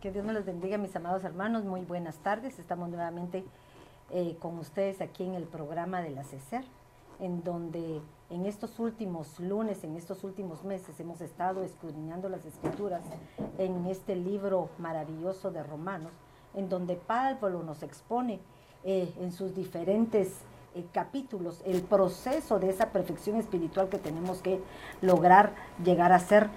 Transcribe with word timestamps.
Que 0.00 0.10
Dios, 0.10 0.24
me 0.24 0.32
los 0.32 0.46
bendiga, 0.46 0.78
mis 0.78 0.96
amados 0.96 1.24
hermanos. 1.24 1.62
Muy 1.62 1.82
buenas 1.82 2.16
tardes. 2.20 2.58
Estamos 2.58 2.88
nuevamente 2.88 3.44
eh, 4.08 4.38
con 4.40 4.58
ustedes 4.58 5.02
aquí 5.02 5.24
en 5.24 5.34
el 5.34 5.44
programa 5.44 6.00
de 6.00 6.08
la 6.08 6.24
CECER, 6.24 6.64
en 7.18 7.44
donde 7.44 8.00
en 8.30 8.46
estos 8.46 8.78
últimos 8.78 9.38
lunes, 9.38 9.84
en 9.84 9.94
estos 9.96 10.24
últimos 10.24 10.64
meses, 10.64 10.98
hemos 11.00 11.20
estado 11.20 11.62
escudriñando 11.64 12.30
las 12.30 12.46
escrituras 12.46 13.02
en 13.58 13.84
este 13.88 14.16
libro 14.16 14.70
maravilloso 14.78 15.50
de 15.50 15.64
Romanos, 15.64 16.12
en 16.54 16.70
donde 16.70 16.96
Pablo 16.96 17.62
nos 17.62 17.82
expone 17.82 18.40
eh, 18.84 19.12
en 19.20 19.32
sus 19.32 19.54
diferentes 19.54 20.38
eh, 20.76 20.86
capítulos 20.92 21.62
el 21.66 21.82
proceso 21.82 22.60
de 22.60 22.70
esa 22.70 22.90
perfección 22.90 23.36
espiritual 23.36 23.88
que 23.88 23.98
tenemos 23.98 24.40
que 24.40 24.62
lograr 25.02 25.52
llegar 25.84 26.12
a 26.12 26.20
ser 26.20 26.48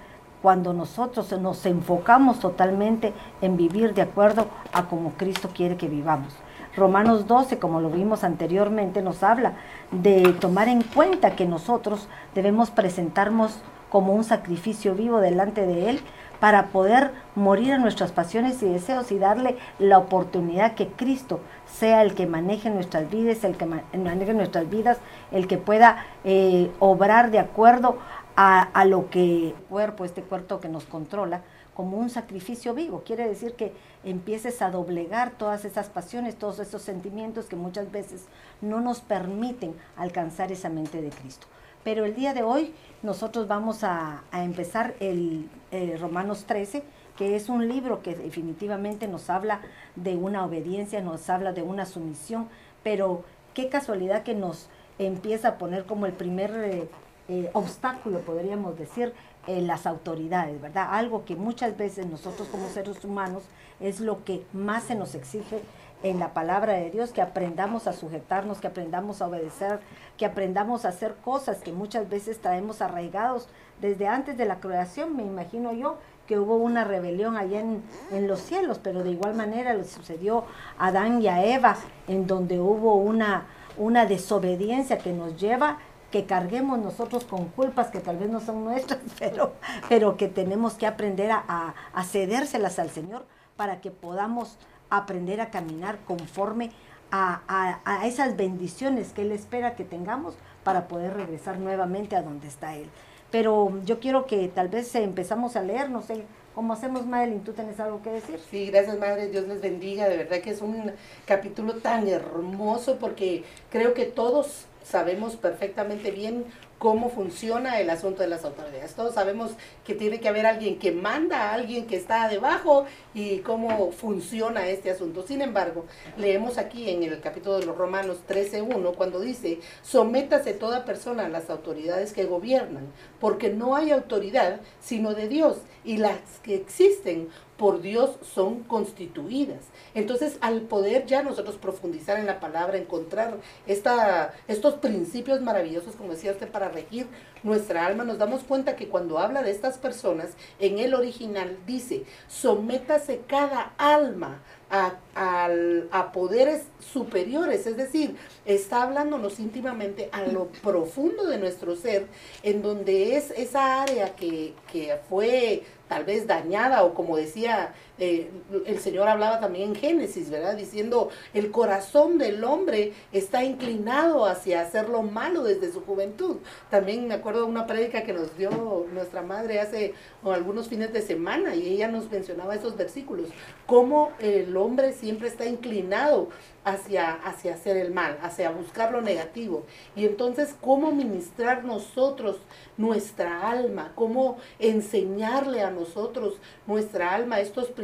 cuando 0.43 0.73
nosotros 0.73 1.31
nos 1.39 1.65
enfocamos 1.65 2.41
totalmente 2.41 3.13
en 3.41 3.55
vivir 3.55 3.93
de 3.93 4.01
acuerdo 4.01 4.47
a 4.73 4.87
como 4.89 5.13
Cristo 5.13 5.49
quiere 5.55 5.77
que 5.77 5.87
vivamos. 5.87 6.35
Romanos 6.75 7.27
12, 7.27 7.59
como 7.59 7.79
lo 7.79 7.89
vimos 7.89 8.25
anteriormente, 8.25 9.01
nos 9.01 9.23
habla 9.23 9.53
de 9.91 10.33
tomar 10.33 10.67
en 10.67 10.81
cuenta 10.81 11.37
que 11.37 11.45
nosotros 11.45 12.09
debemos 12.35 12.71
presentarnos 12.71 13.61
como 13.89 14.13
un 14.13 14.25
sacrificio 14.25 14.95
vivo 14.95 15.21
delante 15.21 15.65
de 15.65 15.89
Él 15.89 16.01
para 16.41 16.65
poder 16.67 17.11
morir 17.35 17.71
en 17.71 17.81
nuestras 17.81 18.11
pasiones 18.11 18.61
y 18.63 18.67
deseos 18.67 19.13
y 19.13 19.19
darle 19.19 19.55
la 19.79 19.97
oportunidad 19.97 20.73
que 20.73 20.87
Cristo 20.87 21.39
sea 21.67 22.01
el 22.01 22.15
que 22.15 22.27
maneje 22.27 22.69
nuestras 22.69 23.09
vidas, 23.09 23.45
el 23.45 23.55
que 23.55 23.65
maneje 23.65 24.33
nuestras 24.33 24.69
vidas, 24.69 24.97
el 25.31 25.47
que 25.47 25.57
pueda 25.57 26.03
eh, 26.25 26.69
obrar 26.79 27.31
de 27.31 27.39
acuerdo 27.39 27.97
a, 28.35 28.85
lo 28.85 29.09
que 29.09 29.49
el 29.49 29.53
cuerpo, 29.53 30.05
este 30.05 30.23
cuerpo 30.23 30.59
que 30.59 30.69
nos 30.69 30.85
controla, 30.85 31.41
como 31.75 31.97
un 31.97 32.09
sacrificio 32.09 32.73
vivo. 32.73 33.03
Quiere 33.05 33.27
decir 33.27 33.53
que 33.53 33.73
empieces 34.03 34.61
a 34.61 34.69
doblegar 34.69 35.31
todas 35.31 35.65
esas 35.65 35.89
pasiones, 35.89 36.35
todos 36.35 36.59
esos 36.59 36.81
sentimientos 36.81 37.45
que 37.45 37.55
muchas 37.55 37.91
veces 37.91 38.25
no 38.61 38.79
nos 38.79 39.01
permiten 39.01 39.75
alcanzar 39.95 40.51
esa 40.51 40.69
mente 40.69 41.01
de 41.01 41.09
Cristo. 41.09 41.47
Pero 41.83 42.05
el 42.05 42.15
día 42.15 42.33
de 42.33 42.43
hoy 42.43 42.73
nosotros 43.01 43.47
vamos 43.47 43.83
a, 43.83 44.23
empezar 44.31 44.95
el, 44.99 45.49
el, 45.71 45.99
Romanos 45.99 46.45
13, 46.45 46.83
que 47.17 47.35
es 47.35 47.49
un 47.49 47.67
libro 47.67 48.01
que 48.01 48.15
definitivamente 48.15 49.07
nos 49.07 49.29
habla 49.29 49.61
de 49.95 50.15
una 50.15 50.45
obediencia, 50.45 51.01
nos 51.01 51.29
habla 51.29 51.51
de 51.53 51.61
una 51.61 51.85
sumisión, 51.85 52.47
pero 52.83 53.23
qué 53.53 53.69
casualidad 53.69 54.23
que 54.23 54.33
nos 54.33 54.69
empieza 54.97 55.49
a 55.49 55.57
poner 55.57 55.85
como 55.85 56.05
el 56.05 56.13
primer 56.13 56.87
eh, 57.27 57.43
eh, 57.43 57.49
obstáculo, 57.53 58.19
podríamos 58.19 58.77
decir, 58.77 59.13
en 59.47 59.67
las 59.67 59.85
autoridades, 59.85 60.61
¿verdad? 60.61 60.87
Algo 60.91 61.25
que 61.25 61.35
muchas 61.35 61.77
veces 61.77 62.05
nosotros 62.05 62.47
como 62.49 62.67
seres 62.69 63.03
humanos 63.03 63.43
es 63.79 63.99
lo 63.99 64.23
que 64.23 64.45
más 64.53 64.83
se 64.83 64.95
nos 64.95 65.15
exige 65.15 65.61
en 66.03 66.19
la 66.19 66.33
palabra 66.33 66.73
de 66.73 66.91
Dios, 66.91 67.11
que 67.11 67.21
aprendamos 67.21 67.87
a 67.87 67.93
sujetarnos, 67.93 68.59
que 68.59 68.67
aprendamos 68.67 69.21
a 69.21 69.27
obedecer, 69.27 69.79
que 70.17 70.25
aprendamos 70.25 70.83
a 70.83 70.89
hacer 70.89 71.15
cosas 71.23 71.59
que 71.59 71.71
muchas 71.71 72.09
veces 72.09 72.39
traemos 72.41 72.81
arraigados 72.81 73.47
desde 73.81 74.07
antes 74.07 74.37
de 74.37 74.45
la 74.45 74.59
creación, 74.59 75.15
me 75.15 75.23
imagino 75.23 75.71
yo, 75.71 75.97
que 76.27 76.39
hubo 76.39 76.55
una 76.55 76.83
rebelión 76.83 77.37
allá 77.37 77.61
en, 77.61 77.83
en, 78.11 78.27
los 78.27 78.39
cielos, 78.39 78.79
pero 78.81 79.03
de 79.03 79.11
igual 79.11 79.35
manera 79.35 79.73
le 79.73 79.83
sucedió 79.85 80.45
a 80.77 80.87
Adán 80.87 81.21
y 81.21 81.27
a 81.27 81.43
Eva, 81.43 81.77
en 82.07 82.27
donde 82.27 82.59
hubo 82.59 82.95
una, 82.95 83.45
una 83.77 84.05
desobediencia 84.05 84.97
que 84.97 85.11
nos 85.11 85.39
lleva 85.39 85.79
que 86.13 86.25
carguemos 86.25 86.77
nosotros 86.77 87.23
con 87.23 87.45
culpas 87.45 87.87
que 87.87 87.99
tal 87.99 88.17
vez 88.17 88.29
no 88.29 88.39
son 88.39 88.63
nuestras, 88.63 88.99
pero, 89.19 89.53
pero 89.89 90.15
que 90.15 90.27
tenemos 90.27 90.75
que 90.75 90.85
aprender 90.85 91.31
a, 91.31 91.73
a, 91.91 92.03
cedérselas 92.03 92.77
al 92.77 92.91
Señor 92.91 93.25
para 93.57 93.81
que 93.81 93.89
podamos 93.89 94.59
aprender 94.91 95.41
a 95.41 95.49
caminar 95.49 95.97
conforme 96.05 96.69
a, 97.09 97.41
a, 97.83 98.05
esas 98.05 98.37
bendiciones 98.37 99.11
que 99.11 99.23
Él 99.23 99.31
espera 99.31 99.75
que 99.75 99.85
tengamos 99.85 100.35
para 100.63 100.87
poder 100.87 101.15
regresar 101.15 101.57
nuevamente 101.57 102.15
a 102.15 102.21
donde 102.21 102.47
está 102.47 102.75
Él. 102.75 102.91
Pero 103.31 103.81
yo 103.83 103.99
quiero 103.99 104.27
que 104.27 104.47
tal 104.49 104.67
vez 104.67 104.93
empezamos 104.93 105.55
a 105.55 105.63
leer, 105.63 105.89
no 105.89 106.03
sé, 106.03 106.25
¿Cómo 106.53 106.73
hacemos, 106.73 107.07
Madeline? 107.07 107.43
¿Tú 107.43 107.53
tienes 107.53 107.79
algo 107.79 108.03
que 108.03 108.11
decir? 108.11 108.39
Sí, 108.51 108.67
gracias, 108.67 108.99
Madre. 108.99 109.27
Dios 109.29 109.47
les 109.47 109.59
bendiga. 109.59 110.07
De 110.07 110.17
verdad 110.17 110.39
que 110.39 110.51
es 110.51 110.61
un 110.61 110.91
capítulo 111.25 111.77
tan 111.77 112.07
hermoso 112.07 112.99
porque 112.99 113.43
creo 113.71 113.95
que 113.95 114.05
todos 114.05 114.67
sabemos 114.83 115.35
perfectamente 115.35 116.11
bien 116.11 116.45
cómo 116.83 117.09
funciona 117.09 117.79
el 117.79 117.89
asunto 117.89 118.23
de 118.23 118.27
las 118.27 118.43
autoridades. 118.43 118.93
Todos 118.93 119.13
sabemos 119.13 119.51
que 119.85 119.93
tiene 119.93 120.19
que 120.19 120.27
haber 120.27 120.45
alguien 120.45 120.79
que 120.79 120.91
manda 120.91 121.43
a 121.43 121.53
alguien 121.53 121.87
que 121.87 121.95
está 121.95 122.27
debajo 122.27 122.85
y 123.13 123.37
cómo 123.37 123.93
funciona 123.93 124.67
este 124.67 124.91
asunto. 124.91 125.25
Sin 125.25 125.41
embargo, 125.41 125.85
leemos 126.17 126.57
aquí 126.57 126.89
en 126.89 127.03
el 127.03 127.21
capítulo 127.21 127.59
de 127.59 127.65
los 127.65 127.77
Romanos 127.77 128.17
13.1 128.27 128.95
cuando 128.95 129.21
dice, 129.21 129.59
sométase 129.81 130.53
toda 130.53 130.83
persona 130.83 131.25
a 131.25 131.29
las 131.29 131.49
autoridades 131.49 132.11
que 132.11 132.25
gobiernan, 132.25 132.87
porque 133.21 133.49
no 133.49 133.77
hay 133.77 133.91
autoridad 133.91 134.59
sino 134.81 135.13
de 135.13 135.29
Dios 135.29 135.59
y 135.83 135.97
las 135.97 136.19
que 136.43 136.55
existen 136.55 137.29
por 137.57 137.81
Dios 137.81 138.17
son 138.33 138.63
constituidas. 138.63 139.61
Entonces, 139.93 140.37
al 140.41 140.61
poder 140.61 141.05
ya 141.05 141.23
nosotros 141.23 141.55
profundizar 141.55 142.19
en 142.19 142.25
la 142.25 142.39
palabra, 142.39 142.77
encontrar 142.77 143.37
esta, 143.67 144.33
estos 144.47 144.75
principios 144.75 145.41
maravillosos, 145.41 145.95
como 145.95 146.13
decía 146.13 146.31
usted, 146.31 146.49
para 146.49 146.69
regir 146.69 147.07
nuestra 147.43 147.85
alma, 147.85 148.03
nos 148.03 148.17
damos 148.17 148.43
cuenta 148.43 148.75
que 148.75 148.89
cuando 148.89 149.19
habla 149.19 149.43
de 149.43 149.51
estas 149.51 149.77
personas, 149.77 150.31
en 150.59 150.79
el 150.79 150.93
original 150.93 151.57
dice, 151.65 152.03
sométase 152.27 153.21
cada 153.27 153.73
alma 153.77 154.41
a, 154.73 156.11
poderes 156.13 156.63
superiores, 156.79 157.65
es 157.67 157.77
decir, 157.77 158.15
está 158.45 158.83
hablándonos 158.83 159.39
íntimamente 159.39 160.09
a 160.11 160.23
lo 160.23 160.47
profundo 160.47 161.25
de 161.27 161.37
nuestro 161.37 161.75
ser, 161.75 162.07
en 162.41 162.61
donde 162.61 163.15
es 163.15 163.31
esa 163.31 163.83
área 163.83 164.15
que, 164.15 164.53
que 164.71 164.97
fue 165.09 165.63
tal 165.87 166.05
vez 166.05 166.27
dañada 166.27 166.83
o 166.83 166.93
como 166.93 167.17
decía 167.17 167.73
eh, 167.99 168.31
el 168.65 168.79
Señor 168.79 169.07
hablaba 169.07 169.39
también 169.39 169.69
en 169.69 169.75
Génesis, 169.75 170.31
¿verdad? 170.31 170.55
Diciendo, 170.55 171.09
el 171.33 171.51
corazón 171.51 172.17
del 172.17 172.43
hombre 172.43 172.93
está 173.11 173.43
inclinado 173.43 174.25
hacia 174.25 174.61
hacer 174.61 174.89
lo 174.89 175.03
malo 175.03 175.43
desde 175.43 175.71
su 175.71 175.81
juventud. 175.81 176.37
También 176.71 177.07
me 177.07 177.13
acuerdo 177.13 177.41
de 177.41 177.47
una 177.47 177.67
prédica 177.67 178.03
que 178.03 178.13
nos 178.13 178.35
dio 178.35 178.85
nuestra 178.91 179.21
madre 179.21 179.59
hace 179.59 179.93
algunos 180.23 180.69
fines 180.69 180.91
de 180.91 181.01
semana 181.01 181.55
y 181.55 181.67
ella 181.67 181.87
nos 181.87 182.09
mencionaba 182.09 182.55
esos 182.55 182.75
versículos, 182.75 183.29
cómo 183.67 184.11
el 184.19 184.57
hombre 184.57 184.93
siempre 184.93 185.27
está 185.27 185.45
inclinado 185.45 186.29
hacia, 186.63 187.11
hacia 187.11 187.53
hacer 187.53 187.77
el 187.77 187.93
mal, 187.93 188.17
hacia 188.21 188.49
buscar 188.49 188.91
lo 188.91 189.01
negativo. 189.01 189.65
Y 189.95 190.05
entonces, 190.05 190.55
¿cómo 190.61 190.91
ministrar 190.91 191.63
nosotros 191.63 192.37
nuestra 192.77 193.49
alma? 193.51 193.91
¿Cómo 193.95 194.37
enseñarle 194.59 195.61
a 195.61 195.71
nosotros 195.71 196.35
nuestra 196.65 197.13
alma 197.13 197.39
estos 197.39 197.67
principios 197.67 197.82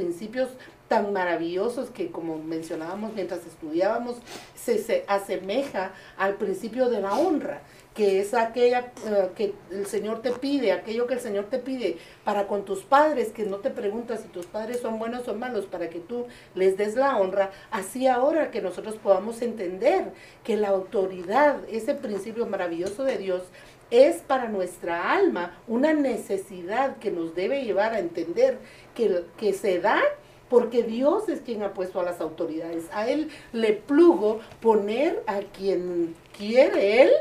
tan 0.87 1.13
maravillosos 1.13 1.89
que, 1.89 2.11
como 2.11 2.37
mencionábamos 2.37 3.13
mientras 3.13 3.45
estudiábamos, 3.45 4.17
se, 4.55 4.79
se 4.79 5.05
asemeja 5.07 5.93
al 6.17 6.35
principio 6.35 6.89
de 6.89 7.01
la 7.01 7.13
honra? 7.13 7.61
que 7.99 8.21
es 8.21 8.33
aquella 8.33 8.93
eh, 9.07 9.31
que 9.35 9.53
el 9.71 9.85
Señor 9.85 10.21
te 10.21 10.31
pide, 10.31 10.71
aquello 10.71 11.05
que 11.05 11.15
el 11.15 11.19
Señor 11.19 11.47
te 11.49 11.59
pide 11.59 11.97
para 12.23 12.47
con 12.47 12.63
tus 12.63 12.83
padres, 12.83 13.33
que 13.33 13.43
no 13.43 13.57
te 13.57 13.71
preguntas 13.71 14.21
si 14.21 14.29
tus 14.29 14.45
padres 14.45 14.79
son 14.79 14.99
buenos 14.99 15.27
o 15.27 15.35
malos, 15.35 15.65
para 15.65 15.89
que 15.89 15.99
tú 15.99 16.25
les 16.55 16.77
des 16.77 16.95
la 16.95 17.17
honra, 17.17 17.51
así 17.71 18.07
ahora 18.07 18.51
que 18.51 18.61
nosotros 18.61 18.95
podamos 18.95 19.41
entender 19.41 20.13
que 20.45 20.55
la 20.55 20.69
autoridad, 20.69 21.57
ese 21.69 21.93
principio 21.93 22.45
maravilloso 22.45 23.03
de 23.03 23.17
Dios, 23.17 23.43
es 23.91 24.17
para 24.17 24.47
nuestra 24.47 25.11
alma 25.11 25.57
una 25.67 25.93
necesidad 25.93 26.97
que 26.97 27.11
nos 27.11 27.35
debe 27.35 27.63
llevar 27.63 27.93
a 27.93 27.99
entender 27.99 28.59
que, 28.95 29.23
que 29.37 29.53
se 29.53 29.79
da 29.79 30.01
porque 30.49 30.83
Dios 30.83 31.29
es 31.29 31.41
quien 31.41 31.63
ha 31.63 31.73
puesto 31.73 31.99
a 31.99 32.03
las 32.03 32.21
autoridades. 32.21 32.85
A 32.91 33.07
Él 33.07 33.29
le 33.53 33.73
plugo 33.73 34.39
poner 34.61 35.23
a 35.27 35.39
quien 35.39 36.15
quiere 36.37 37.03
Él 37.03 37.11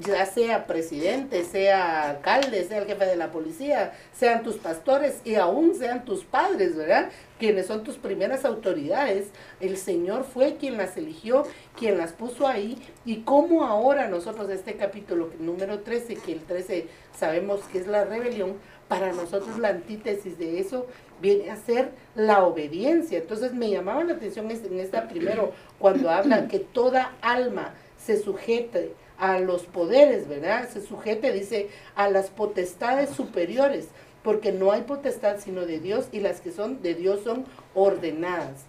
ya 0.00 0.24
sea 0.24 0.66
presidente, 0.66 1.44
sea 1.44 2.10
alcalde, 2.10 2.64
sea 2.64 2.78
el 2.78 2.86
jefe 2.86 3.04
de 3.04 3.16
la 3.16 3.30
policía, 3.30 3.92
sean 4.12 4.42
tus 4.42 4.56
pastores 4.56 5.20
y 5.24 5.34
aún 5.34 5.74
sean 5.74 6.04
tus 6.04 6.24
padres, 6.24 6.76
¿verdad? 6.76 7.10
Quienes 7.38 7.66
son 7.66 7.84
tus 7.84 7.96
primeras 7.96 8.44
autoridades. 8.44 9.28
El 9.60 9.76
Señor 9.76 10.24
fue 10.24 10.56
quien 10.56 10.78
las 10.78 10.96
eligió, 10.96 11.44
quien 11.78 11.98
las 11.98 12.12
puso 12.12 12.46
ahí. 12.46 12.78
Y 13.04 13.18
cómo 13.18 13.64
ahora 13.64 14.08
nosotros 14.08 14.48
este 14.48 14.76
capítulo 14.76 15.30
número 15.38 15.80
13, 15.80 16.14
que 16.16 16.32
el 16.32 16.40
13 16.40 16.86
sabemos 17.14 17.60
que 17.64 17.78
es 17.78 17.86
la 17.86 18.04
rebelión, 18.04 18.56
para 18.88 19.12
nosotros 19.12 19.58
la 19.58 19.68
antítesis 19.68 20.38
de 20.38 20.60
eso 20.60 20.86
viene 21.20 21.50
a 21.50 21.56
ser 21.56 21.92
la 22.14 22.44
obediencia. 22.44 23.18
Entonces 23.18 23.52
me 23.54 23.70
llamaba 23.70 24.04
la 24.04 24.14
atención 24.14 24.50
en 24.50 24.80
esta 24.80 25.08
primero, 25.08 25.52
cuando 25.78 26.10
habla 26.10 26.48
que 26.48 26.58
toda 26.58 27.14
alma 27.20 27.74
se 27.96 28.18
sujete 28.20 28.94
a 29.22 29.38
los 29.38 29.62
poderes, 29.62 30.28
¿verdad? 30.28 30.68
Se 30.68 30.80
sujete, 30.80 31.32
dice, 31.32 31.68
a 31.94 32.08
las 32.10 32.28
potestades 32.28 33.10
superiores. 33.10 33.88
porque 34.24 34.52
no 34.52 34.70
hay 34.70 34.82
potestad 34.82 35.38
sino 35.40 35.62
de 35.66 35.80
Dios 35.80 36.06
y 36.12 36.20
las 36.20 36.40
que 36.40 36.52
son 36.52 36.80
de 36.80 36.94
Dios 36.94 37.22
son 37.24 37.44
ordenadas. 37.74 38.62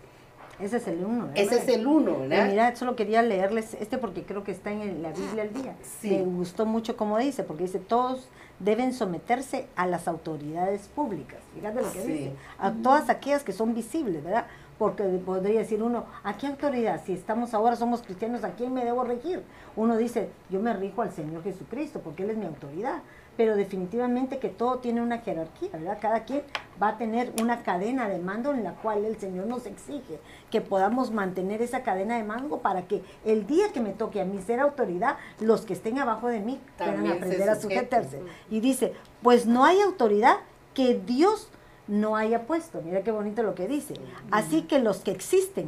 Ese 0.59 0.77
es 0.77 0.87
el 0.87 1.03
uno. 1.05 1.29
Ese 1.35 1.57
es 1.57 1.67
el 1.67 1.85
uno, 1.85 2.19
¿verdad? 2.21 2.47
mira, 2.49 2.75
solo 2.75 2.95
quería 2.95 3.21
leerles 3.21 3.75
este 3.79 3.97
porque 3.99 4.23
creo 4.23 4.43
que 4.43 4.51
está 4.51 4.71
en 4.71 5.01
la 5.03 5.11
Biblia 5.11 5.43
al 5.43 5.53
día. 5.53 5.75
Sí. 6.01 6.09
Me 6.09 6.23
gustó 6.23 6.65
mucho 6.65 6.95
como 6.97 7.17
dice, 7.19 7.43
porque 7.43 7.63
dice, 7.63 7.77
todos 7.79 8.29
deben 8.59 8.93
someterse 8.93 9.67
a 9.75 9.85
las 9.87 10.07
autoridades 10.07 10.87
públicas. 10.95 11.39
Fíjate 11.53 11.81
lo 11.81 11.91
que 11.91 12.01
Sí. 12.01 12.11
dice. 12.11 12.31
A 12.57 12.71
todas 12.71 13.09
aquellas 13.09 13.43
que 13.43 13.51
son 13.51 13.73
visibles, 13.75 14.23
¿verdad? 14.23 14.45
Porque 14.83 15.05
podría 15.25 15.61
decir 15.61 15.81
uno, 15.81 16.03
¿a 16.25 16.35
qué 16.35 16.45
autoridad? 16.45 17.01
Si 17.05 17.13
estamos 17.13 17.53
ahora, 17.53 17.77
somos 17.77 18.01
cristianos, 18.01 18.43
¿a 18.43 18.49
quién 18.49 18.73
me 18.73 18.83
debo 18.83 19.05
regir? 19.05 19.41
Uno 19.77 19.95
dice, 19.95 20.27
yo 20.49 20.59
me 20.59 20.73
rijo 20.73 21.01
al 21.01 21.13
Señor 21.13 21.41
Jesucristo 21.41 22.01
porque 22.03 22.23
Él 22.23 22.31
es 22.31 22.35
mi 22.35 22.45
autoridad. 22.45 23.01
Pero 23.37 23.55
definitivamente 23.55 24.39
que 24.39 24.49
todo 24.49 24.79
tiene 24.79 25.01
una 25.01 25.19
jerarquía, 25.19 25.69
¿verdad? 25.71 25.99
Cada 26.01 26.25
quien 26.25 26.41
va 26.81 26.89
a 26.89 26.97
tener 26.97 27.31
una 27.41 27.63
cadena 27.63 28.09
de 28.09 28.19
mando 28.19 28.51
en 28.51 28.65
la 28.65 28.73
cual 28.73 29.05
el 29.05 29.15
Señor 29.15 29.47
nos 29.47 29.67
exige 29.67 30.19
que 30.51 30.59
podamos 30.59 31.11
mantener 31.11 31.61
esa 31.61 31.81
cadena 31.81 32.17
de 32.17 32.25
mando 32.25 32.57
para 32.57 32.81
que 32.81 33.03
el 33.23 33.47
día 33.47 33.71
que 33.71 33.79
me 33.79 33.91
toque 33.91 34.19
a 34.19 34.25
mí 34.25 34.41
ser 34.41 34.59
autoridad, 34.59 35.15
los 35.39 35.61
que 35.61 35.71
estén 35.71 35.97
abajo 35.97 36.27
de 36.27 36.41
mí 36.41 36.59
puedan 36.77 37.07
aprender 37.07 37.49
a 37.49 37.55
sujetarse. 37.55 38.21
Y 38.51 38.59
dice, 38.59 38.91
pues 39.21 39.45
no 39.45 39.63
hay 39.63 39.79
autoridad 39.79 40.39
que 40.73 40.95
Dios 40.95 41.52
no 41.87 42.15
haya 42.15 42.45
puesto. 42.45 42.81
Mira 42.81 43.03
qué 43.03 43.11
bonito 43.11 43.43
lo 43.43 43.55
que 43.55 43.67
dice. 43.67 43.95
Así 44.31 44.63
que 44.63 44.79
los 44.79 44.99
que 44.99 45.11
existen 45.11 45.67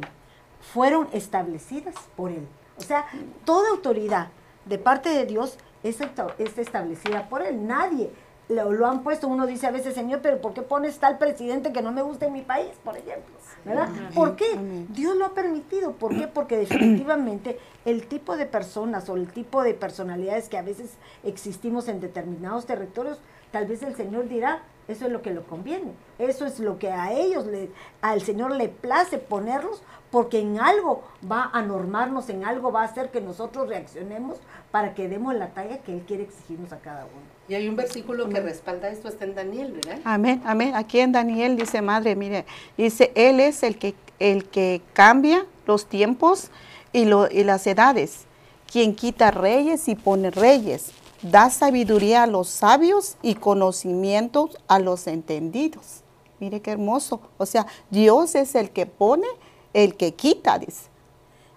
fueron 0.60 1.08
establecidas 1.12 1.94
por 2.16 2.30
Él. 2.30 2.46
O 2.78 2.82
sea, 2.82 3.06
toda 3.44 3.70
autoridad 3.70 4.28
de 4.64 4.78
parte 4.78 5.08
de 5.08 5.26
Dios 5.26 5.58
es, 5.82 5.98
es 6.38 6.58
establecida 6.58 7.28
por 7.28 7.42
Él. 7.42 7.66
Nadie 7.66 8.10
lo, 8.48 8.72
lo 8.72 8.86
han 8.86 9.02
puesto. 9.02 9.28
Uno 9.28 9.46
dice 9.46 9.66
a 9.66 9.70
veces, 9.70 9.94
Señor, 9.94 10.20
pero 10.22 10.40
¿por 10.40 10.54
qué 10.54 10.62
pones 10.62 10.98
tal 10.98 11.18
presidente 11.18 11.72
que 11.72 11.82
no 11.82 11.92
me 11.92 12.02
gusta 12.02 12.26
en 12.26 12.32
mi 12.32 12.42
país, 12.42 12.70
por 12.84 12.96
ejemplo? 12.96 13.34
¿Verdad? 13.64 13.88
¿Por 14.14 14.36
qué? 14.36 14.56
Dios 14.90 15.16
lo 15.16 15.26
ha 15.26 15.34
permitido. 15.34 15.92
¿Por 15.92 16.16
qué? 16.16 16.28
Porque 16.28 16.56
definitivamente 16.56 17.58
el 17.84 18.06
tipo 18.06 18.36
de 18.36 18.46
personas 18.46 19.08
o 19.08 19.16
el 19.16 19.26
tipo 19.28 19.62
de 19.64 19.74
personalidades 19.74 20.48
que 20.48 20.56
a 20.56 20.62
veces 20.62 20.92
existimos 21.24 21.88
en 21.88 22.00
determinados 22.00 22.64
territorios, 22.66 23.18
tal 23.50 23.66
vez 23.66 23.82
el 23.82 23.96
Señor 23.96 24.28
dirá, 24.28 24.62
eso 24.88 25.06
es 25.06 25.12
lo 25.12 25.22
que 25.22 25.32
le 25.32 25.40
conviene, 25.40 25.92
eso 26.18 26.46
es 26.46 26.60
lo 26.60 26.78
que 26.78 26.90
a 26.90 27.12
ellos, 27.12 27.46
le, 27.46 27.70
al 28.02 28.22
Señor 28.22 28.52
le 28.52 28.68
place 28.68 29.18
ponerlos, 29.18 29.82
porque 30.10 30.40
en 30.40 30.60
algo 30.60 31.02
va 31.30 31.50
a 31.52 31.62
normarnos, 31.62 32.28
en 32.28 32.44
algo 32.44 32.70
va 32.70 32.82
a 32.82 32.84
hacer 32.84 33.10
que 33.10 33.20
nosotros 33.20 33.68
reaccionemos 33.68 34.38
para 34.70 34.94
que 34.94 35.08
demos 35.08 35.34
la 35.34 35.48
talla 35.48 35.78
que 35.78 35.92
Él 35.92 36.04
quiere 36.06 36.22
exigirnos 36.22 36.72
a 36.72 36.78
cada 36.78 37.04
uno. 37.04 37.22
Y 37.48 37.54
hay 37.54 37.68
un 37.68 37.76
versículo 37.76 38.28
que 38.28 38.40
respalda 38.40 38.88
esto, 38.88 39.08
está 39.08 39.24
en 39.24 39.34
Daniel, 39.34 39.72
¿verdad? 39.72 39.98
Amén, 40.04 40.42
amén. 40.44 40.74
Aquí 40.74 41.00
en 41.00 41.12
Daniel 41.12 41.56
dice, 41.56 41.82
madre, 41.82 42.14
mire, 42.14 42.44
dice, 42.76 43.12
Él 43.14 43.40
es 43.40 43.62
el 43.62 43.78
que, 43.78 43.94
el 44.18 44.44
que 44.44 44.82
cambia 44.92 45.44
los 45.66 45.86
tiempos 45.86 46.50
y, 46.92 47.04
lo, 47.04 47.28
y 47.30 47.44
las 47.44 47.66
edades, 47.66 48.24
quien 48.70 48.94
quita 48.94 49.30
reyes 49.30 49.88
y 49.88 49.96
pone 49.96 50.30
reyes, 50.30 50.92
da 51.22 51.50
sabiduría 51.50 52.22
a 52.24 52.26
los 52.26 52.48
sabios 52.48 53.16
y 53.22 53.34
conocimientos 53.34 54.56
a 54.68 54.78
los 54.78 55.06
entendidos. 55.06 56.02
Mire 56.40 56.60
qué 56.60 56.72
hermoso. 56.72 57.20
O 57.38 57.46
sea, 57.46 57.66
Dios 57.90 58.34
es 58.34 58.54
el 58.54 58.70
que 58.70 58.86
pone, 58.86 59.26
el 59.72 59.96
que 59.96 60.14
quita, 60.14 60.58
dice, 60.58 60.88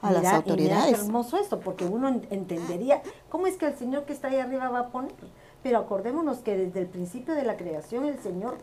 a 0.01 0.09
Mira, 0.09 0.21
las 0.21 0.31
y 0.31 0.35
autoridades. 0.35 0.85
mira 0.91 0.97
hermoso 1.03 1.37
esto, 1.37 1.59
porque 1.59 1.85
uno 1.85 2.07
en- 2.07 2.27
entendería 2.29 3.01
cómo 3.29 3.47
es 3.47 3.57
que 3.57 3.67
el 3.67 3.77
Señor 3.77 4.05
que 4.05 4.13
está 4.13 4.29
ahí 4.29 4.37
arriba 4.37 4.69
va 4.69 4.79
a 4.79 4.87
poner. 4.89 5.13
Pero 5.61 5.79
acordémonos 5.79 6.37
que 6.37 6.55
desde 6.55 6.79
el 6.79 6.87
principio 6.87 7.35
de 7.35 7.43
la 7.43 7.57
creación 7.57 8.05
el 8.05 8.17
Señor 8.19 8.57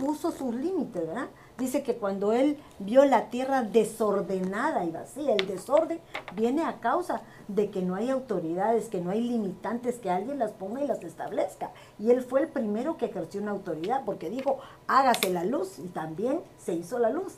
puso 0.00 0.32
sus 0.32 0.52
límites, 0.54 1.06
¿verdad? 1.06 1.28
Dice 1.60 1.82
que 1.82 1.96
cuando 1.96 2.32
Él 2.32 2.56
vio 2.78 3.04
la 3.04 3.28
tierra 3.28 3.62
desordenada 3.62 4.86
y 4.86 4.90
vacía, 4.90 5.34
el 5.34 5.46
desorden 5.46 6.00
viene 6.34 6.64
a 6.64 6.80
causa 6.80 7.20
de 7.48 7.70
que 7.70 7.82
no 7.82 7.96
hay 7.96 8.08
autoridades, 8.08 8.88
que 8.88 9.02
no 9.02 9.10
hay 9.10 9.20
limitantes, 9.20 9.98
que 9.98 10.10
alguien 10.10 10.38
las 10.38 10.52
ponga 10.52 10.82
y 10.82 10.86
las 10.86 11.04
establezca. 11.04 11.70
Y 11.98 12.12
Él 12.12 12.22
fue 12.22 12.40
el 12.40 12.48
primero 12.48 12.96
que 12.96 13.04
ejerció 13.04 13.42
una 13.42 13.50
autoridad, 13.50 14.06
porque 14.06 14.30
dijo, 14.30 14.58
hágase 14.86 15.28
la 15.28 15.44
luz, 15.44 15.78
y 15.78 15.88
también 15.88 16.40
se 16.56 16.72
hizo 16.72 16.98
la 16.98 17.10
luz. 17.10 17.34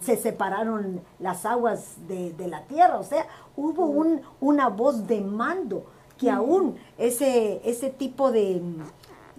Se 0.00 0.16
separaron 0.16 1.00
las 1.20 1.46
aguas 1.46 1.94
de, 2.08 2.32
de 2.32 2.48
la 2.48 2.64
tierra, 2.64 2.98
o 2.98 3.04
sea, 3.04 3.24
hubo 3.56 3.86
un, 3.86 4.20
una 4.40 4.68
voz 4.68 5.06
de 5.06 5.20
mando 5.20 5.84
que 6.18 6.28
aún 6.28 6.76
ese, 6.98 7.62
ese 7.64 7.88
tipo 7.88 8.30
de, 8.32 8.60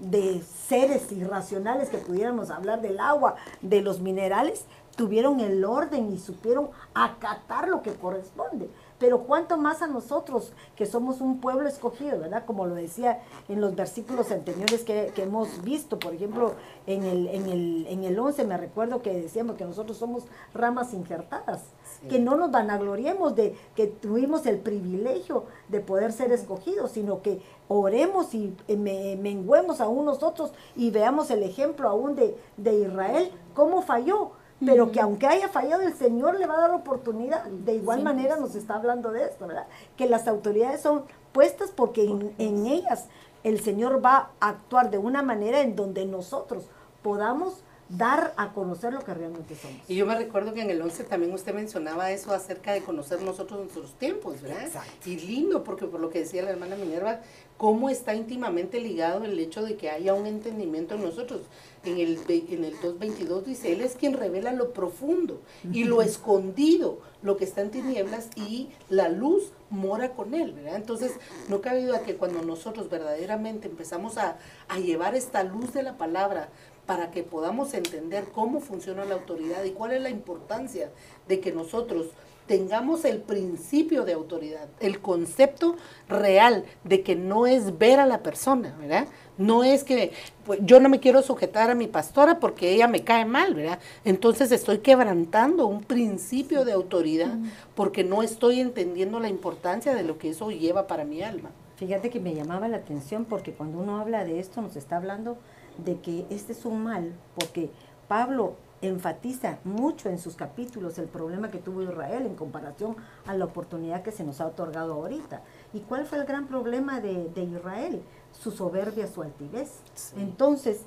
de 0.01 0.41
seres 0.67 1.11
irracionales 1.11 1.89
que 1.89 1.97
pudiéramos 1.97 2.49
hablar 2.49 2.81
del 2.81 2.99
agua, 2.99 3.35
de 3.61 3.81
los 3.81 4.01
minerales, 4.01 4.65
tuvieron 4.95 5.39
el 5.39 5.63
orden 5.63 6.11
y 6.11 6.19
supieron 6.19 6.69
acatar 6.93 7.67
lo 7.67 7.81
que 7.81 7.93
corresponde. 7.93 8.69
Pero 8.99 9.21
cuánto 9.21 9.57
más 9.57 9.81
a 9.81 9.87
nosotros, 9.87 10.53
que 10.75 10.85
somos 10.85 11.21
un 11.21 11.39
pueblo 11.39 11.67
escogido, 11.67 12.19
¿verdad? 12.19 12.45
Como 12.45 12.67
lo 12.67 12.75
decía 12.75 13.19
en 13.49 13.59
los 13.61 13.75
versículos 13.75 14.31
anteriores 14.31 14.83
que, 14.83 15.11
que 15.15 15.23
hemos 15.23 15.63
visto, 15.63 15.97
por 15.97 16.13
ejemplo, 16.13 16.53
en 16.85 17.03
el, 17.03 17.27
en, 17.27 17.47
el, 17.47 17.87
en 17.89 18.03
el 18.03 18.19
11 18.19 18.43
me 18.45 18.57
recuerdo 18.57 19.01
que 19.01 19.13
decíamos 19.13 19.55
que 19.55 19.65
nosotros 19.65 19.97
somos 19.97 20.25
ramas 20.53 20.93
injertadas. 20.93 21.61
Que 22.09 22.19
no 22.19 22.35
nos 22.35 22.51
vanagloriemos 22.51 23.35
de 23.35 23.55
que 23.75 23.87
tuvimos 23.87 24.45
el 24.45 24.57
privilegio 24.59 25.45
de 25.69 25.79
poder 25.81 26.11
ser 26.11 26.31
escogidos, 26.31 26.91
sino 26.91 27.21
que 27.21 27.41
oremos 27.67 28.33
y 28.33 28.55
me- 28.67 29.15
menguemos 29.15 29.81
aún 29.81 30.05
nosotros 30.05 30.51
y 30.75 30.89
veamos 30.91 31.29
el 31.31 31.43
ejemplo 31.43 31.87
aún 31.89 32.15
de, 32.15 32.35
de 32.57 32.79
Israel, 32.79 33.31
cómo 33.53 33.81
falló, 33.81 34.31
pero 34.65 34.91
que 34.91 34.99
aunque 34.99 35.27
haya 35.27 35.47
fallado 35.47 35.81
el 35.83 35.93
Señor 35.93 36.39
le 36.39 36.45
va 36.47 36.55
a 36.55 36.61
dar 36.61 36.71
oportunidad. 36.71 37.45
De 37.45 37.73
igual 37.75 38.03
manera 38.03 38.35
nos 38.37 38.55
está 38.55 38.75
hablando 38.75 39.11
de 39.11 39.23
esto, 39.25 39.47
¿verdad? 39.47 39.67
Que 39.97 40.07
las 40.07 40.27
autoridades 40.27 40.81
son 40.81 41.03
puestas 41.31 41.71
porque 41.71 42.03
en, 42.05 42.33
en 42.37 42.65
ellas 42.67 43.07
el 43.43 43.59
Señor 43.59 44.03
va 44.05 44.29
a 44.39 44.49
actuar 44.49 44.91
de 44.91 44.97
una 44.99 45.23
manera 45.23 45.61
en 45.61 45.75
donde 45.75 46.05
nosotros 46.05 46.65
podamos 47.01 47.63
dar 47.97 48.33
a 48.37 48.53
conocer 48.53 48.93
lo 48.93 49.03
que 49.03 49.13
realmente 49.13 49.55
somos. 49.55 49.77
Y 49.87 49.95
yo 49.95 50.05
me 50.05 50.15
recuerdo 50.15 50.53
que 50.53 50.61
en 50.61 50.69
el 50.69 50.81
11 50.81 51.03
también 51.05 51.33
usted 51.33 51.53
mencionaba 51.53 52.11
eso 52.11 52.33
acerca 52.33 52.73
de 52.73 52.81
conocer 52.81 53.21
nosotros 53.21 53.59
nuestros 53.59 53.93
tiempos, 53.95 54.41
¿verdad? 54.41 54.65
Exacto. 54.65 55.09
Y 55.09 55.17
lindo, 55.17 55.63
porque 55.63 55.85
por 55.85 55.99
lo 55.99 56.09
que 56.09 56.19
decía 56.19 56.43
la 56.43 56.51
hermana 56.51 56.75
Minerva, 56.75 57.21
cómo 57.57 57.89
está 57.89 58.15
íntimamente 58.15 58.79
ligado 58.79 59.23
el 59.25 59.37
hecho 59.37 59.61
de 59.61 59.75
que 59.75 59.89
haya 59.89 60.13
un 60.13 60.25
entendimiento 60.25 60.95
en 60.95 61.03
nosotros. 61.03 61.41
En 61.83 61.97
el, 61.97 62.19
en 62.27 62.63
el 62.63 62.75
2.22 62.79 63.43
dice, 63.43 63.71
Él 63.73 63.81
es 63.81 63.95
quien 63.95 64.13
revela 64.13 64.53
lo 64.53 64.71
profundo 64.71 65.41
y 65.71 65.83
lo 65.83 66.01
escondido, 66.01 66.99
lo 67.21 67.37
que 67.37 67.43
está 67.43 67.61
en 67.61 67.71
tinieblas 67.71 68.29
y 68.35 68.69
la 68.89 69.09
luz 69.09 69.51
mora 69.69 70.13
con 70.13 70.33
Él, 70.33 70.53
¿verdad? 70.53 70.75
Entonces, 70.75 71.13
no 71.49 71.61
cabe 71.61 71.85
duda 71.85 72.01
que 72.01 72.15
cuando 72.15 72.41
nosotros 72.41 72.89
verdaderamente 72.89 73.67
empezamos 73.67 74.17
a, 74.17 74.37
a 74.67 74.79
llevar 74.79 75.15
esta 75.15 75.43
luz 75.43 75.73
de 75.73 75.83
la 75.83 75.97
palabra, 75.97 76.49
para 76.91 77.09
que 77.09 77.23
podamos 77.23 77.73
entender 77.73 78.25
cómo 78.33 78.59
funciona 78.59 79.05
la 79.05 79.13
autoridad 79.13 79.63
y 79.63 79.69
cuál 79.69 79.93
es 79.93 80.01
la 80.01 80.09
importancia 80.09 80.91
de 81.25 81.39
que 81.39 81.53
nosotros 81.53 82.07
tengamos 82.47 83.05
el 83.05 83.19
principio 83.19 84.03
de 84.03 84.11
autoridad, 84.11 84.67
el 84.81 84.99
concepto 84.99 85.77
real 86.09 86.65
de 86.83 87.01
que 87.01 87.15
no 87.15 87.47
es 87.47 87.77
ver 87.77 88.01
a 88.01 88.05
la 88.05 88.23
persona, 88.23 88.75
¿verdad? 88.77 89.07
No 89.37 89.63
es 89.63 89.85
que 89.85 90.11
pues, 90.45 90.59
yo 90.63 90.81
no 90.81 90.89
me 90.89 90.99
quiero 90.99 91.21
sujetar 91.21 91.71
a 91.71 91.75
mi 91.75 91.87
pastora 91.87 92.41
porque 92.41 92.73
ella 92.73 92.89
me 92.89 93.05
cae 93.05 93.23
mal, 93.23 93.53
¿verdad? 93.53 93.79
Entonces 94.03 94.51
estoy 94.51 94.79
quebrantando 94.79 95.67
un 95.67 95.85
principio 95.85 96.65
de 96.65 96.73
autoridad 96.73 97.37
porque 97.73 98.03
no 98.03 98.21
estoy 98.21 98.59
entendiendo 98.59 99.21
la 99.21 99.29
importancia 99.29 99.95
de 99.95 100.03
lo 100.03 100.17
que 100.17 100.31
eso 100.31 100.51
lleva 100.51 100.87
para 100.87 101.05
mi 101.05 101.21
alma. 101.21 101.51
Fíjate 101.77 102.09
que 102.09 102.19
me 102.19 102.35
llamaba 102.35 102.67
la 102.67 102.77
atención 102.77 103.23
porque 103.23 103.53
cuando 103.53 103.79
uno 103.79 103.97
habla 103.97 104.25
de 104.25 104.41
esto 104.41 104.61
nos 104.61 104.75
está 104.75 104.97
hablando 104.97 105.37
de 105.83 105.99
que 105.99 106.25
este 106.29 106.53
es 106.53 106.65
un 106.65 106.83
mal, 106.83 107.13
porque 107.35 107.71
Pablo 108.07 108.55
enfatiza 108.81 109.59
mucho 109.63 110.09
en 110.09 110.17
sus 110.17 110.35
capítulos 110.35 110.97
el 110.97 111.07
problema 111.07 111.51
que 111.51 111.59
tuvo 111.59 111.83
Israel 111.83 112.25
en 112.25 112.35
comparación 112.35 112.95
a 113.25 113.35
la 113.35 113.45
oportunidad 113.45 114.01
que 114.01 114.11
se 114.11 114.23
nos 114.23 114.41
ha 114.41 114.47
otorgado 114.47 114.93
ahorita. 114.93 115.41
¿Y 115.73 115.81
cuál 115.81 116.05
fue 116.05 116.17
el 116.17 116.25
gran 116.25 116.47
problema 116.47 116.99
de, 116.99 117.29
de 117.29 117.43
Israel? 117.43 118.01
Su 118.31 118.51
soberbia, 118.51 119.07
su 119.07 119.21
altivez. 119.21 119.81
Entonces, 120.17 120.81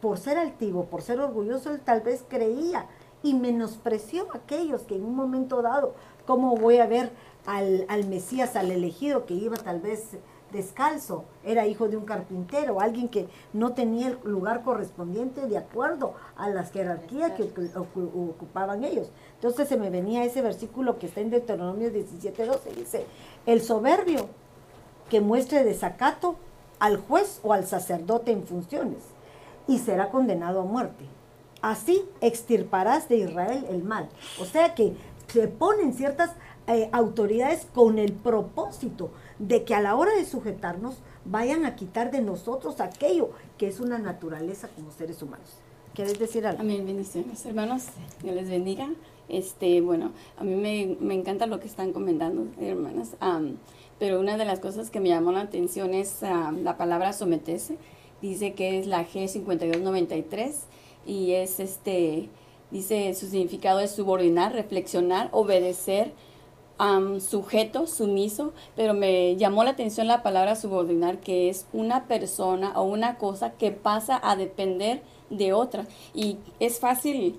por 0.00 0.18
ser 0.18 0.38
altivo, 0.38 0.86
por 0.86 1.02
ser 1.02 1.20
orgulloso, 1.20 1.70
él 1.70 1.80
tal 1.80 2.00
vez 2.00 2.24
creía 2.28 2.86
y 3.22 3.34
menospreció 3.34 4.28
a 4.32 4.38
aquellos 4.38 4.82
que 4.82 4.96
en 4.96 5.04
un 5.04 5.14
momento 5.14 5.62
dado, 5.62 5.94
¿cómo 6.26 6.56
voy 6.56 6.78
a 6.78 6.86
ver 6.86 7.12
al, 7.46 7.86
al 7.88 8.06
Mesías, 8.06 8.56
al 8.56 8.70
elegido 8.70 9.24
que 9.24 9.34
iba 9.34 9.56
tal 9.56 9.80
vez 9.80 10.16
descalzo, 10.52 11.24
era 11.44 11.66
hijo 11.66 11.88
de 11.88 11.96
un 11.96 12.04
carpintero, 12.04 12.80
alguien 12.80 13.08
que 13.08 13.28
no 13.52 13.72
tenía 13.72 14.08
el 14.08 14.18
lugar 14.24 14.62
correspondiente 14.62 15.46
de 15.46 15.58
acuerdo 15.58 16.14
a 16.36 16.48
las 16.48 16.70
jerarquías 16.72 17.32
que 17.32 17.44
ocu- 17.52 17.72
ocu- 17.72 18.30
ocupaban 18.30 18.84
ellos. 18.84 19.10
Entonces 19.34 19.68
se 19.68 19.76
me 19.76 19.90
venía 19.90 20.24
ese 20.24 20.42
versículo 20.42 20.98
que 20.98 21.06
está 21.06 21.20
en 21.20 21.30
Deuteronomio 21.30 21.90
17, 21.90 22.46
12, 22.46 22.74
dice, 22.74 23.06
el 23.44 23.60
soberbio 23.60 24.28
que 25.10 25.20
muestre 25.20 25.64
desacato 25.64 26.36
al 26.78 26.96
juez 26.98 27.40
o 27.42 27.52
al 27.52 27.66
sacerdote 27.66 28.32
en 28.32 28.44
funciones, 28.44 28.98
y 29.68 29.78
será 29.80 30.10
condenado 30.10 30.60
a 30.60 30.64
muerte. 30.64 31.04
Así 31.62 32.02
extirparás 32.20 33.08
de 33.08 33.16
Israel 33.16 33.66
el 33.68 33.82
mal. 33.82 34.08
O 34.40 34.44
sea 34.44 34.74
que 34.74 34.94
se 35.26 35.48
ponen 35.48 35.92
ciertas 35.94 36.30
eh, 36.68 36.88
autoridades 36.92 37.66
con 37.74 37.98
el 37.98 38.12
propósito 38.12 39.10
de 39.38 39.64
que 39.64 39.74
a 39.74 39.80
la 39.80 39.96
hora 39.96 40.14
de 40.14 40.24
sujetarnos 40.24 40.96
vayan 41.24 41.64
a 41.66 41.76
quitar 41.76 42.10
de 42.10 42.22
nosotros 42.22 42.80
aquello 42.80 43.30
que 43.58 43.68
es 43.68 43.80
una 43.80 43.98
naturaleza 43.98 44.68
como 44.68 44.90
seres 44.92 45.22
humanos. 45.22 45.48
¿Quieres 45.94 46.18
decir 46.18 46.46
algo? 46.46 46.60
Amén, 46.60 46.84
bendiciones, 46.84 47.44
hermanos. 47.46 47.84
Dios 48.22 48.34
les 48.34 48.50
bendiga. 48.50 48.88
Este, 49.28 49.80
bueno, 49.80 50.12
a 50.36 50.44
mí 50.44 50.54
me, 50.54 50.96
me 51.00 51.14
encanta 51.14 51.46
lo 51.46 51.58
que 51.58 51.66
están 51.66 51.92
comentando, 51.92 52.46
hermanas. 52.60 53.16
pero 53.98 54.20
una 54.20 54.36
de 54.36 54.44
las 54.44 54.60
cosas 54.60 54.90
que 54.90 55.00
me 55.00 55.08
llamó 55.08 55.32
la 55.32 55.40
atención 55.40 55.94
es 55.94 56.20
la 56.20 56.76
palabra 56.76 57.12
someterse. 57.12 57.78
Dice 58.20 58.54
que 58.54 58.78
es 58.78 58.86
la 58.86 59.06
G5293 59.06 60.54
y 61.06 61.32
es 61.32 61.60
este, 61.60 62.28
dice 62.70 63.14
su 63.14 63.26
significado 63.26 63.80
es 63.80 63.92
subordinar, 63.92 64.52
reflexionar, 64.52 65.28
obedecer, 65.32 66.12
sujeto, 67.20 67.86
sumiso, 67.86 68.52
pero 68.74 68.94
me 68.94 69.36
llamó 69.36 69.64
la 69.64 69.70
atención 69.70 70.06
la 70.06 70.22
palabra 70.22 70.56
subordinar, 70.56 71.18
que 71.20 71.48
es 71.48 71.66
una 71.72 72.06
persona 72.06 72.72
o 72.76 72.82
una 72.82 73.16
cosa 73.16 73.52
que 73.52 73.70
pasa 73.70 74.20
a 74.22 74.36
depender 74.36 75.02
de 75.30 75.52
otra. 75.52 75.86
Y 76.14 76.38
es 76.60 76.78
fácil, 76.78 77.38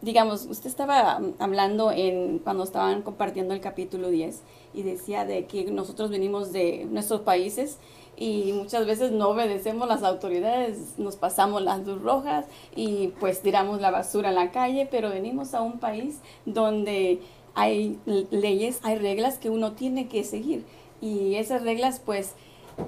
digamos, 0.00 0.46
usted 0.46 0.68
estaba 0.68 1.20
hablando 1.38 1.92
en, 1.92 2.38
cuando 2.38 2.64
estaban 2.64 3.02
compartiendo 3.02 3.54
el 3.54 3.60
capítulo 3.60 4.08
10 4.08 4.42
y 4.74 4.82
decía 4.82 5.24
de 5.24 5.46
que 5.46 5.70
nosotros 5.70 6.10
venimos 6.10 6.52
de 6.52 6.86
nuestros 6.90 7.20
países 7.20 7.78
y 8.16 8.52
muchas 8.52 8.86
veces 8.86 9.10
no 9.10 9.30
obedecemos 9.30 9.88
las 9.88 10.02
autoridades, 10.02 10.98
nos 10.98 11.16
pasamos 11.16 11.62
las 11.62 11.84
luz 11.86 12.02
rojas 12.02 12.46
y 12.76 13.08
pues 13.20 13.40
tiramos 13.42 13.80
la 13.80 13.90
basura 13.90 14.28
en 14.28 14.34
la 14.34 14.50
calle, 14.50 14.86
pero 14.90 15.10
venimos 15.10 15.54
a 15.54 15.62
un 15.62 15.78
país 15.78 16.20
donde 16.44 17.20
hay 17.54 17.98
leyes, 18.30 18.80
hay 18.82 18.96
reglas 18.98 19.38
que 19.38 19.50
uno 19.50 19.72
tiene 19.72 20.08
que 20.08 20.24
seguir. 20.24 20.64
Y 21.00 21.34
esas 21.34 21.62
reglas, 21.62 22.00
pues, 22.04 22.34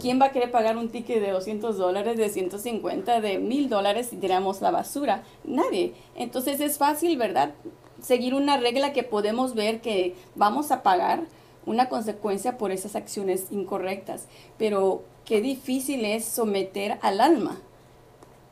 ¿quién 0.01 0.21
va 0.21 0.27
a 0.27 0.33
querer 0.33 0.51
pagar 0.51 0.77
un 0.77 0.89
ticket 0.89 1.21
de 1.21 1.31
200 1.31 1.77
dólares, 1.77 2.17
de 2.17 2.29
150, 2.29 3.21
de 3.21 3.39
1000 3.39 3.69
dólares 3.69 4.09
si 4.09 4.17
tiramos 4.17 4.61
la 4.61 4.71
basura? 4.71 5.25
Nadie. 5.45 5.95
Entonces 6.15 6.61
es 6.61 6.79
fácil, 6.79 7.17
¿verdad? 7.17 7.55
Seguir 8.01 8.35
una 8.35 8.57
regla 8.57 8.93
que 8.93 9.03
podemos 9.03 9.55
ver 9.55 9.81
que 9.81 10.15
vamos 10.35 10.71
a 10.71 10.83
pagar 10.83 11.25
una 11.67 11.89
consecuencia 11.89 12.59
por 12.59 12.71
esas 12.71 12.97
acciones 12.97 13.47
incorrectas. 13.51 14.29
Pero 14.59 15.03
qué 15.25 15.41
difícil 15.41 16.05
es 16.05 16.25
someter 16.25 16.99
al 17.03 17.21
alma 17.21 17.61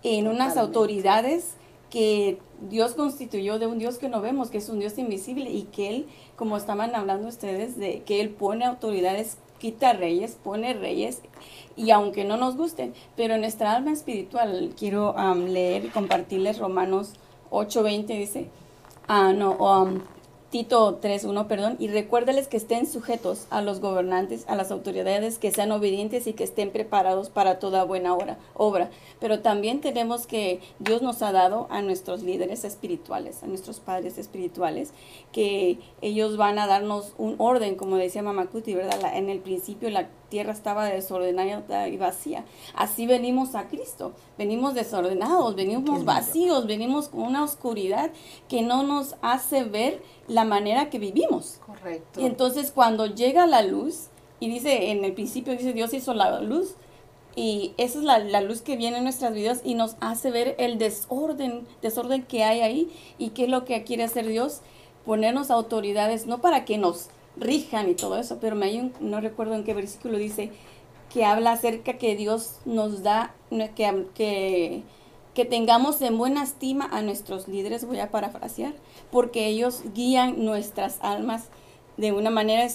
en 0.02 0.26
unas 0.26 0.56
autoridades 0.56 1.54
que 1.92 2.38
Dios 2.70 2.94
constituyó 2.94 3.58
de 3.58 3.66
un 3.66 3.78
Dios 3.78 3.98
que 3.98 4.08
no 4.08 4.22
vemos, 4.22 4.48
que 4.48 4.56
es 4.56 4.70
un 4.70 4.80
Dios 4.80 4.96
invisible 4.96 5.50
y 5.50 5.64
que 5.64 5.90
Él, 5.90 6.06
como 6.36 6.56
estaban 6.56 6.94
hablando 6.94 7.28
ustedes, 7.28 7.76
de 7.76 8.00
que 8.00 8.22
Él 8.22 8.30
pone 8.30 8.64
autoridades, 8.64 9.36
quita 9.58 9.92
reyes, 9.92 10.38
pone 10.42 10.72
reyes, 10.72 11.20
y 11.76 11.90
aunque 11.90 12.24
no 12.24 12.38
nos 12.38 12.56
gusten, 12.56 12.94
pero 13.14 13.34
en 13.34 13.42
nuestra 13.42 13.72
alma 13.72 13.92
espiritual, 13.92 14.72
quiero 14.74 15.14
leer 15.34 15.84
y 15.84 15.88
compartirles 15.88 16.58
Romanos 16.58 17.12
8:20, 17.50 18.06
dice, 18.06 18.48
ah, 19.06 19.34
no, 19.34 19.52
um, 19.52 20.00
Tito 20.52 21.00
3.1, 21.00 21.46
perdón, 21.46 21.76
y 21.78 21.88
recuérdales 21.88 22.46
que 22.46 22.58
estén 22.58 22.86
sujetos 22.86 23.46
a 23.48 23.62
los 23.62 23.80
gobernantes, 23.80 24.44
a 24.48 24.54
las 24.54 24.70
autoridades, 24.70 25.38
que 25.38 25.50
sean 25.50 25.72
obedientes 25.72 26.26
y 26.26 26.34
que 26.34 26.44
estén 26.44 26.70
preparados 26.70 27.30
para 27.30 27.58
toda 27.58 27.84
buena 27.84 28.14
obra, 28.14 28.36
obra. 28.52 28.90
Pero 29.18 29.40
también 29.40 29.80
tenemos 29.80 30.26
que 30.26 30.60
Dios 30.78 31.00
nos 31.00 31.22
ha 31.22 31.32
dado 31.32 31.68
a 31.70 31.80
nuestros 31.80 32.22
líderes 32.22 32.64
espirituales, 32.64 33.42
a 33.42 33.46
nuestros 33.46 33.80
padres 33.80 34.18
espirituales, 34.18 34.92
que 35.32 35.78
ellos 36.02 36.36
van 36.36 36.58
a 36.58 36.66
darnos 36.66 37.14
un 37.16 37.36
orden, 37.38 37.74
como 37.74 37.96
decía 37.96 38.22
Mamacuti, 38.22 38.74
¿verdad? 38.74 39.16
en 39.16 39.30
el 39.30 39.38
principio 39.38 39.88
la 39.88 40.10
tierra 40.32 40.52
estaba 40.52 40.86
desordenada 40.86 41.88
y 41.88 41.98
vacía. 41.98 42.46
Así 42.74 43.06
venimos 43.06 43.54
a 43.54 43.68
Cristo. 43.68 44.14
Venimos 44.38 44.72
desordenados, 44.72 45.54
venimos 45.54 46.06
vacíos, 46.06 46.66
venimos 46.66 47.08
con 47.08 47.24
una 47.24 47.44
oscuridad 47.44 48.10
que 48.48 48.62
no 48.62 48.82
nos 48.82 49.16
hace 49.20 49.64
ver 49.64 50.02
la 50.28 50.44
manera 50.44 50.88
que 50.88 50.98
vivimos. 50.98 51.60
Correcto. 51.66 52.18
Y 52.18 52.24
entonces 52.24 52.72
cuando 52.72 53.04
llega 53.04 53.46
la 53.46 53.60
luz, 53.60 54.08
y 54.40 54.48
dice 54.48 54.90
en 54.90 55.04
el 55.04 55.12
principio, 55.12 55.52
dice 55.52 55.74
Dios 55.74 55.92
hizo 55.92 56.14
la 56.14 56.40
luz, 56.40 56.76
y 57.36 57.74
esa 57.76 57.98
es 57.98 58.04
la, 58.04 58.18
la, 58.18 58.40
luz 58.40 58.62
que 58.62 58.76
viene 58.76 58.96
en 58.98 59.04
nuestras 59.04 59.34
vidas 59.34 59.60
y 59.64 59.74
nos 59.74 59.96
hace 60.00 60.30
ver 60.30 60.54
el 60.58 60.78
desorden, 60.78 61.66
desorden 61.82 62.22
que 62.22 62.44
hay 62.44 62.60
ahí 62.60 62.90
y 63.18 63.30
qué 63.30 63.44
es 63.44 63.50
lo 63.50 63.66
que 63.66 63.84
quiere 63.84 64.04
hacer 64.04 64.26
Dios, 64.26 64.62
ponernos 65.04 65.50
autoridades, 65.50 66.26
no 66.26 66.40
para 66.40 66.64
que 66.64 66.78
nos 66.78 67.10
rijan 67.36 67.88
y 67.88 67.94
todo 67.94 68.18
eso, 68.18 68.38
pero 68.40 68.56
me 68.56 68.66
hay 68.66 68.80
un, 68.80 68.92
no 69.00 69.20
recuerdo 69.20 69.54
en 69.54 69.64
qué 69.64 69.74
versículo 69.74 70.18
dice 70.18 70.50
que 71.12 71.24
habla 71.24 71.52
acerca 71.52 71.98
que 71.98 72.16
Dios 72.16 72.56
nos 72.64 73.02
da, 73.02 73.34
que, 73.50 74.06
que, 74.14 74.82
que 75.34 75.44
tengamos 75.44 76.00
en 76.00 76.16
buena 76.16 76.42
estima 76.42 76.88
a 76.90 77.02
nuestros 77.02 77.48
líderes, 77.48 77.86
voy 77.86 78.00
a 78.00 78.10
parafrasear, 78.10 78.74
porque 79.10 79.46
ellos 79.46 79.82
guían 79.94 80.44
nuestras 80.44 80.98
almas 81.02 81.48
de 81.96 82.12
una 82.12 82.30
manera, 82.30 82.66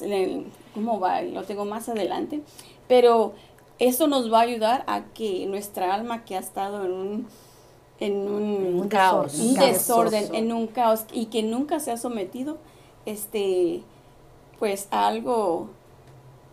¿cómo 0.74 1.00
va? 1.00 1.22
Lo 1.22 1.44
tengo 1.44 1.66
más 1.66 1.90
adelante, 1.90 2.42
pero 2.88 3.34
eso 3.80 4.08
nos 4.08 4.32
va 4.32 4.40
a 4.40 4.44
ayudar 4.44 4.84
a 4.88 5.06
que 5.06 5.46
nuestra 5.48 5.94
alma 5.94 6.24
que 6.24 6.36
ha 6.36 6.40
estado 6.40 6.86
en 6.86 6.92
un 6.92 7.28
en 8.00 8.28
un, 8.28 8.88
caos, 8.90 9.40
un 9.40 9.56
desorden, 9.56 10.36
en 10.36 10.52
un 10.52 10.68
caos 10.68 11.06
y 11.12 11.28
que 11.28 11.42
nunca 11.42 11.80
se 11.80 11.92
ha 11.92 11.98
sometido, 11.98 12.58
este, 13.08 13.82
pues 14.60 14.88
algo, 14.92 15.70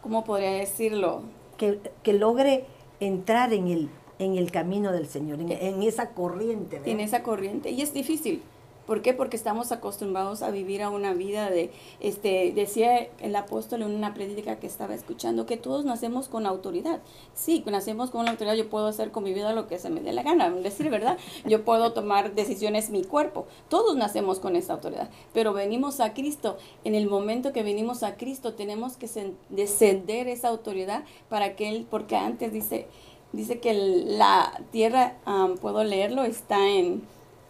¿cómo 0.02 0.25
podría 0.25 0.52
decirlo? 0.52 1.23
Que, 1.56 1.80
que 2.02 2.12
logre 2.12 2.66
entrar 3.00 3.52
en 3.52 3.68
el, 3.68 3.90
en 4.18 4.37
el 4.37 4.50
camino 4.50 4.92
del 4.92 5.06
Señor, 5.06 5.40
en, 5.40 5.52
en 5.52 5.82
esa 5.82 6.11
corriente. 6.11 6.80
En 6.84 7.00
esa 7.00 7.23
corriente. 7.23 7.70
Y 7.70 7.82
es 7.82 7.92
difícil, 7.92 8.42
¿Por 8.86 9.00
qué? 9.00 9.14
Porque 9.14 9.36
estamos 9.36 9.72
acostumbrados 9.72 10.42
a 10.42 10.50
vivir 10.50 10.82
a 10.82 10.90
una 10.90 11.14
vida 11.14 11.48
de, 11.48 11.70
este, 12.00 12.52
decía 12.54 13.08
el 13.20 13.34
apóstol 13.34 13.82
en 13.82 13.94
una 13.94 14.12
prédica 14.12 14.56
que 14.56 14.66
estaba 14.66 14.94
escuchando, 14.94 15.46
que 15.46 15.56
todos 15.56 15.84
nacemos 15.84 16.28
con 16.28 16.46
autoridad. 16.46 17.00
Sí, 17.34 17.64
nacemos 17.66 18.10
con 18.10 18.20
una 18.20 18.32
autoridad, 18.32 18.54
yo 18.54 18.68
puedo 18.68 18.86
hacer 18.86 19.10
con 19.10 19.24
mi 19.24 19.32
vida 19.32 19.52
lo 19.54 19.66
que 19.68 19.78
se 19.78 19.88
me 19.88 20.00
dé 20.00 20.12
la 20.12 20.22
gana, 20.22 20.50
decir 20.50 20.90
verdad, 20.90 21.18
yo 21.46 21.64
puedo 21.64 21.92
tomar 21.92 22.34
decisiones 22.34 22.90
mi 22.90 23.04
cuerpo, 23.04 23.46
todos 23.68 23.96
nacemos 23.96 24.38
con 24.38 24.54
esa 24.56 24.74
autoridad, 24.74 25.08
pero 25.32 25.52
venimos 25.52 26.00
a 26.00 26.12
Cristo, 26.12 26.58
en 26.84 26.94
el 26.94 27.08
momento 27.08 27.52
que 27.52 27.62
venimos 27.62 28.02
a 28.02 28.16
Cristo 28.16 28.54
tenemos 28.54 28.96
que 28.96 29.08
descender 29.48 30.28
esa 30.28 30.48
autoridad 30.48 31.04
para 31.28 31.56
que 31.56 31.68
Él, 31.70 31.86
porque 31.90 32.16
antes 32.16 32.52
dice, 32.52 32.86
dice 33.32 33.60
que 33.60 33.72
la 33.72 34.60
tierra, 34.70 35.16
puedo 35.60 35.84
leerlo, 35.84 36.24
está 36.24 36.68
en... 36.68 37.02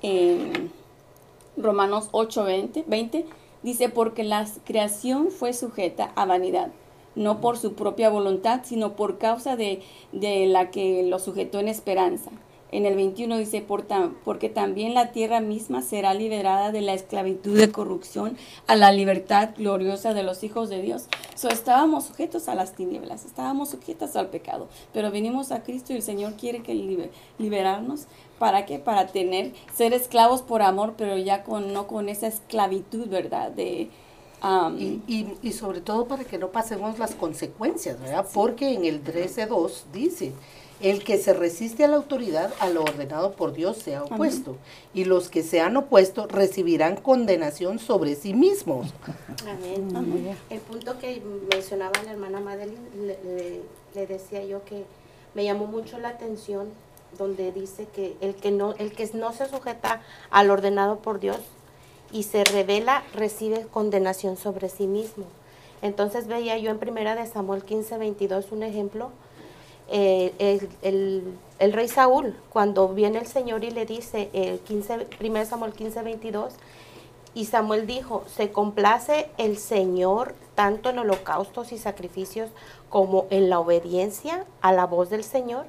en 0.02 0.83
Romanos 1.56 2.08
8, 2.12 2.44
20, 2.86 3.26
dice, 3.62 3.88
porque 3.88 4.24
la 4.24 4.46
creación 4.64 5.30
fue 5.30 5.52
sujeta 5.52 6.12
a 6.16 6.26
vanidad, 6.26 6.70
no 7.14 7.40
por 7.40 7.58
su 7.58 7.74
propia 7.74 8.10
voluntad, 8.10 8.62
sino 8.64 8.96
por 8.96 9.18
causa 9.18 9.56
de, 9.56 9.82
de 10.12 10.46
la 10.46 10.70
que 10.70 11.02
lo 11.04 11.18
sujetó 11.18 11.60
en 11.60 11.68
esperanza. 11.68 12.30
En 12.74 12.86
el 12.86 12.96
21 12.96 13.38
dice, 13.38 13.60
Por 13.60 13.84
porque 14.24 14.48
también 14.48 14.94
la 14.94 15.12
tierra 15.12 15.40
misma 15.40 15.80
será 15.80 16.12
liberada 16.12 16.72
de 16.72 16.80
la 16.80 16.92
esclavitud 16.92 17.56
de 17.56 17.70
corrupción 17.70 18.36
a 18.66 18.74
la 18.74 18.90
libertad 18.90 19.50
gloriosa 19.56 20.12
de 20.12 20.24
los 20.24 20.42
hijos 20.42 20.70
de 20.70 20.82
Dios. 20.82 21.06
So, 21.36 21.48
estábamos 21.50 22.06
sujetos 22.06 22.48
a 22.48 22.56
las 22.56 22.74
tinieblas, 22.74 23.26
estábamos 23.26 23.70
sujetos 23.70 24.16
al 24.16 24.26
pecado, 24.26 24.66
pero 24.92 25.12
venimos 25.12 25.52
a 25.52 25.62
Cristo 25.62 25.92
y 25.92 25.96
el 25.96 26.02
Señor 26.02 26.32
quiere 26.34 26.64
que 26.64 26.74
liberarnos. 27.38 28.08
¿Para 28.44 28.66
qué? 28.66 28.78
Para 28.78 29.06
tener, 29.06 29.52
ser 29.74 29.94
esclavos 29.94 30.42
por 30.42 30.60
amor, 30.60 30.96
pero 30.98 31.16
ya 31.16 31.44
con, 31.44 31.72
no 31.72 31.86
con 31.86 32.10
esa 32.10 32.26
esclavitud, 32.26 33.08
¿verdad? 33.08 33.50
De, 33.50 33.88
y, 34.78 35.00
y, 35.06 35.38
y, 35.40 35.52
sobre 35.52 35.80
todo 35.80 36.04
para 36.04 36.24
que 36.24 36.36
no 36.36 36.48
pasemos 36.48 36.98
las 36.98 37.14
consecuencias, 37.14 37.98
¿verdad? 37.98 38.26
Porque 38.34 38.74
en 38.74 38.84
el 38.84 39.02
13.2 39.02 39.84
dice, 39.94 40.34
el 40.82 41.02
que 41.04 41.16
se 41.16 41.32
resiste 41.32 41.86
a 41.86 41.88
la 41.88 41.96
autoridad, 41.96 42.52
a 42.60 42.68
lo 42.68 42.82
ordenado 42.82 43.32
por 43.32 43.54
Dios, 43.54 43.78
se 43.78 43.94
ha 43.94 44.04
opuesto. 44.04 44.58
Y 44.92 45.06
los 45.06 45.30
que 45.30 45.42
se 45.42 45.62
han 45.62 45.78
opuesto 45.78 46.26
recibirán 46.26 46.96
condenación 46.96 47.78
sobre 47.78 48.14
sí 48.14 48.34
mismos. 48.34 48.92
Amén. 49.48 50.36
El 50.50 50.60
punto 50.60 50.98
que 50.98 51.22
mencionaba 51.50 51.94
la 52.04 52.12
hermana 52.12 52.40
Madeline, 52.40 52.76
le, 53.94 54.06
decía 54.06 54.44
yo 54.44 54.62
que 54.66 54.84
me 55.34 55.44
llamó 55.44 55.64
mucho 55.64 55.98
la 55.98 56.10
atención 56.10 56.68
donde 57.16 57.52
dice 57.52 57.86
que 57.94 58.16
el 58.20 58.34
que 58.34 58.50
no, 58.50 58.74
el 58.78 58.92
que 58.92 59.08
no 59.14 59.32
se 59.32 59.48
sujeta 59.48 60.00
al 60.30 60.50
ordenado 60.50 60.98
por 60.98 61.20
Dios 61.20 61.38
y 62.12 62.24
se 62.24 62.44
revela, 62.44 63.02
recibe 63.12 63.66
condenación 63.70 64.36
sobre 64.36 64.68
sí 64.68 64.86
mismo. 64.86 65.24
Entonces 65.82 66.26
veía 66.26 66.56
yo 66.58 66.70
en 66.70 66.78
primera 66.78 67.14
de 67.14 67.26
Samuel 67.26 67.64
15, 67.64 67.98
22 67.98 68.52
un 68.52 68.62
ejemplo 68.62 69.10
eh, 69.88 70.68
el, 70.82 71.24
el 71.58 71.72
rey 71.72 71.88
Saúl, 71.88 72.34
cuando 72.50 72.88
viene 72.88 73.18
el 73.18 73.26
Señor 73.26 73.64
y 73.64 73.70
le 73.70 73.84
dice, 73.84 74.30
el 74.32 74.58
15, 74.60 75.08
1 75.20 75.44
Samuel 75.44 75.72
15, 75.72 76.02
22, 76.02 76.54
y 77.34 77.46
Samuel 77.46 77.86
dijo, 77.86 78.24
se 78.26 78.50
complace 78.50 79.28
el 79.38 79.58
Señor 79.58 80.34
tanto 80.54 80.90
en 80.90 81.00
holocaustos 81.00 81.72
y 81.72 81.78
sacrificios 81.78 82.50
como 82.88 83.26
en 83.30 83.50
la 83.50 83.58
obediencia 83.58 84.46
a 84.60 84.72
la 84.72 84.86
voz 84.86 85.10
del 85.10 85.24
Señor. 85.24 85.66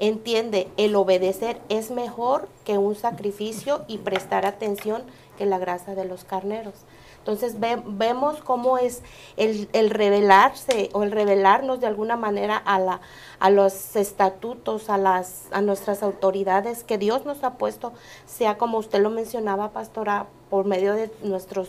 Entiende, 0.00 0.68
el 0.76 0.94
obedecer 0.94 1.60
es 1.68 1.90
mejor 1.90 2.48
que 2.64 2.78
un 2.78 2.94
sacrificio 2.94 3.84
y 3.88 3.98
prestar 3.98 4.46
atención 4.46 5.02
que 5.36 5.46
la 5.46 5.58
grasa 5.58 5.94
de 5.94 6.04
los 6.04 6.24
carneros. 6.24 6.74
Entonces 7.18 7.56
vemos 7.58 8.40
cómo 8.42 8.78
es 8.78 9.02
el, 9.36 9.68
revelarse 9.90 10.88
o 10.94 11.02
el 11.02 11.10
revelarnos 11.10 11.80
de 11.80 11.86
alguna 11.86 12.16
manera 12.16 12.56
a, 12.56 12.78
la, 12.78 13.00
a 13.38 13.50
los 13.50 13.96
estatutos, 13.96 14.88
a, 14.88 14.96
las, 14.96 15.46
a 15.50 15.60
nuestras 15.60 16.02
autoridades 16.02 16.84
que 16.84 16.96
Dios 16.96 17.26
nos 17.26 17.44
ha 17.44 17.54
puesto, 17.54 17.92
sea 18.24 18.56
como 18.56 18.78
usted 18.78 19.02
lo 19.02 19.10
mencionaba, 19.10 19.72
pastora, 19.72 20.26
por 20.48 20.64
medio 20.64 20.94
de 20.94 21.10
nuestros 21.22 21.68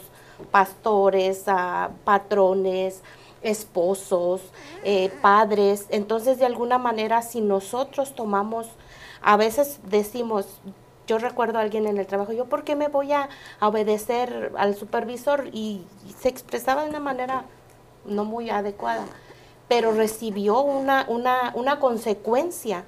pastores, 0.52 1.44
patrones, 2.06 3.02
esposos, 3.42 4.42
eh, 4.84 5.12
padres. 5.22 5.86
Entonces, 5.90 6.40
de 6.40 6.46
alguna 6.46 6.78
manera, 6.78 7.22
si 7.22 7.42
nosotros 7.42 8.16
tomamos, 8.16 8.68
a 9.22 9.38
veces 9.38 9.80
decimos, 9.84 10.46
yo 11.08 11.18
recuerdo 11.18 11.58
a 11.58 11.62
alguien 11.62 11.88
en 11.88 11.98
el 11.98 12.06
trabajo, 12.06 12.34
yo, 12.34 12.46
¿por 12.46 12.64
qué 12.64 12.76
me 12.76 12.88
voy 12.88 13.12
a, 13.14 13.30
obedecer 13.62 14.52
al 14.58 14.76
supervisor? 14.76 15.50
Y, 15.52 15.84
se 16.20 16.30
expresaba 16.30 16.84
de 16.84 16.90
una 16.90 17.00
manera 17.00 17.46
no 18.06 18.26
muy 18.26 18.50
adecuada, 18.50 19.06
pero 19.68 19.92
recibió 19.92 20.62
una, 20.62 21.06
una, 21.08 21.52
una 21.56 21.80
consecuencia 21.80 22.84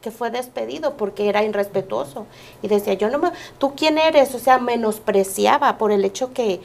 que 0.00 0.10
fue 0.10 0.30
despedido 0.30 0.96
porque 0.96 1.28
era 1.28 1.44
irrespetuoso. 1.44 2.26
Y 2.62 2.68
decía, 2.68 2.94
yo 2.94 3.10
no 3.10 3.18
me, 3.18 3.32
¿tú 3.58 3.74
quién 3.76 3.98
eres? 3.98 4.34
O 4.34 4.38
sea, 4.38 4.58
menospreciaba 4.58 5.78
por 5.78 5.92
el 5.92 6.04
hecho 6.04 6.32
que, 6.32 6.60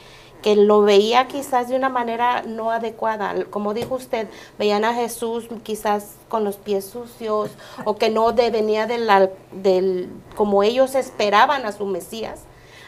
que 0.46 0.54
lo 0.54 0.82
veía 0.82 1.26
quizás 1.26 1.66
de 1.66 1.74
una 1.74 1.88
manera 1.88 2.42
no 2.42 2.70
adecuada. 2.70 3.34
Como 3.50 3.74
dijo 3.74 3.96
usted, 3.96 4.28
veían 4.60 4.84
a 4.84 4.94
Jesús 4.94 5.48
quizás 5.64 6.14
con 6.28 6.44
los 6.44 6.54
pies 6.54 6.84
sucios 6.84 7.50
o 7.84 7.96
que 7.96 8.10
no 8.10 8.32
venía 8.32 8.86
del, 8.86 9.10
del, 9.50 10.08
como 10.36 10.62
ellos 10.62 10.94
esperaban 10.94 11.66
a 11.66 11.72
su 11.72 11.84
Mesías. 11.84 12.42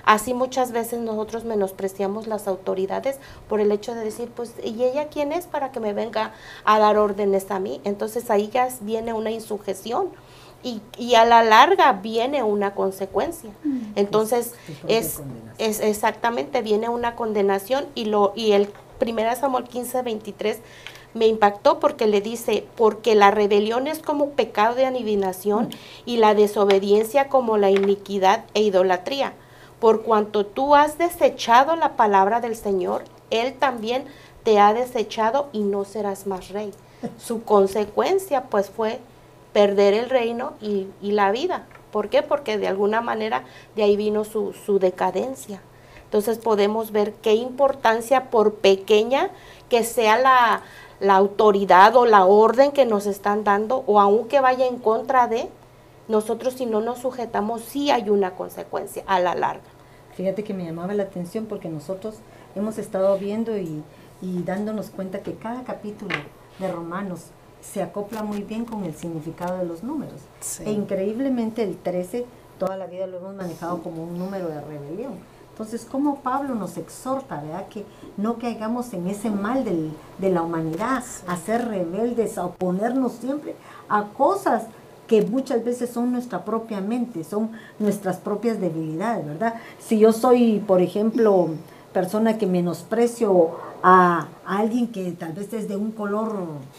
Así 0.04 0.34
muchas 0.34 0.70
veces 0.70 1.00
nosotros 1.00 1.42
menospreciamos 1.42 2.28
las 2.28 2.46
autoridades 2.46 3.18
por 3.48 3.58
el 3.58 3.72
hecho 3.72 3.92
de 3.96 4.04
decir, 4.04 4.28
pues, 4.28 4.54
¿y 4.62 4.84
ella 4.84 5.08
quién 5.08 5.32
es 5.32 5.48
para 5.48 5.72
que 5.72 5.80
me 5.80 5.92
venga 5.92 6.34
a 6.64 6.78
dar 6.78 6.96
órdenes 6.96 7.50
a 7.50 7.58
mí? 7.58 7.80
Entonces 7.82 8.30
ahí 8.30 8.50
ya 8.54 8.68
viene 8.82 9.14
una 9.14 9.32
insujeción 9.32 10.10
y, 10.62 11.14
a 11.14 11.24
la 11.24 11.42
larga 11.42 11.92
viene 11.92 12.42
una 12.42 12.74
consecuencia. 12.74 13.50
Mm. 13.64 13.92
Entonces, 13.96 14.54
es, 14.86 15.20
es, 15.58 15.80
exactamente, 15.80 16.62
viene 16.62 16.88
una 16.88 17.14
condenación 17.14 17.86
y, 17.94 18.06
lo, 18.06 18.32
y 18.34 18.52
el 18.52 18.68
1 19.00 19.36
Samuel 19.36 19.64
15, 19.64 20.02
23 20.02 20.58
me 21.14 21.26
impactó 21.26 21.80
porque 21.80 22.06
le 22.06 22.20
dice, 22.20 22.66
porque 22.76 23.14
la 23.14 23.30
rebelión 23.30 23.86
es 23.86 24.00
como 24.00 24.30
pecado 24.30 24.74
de 24.74 24.86
adivinación 24.86 25.66
mm. 25.66 25.70
y 26.06 26.16
la 26.16 26.34
desobediencia 26.34 27.28
como 27.28 27.56
la 27.56 27.70
iniquidad 27.70 28.44
e 28.54 28.62
idolatría. 28.62 29.32
Por 29.80 30.02
cuanto 30.02 30.44
tú 30.44 30.74
has 30.74 30.98
desechado 30.98 31.76
la 31.76 31.96
palabra 31.96 32.40
del 32.40 32.56
Señor, 32.56 33.04
Él 33.30 33.54
también 33.54 34.04
te 34.42 34.58
ha 34.58 34.74
desechado 34.74 35.48
y 35.52 35.60
no 35.60 35.84
serás 35.84 36.26
más 36.26 36.48
rey. 36.48 36.72
Su 37.18 37.44
consecuencia 37.44 38.44
pues 38.44 38.70
fue 38.70 39.00
perder 39.58 39.92
el 39.92 40.08
reino 40.08 40.52
y, 40.60 40.86
la 41.02 41.32
vida. 41.32 41.66
¿Por 41.90 42.10
qué? 42.10 42.22
Porque 42.22 42.58
de 42.58 42.68
alguna 42.68 43.00
manera 43.00 43.42
de 43.74 43.82
ahí 43.82 43.96
vino 43.96 44.22
su, 44.22 44.78
decadencia. 44.78 45.60
Entonces 46.04 46.38
podemos 46.38 46.92
ver 46.92 47.12
qué 47.14 47.34
importancia, 47.34 48.30
por 48.30 48.54
pequeña 48.54 49.30
que 49.68 49.82
sea 49.82 50.16
la, 50.16 50.62
la, 51.00 51.16
autoridad 51.16 51.96
o 51.96 52.06
la 52.06 52.24
orden 52.24 52.70
que 52.70 52.86
nos 52.86 53.06
están 53.06 53.42
dando, 53.42 53.82
o 53.88 53.98
aunque 53.98 54.38
vaya 54.38 54.64
en 54.64 54.78
contra 54.78 55.26
de, 55.26 55.48
nosotros 56.06 56.54
si 56.54 56.64
no 56.64 56.80
nos 56.80 57.00
sujetamos, 57.00 57.62
sí 57.62 57.90
hay 57.90 58.10
una 58.10 58.36
consecuencia 58.36 59.02
a 59.08 59.18
la 59.18 59.34
larga. 59.34 59.66
Fíjate 60.14 60.44
que 60.44 60.54
me 60.54 60.66
llamaba 60.66 60.94
la 60.94 61.02
atención 61.02 61.46
porque 61.46 61.68
nosotros 61.68 62.14
hemos 62.54 62.78
estado 62.78 63.18
viendo 63.18 63.58
y, 63.58 63.82
y 64.22 64.40
dándonos 64.44 64.90
cuenta 64.90 65.18
que 65.24 65.34
cada 65.34 65.64
capítulo 65.64 66.14
de 66.60 66.70
Romanos 66.70 67.32
se 67.60 67.82
acopla 67.82 68.22
muy 68.22 68.42
bien 68.42 68.64
con 68.64 68.84
el 68.84 68.94
significado 68.94 69.58
de 69.58 69.64
los 69.64 69.82
números. 69.82 70.20
E 70.64 70.72
increíblemente 70.72 71.62
el 71.62 71.76
13 71.76 72.26
toda 72.58 72.76
la 72.76 72.86
vida 72.86 73.06
lo 73.06 73.18
hemos 73.18 73.34
manejado 73.34 73.82
como 73.82 74.02
un 74.02 74.18
número 74.18 74.48
de 74.48 74.60
rebelión. 74.60 75.12
Entonces, 75.52 75.84
como 75.84 76.20
Pablo 76.20 76.54
nos 76.54 76.76
exhorta, 76.76 77.40
¿verdad? 77.40 77.66
Que 77.68 77.84
no 78.16 78.38
caigamos 78.38 78.92
en 78.92 79.08
ese 79.08 79.28
mal 79.30 79.64
de 79.64 80.30
la 80.30 80.42
humanidad, 80.42 81.02
a 81.26 81.36
ser 81.36 81.66
rebeldes, 81.66 82.38
a 82.38 82.46
oponernos 82.46 83.12
siempre 83.14 83.56
a 83.88 84.04
cosas 84.04 84.64
que 85.08 85.22
muchas 85.22 85.64
veces 85.64 85.90
son 85.90 86.12
nuestra 86.12 86.44
propia 86.44 86.80
mente, 86.80 87.24
son 87.24 87.50
nuestras 87.78 88.18
propias 88.18 88.60
debilidades, 88.60 89.26
¿verdad? 89.26 89.54
Si 89.80 89.98
yo 89.98 90.12
soy, 90.12 90.62
por 90.64 90.80
ejemplo, 90.80 91.48
persona 91.92 92.38
que 92.38 92.46
menosprecio 92.46 93.50
a, 93.82 94.28
alguien 94.44 94.88
que 94.88 95.12
tal 95.12 95.32
vez 95.32 95.52
es 95.52 95.68
de 95.68 95.76
un 95.76 95.92
color, 95.92 96.34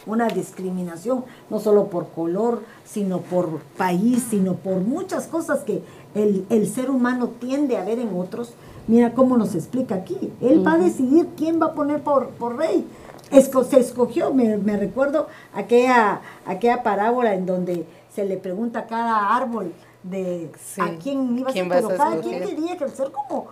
una 0.06 0.26
discriminación, 0.28 1.24
no 1.48 1.60
solo 1.60 1.86
por 1.86 2.08
color, 2.10 2.62
sino 2.84 3.20
por 3.20 3.60
país, 3.76 4.26
sino 4.28 4.54
por 4.54 4.80
muchas 4.80 5.26
cosas 5.26 5.60
que 5.60 5.82
el, 6.14 6.66
ser 6.66 6.90
humano 6.90 7.28
tiende 7.38 7.76
a 7.76 7.84
ver 7.84 7.98
en 8.00 8.14
otros. 8.18 8.54
Mira 8.88 9.12
cómo 9.12 9.36
nos 9.36 9.54
explica 9.54 9.94
aquí. 9.94 10.32
Él 10.40 10.66
va 10.66 10.72
a 10.72 10.78
decidir 10.78 11.28
quién 11.36 11.60
va 11.60 11.66
a 11.66 11.72
poner 11.74 12.02
por, 12.02 12.30
por 12.30 12.56
rey. 12.56 12.86
se 13.30 13.78
escogió, 13.78 14.34
me, 14.34 14.56
recuerdo 14.76 15.28
aquella, 15.54 16.20
aquella 16.44 16.82
parábola 16.82 17.34
en 17.34 17.46
donde 17.46 17.86
se 18.12 18.24
le 18.24 18.36
pregunta 18.36 18.80
a 18.80 18.86
cada 18.86 19.36
árbol 19.36 19.72
de 20.02 20.50
a 20.78 20.90
quién 21.00 21.38
iba 21.38 21.50
a 21.50 21.52
ser, 21.52 21.68
pero 21.68 21.88
cada 21.88 22.20
quien 22.20 22.42
quería 22.42 22.76
que 22.76 22.88
ser 22.88 23.12
como, 23.12 23.46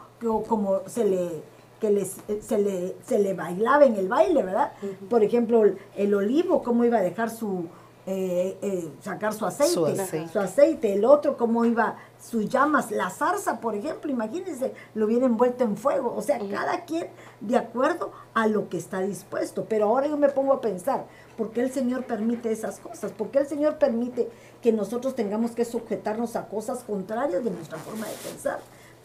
como 0.48 0.80
se 0.86 1.04
le 1.04 1.57
que 1.80 1.90
les, 1.90 2.16
eh, 2.28 2.40
se, 2.42 2.58
le, 2.58 2.96
se 3.06 3.18
le 3.18 3.34
bailaba 3.34 3.84
en 3.84 3.96
el 3.96 4.08
baile, 4.08 4.42
¿verdad? 4.42 4.72
Por 5.08 5.22
ejemplo, 5.22 5.64
el, 5.96 6.14
olivo, 6.14 6.62
cómo 6.62 6.84
iba 6.84 6.98
a 6.98 7.02
dejar 7.02 7.30
su, 7.30 7.66
eh, 8.06 8.58
eh, 8.62 8.88
sacar 9.02 9.32
su 9.34 9.46
aceite, 9.46 10.28
su 10.32 10.40
aceite, 10.40 10.94
el 10.94 11.04
otro 11.04 11.36
cómo 11.36 11.64
iba 11.64 11.96
sus 12.20 12.48
llamas, 12.48 12.90
la 12.90 13.10
zarza, 13.10 13.60
por 13.60 13.74
ejemplo, 13.74 14.10
imagínense, 14.10 14.72
lo 14.94 15.06
hubiera 15.06 15.26
envuelto 15.26 15.62
en 15.62 15.76
fuego, 15.76 16.14
o 16.16 16.22
sea, 16.22 16.38
cada 16.50 16.84
quien 16.84 17.08
de 17.40 17.56
acuerdo 17.56 18.10
a 18.34 18.46
lo 18.48 18.68
que 18.68 18.76
está 18.78 19.00
dispuesto, 19.00 19.66
pero 19.68 19.86
ahora 19.86 20.08
yo 20.08 20.16
me 20.16 20.28
pongo 20.28 20.54
a 20.54 20.60
pensar, 20.60 21.06
¿por 21.36 21.50
qué 21.50 21.60
el 21.60 21.70
Señor 21.70 22.04
permite 22.04 22.50
esas 22.50 22.80
cosas? 22.80 23.12
¿Por 23.12 23.30
qué 23.30 23.40
el 23.40 23.46
Señor 23.46 23.78
permite 23.78 24.28
que 24.62 24.72
nosotros 24.72 25.14
tengamos 25.14 25.52
que 25.52 25.64
sujetarnos 25.64 26.34
a 26.34 26.48
cosas 26.48 26.82
contrarias 26.82 27.44
de 27.44 27.50
nuestra 27.50 27.78
forma 27.78 28.06
de 28.06 28.14
pensar? 28.14 28.58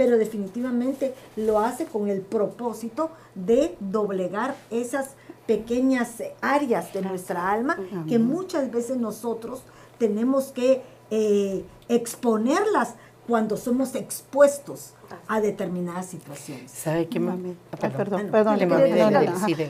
Pero 0.03 0.17
definitivamente 0.17 1.13
lo 1.37 1.59
hace 1.59 1.85
con 1.85 2.09
el 2.09 2.19
propósito 2.19 3.09
de 3.35 3.77
doblegar 3.79 4.53
esas 4.69 5.11
pequeñas 5.47 6.21
áreas 6.41 6.91
de 6.91 7.03
nuestra 7.03 7.49
alma 7.49 7.77
que 8.09 8.19
muchas 8.19 8.69
veces 8.69 8.97
nosotros 8.97 9.63
tenemos 9.99 10.47
que 10.47 10.81
eh, 11.09 11.63
exponerlas 11.87 12.95
cuando 13.27 13.55
somos 13.55 13.95
expuestos 13.95 14.93
a 15.29 15.39
determinadas 15.39 16.07
situaciones. 16.07 16.69
¿Sabe 16.69 17.07
qué, 17.07 17.21
mami? 17.21 17.55
perdón, 17.79 18.29
perdón, 18.29 18.59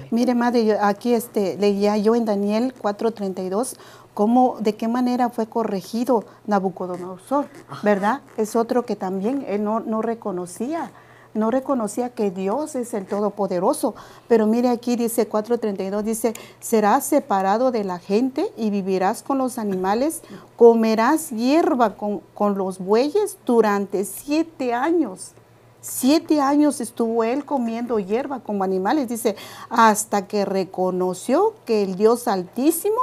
Mire, 0.09 0.33
madre, 0.33 0.79
aquí 0.81 1.13
este, 1.13 1.57
leía 1.57 1.95
yo 1.97 2.15
en 2.15 2.25
Daniel 2.25 2.73
4:32 2.81 3.75
cómo, 4.13 4.57
de 4.59 4.75
qué 4.75 4.87
manera 4.87 5.29
fue 5.29 5.47
corregido 5.47 6.25
Nabucodonosor, 6.47 7.47
¿verdad? 7.81 8.21
Es 8.37 8.55
otro 8.55 8.85
que 8.85 8.95
también 8.95 9.45
él 9.47 9.63
no, 9.63 9.79
no 9.79 10.01
reconocía 10.01 10.91
no 11.33 11.51
reconocía 11.51 12.09
que 12.09 12.31
Dios 12.31 12.75
es 12.75 12.93
el 12.93 13.05
Todopoderoso. 13.05 13.95
Pero 14.27 14.47
mire 14.47 14.69
aquí 14.69 14.95
dice 14.95 15.29
4.32, 15.29 16.03
dice, 16.03 16.33
serás 16.59 17.05
separado 17.05 17.71
de 17.71 17.83
la 17.83 17.99
gente 17.99 18.51
y 18.57 18.69
vivirás 18.69 19.23
con 19.23 19.37
los 19.37 19.57
animales, 19.57 20.21
comerás 20.55 21.31
hierba 21.31 21.95
con, 21.95 22.21
con 22.33 22.57
los 22.57 22.79
bueyes 22.79 23.37
durante 23.45 24.05
siete 24.05 24.73
años. 24.73 25.31
Siete 25.81 26.39
años 26.39 26.79
estuvo 26.79 27.25
él 27.25 27.43
comiendo 27.43 27.99
hierba 27.99 28.39
como 28.39 28.63
animales, 28.63 29.09
dice, 29.09 29.35
hasta 29.69 30.27
que 30.27 30.45
reconoció 30.45 31.55
que 31.65 31.83
el 31.83 31.97
Dios 31.97 32.29
Altísimo 32.29 33.01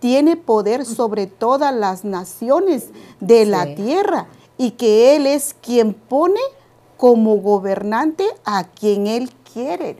tiene 0.00 0.36
poder 0.36 0.84
sobre 0.84 1.26
todas 1.26 1.74
las 1.74 2.04
naciones 2.04 2.88
de 3.20 3.46
la 3.46 3.74
tierra 3.74 4.26
y 4.58 4.72
que 4.72 5.16
Él 5.16 5.26
es 5.26 5.54
quien 5.62 5.94
pone 5.94 6.40
como 6.96 7.36
gobernante 7.36 8.24
a 8.44 8.64
quien 8.64 9.06
Él 9.06 9.30
quiere. 9.52 9.96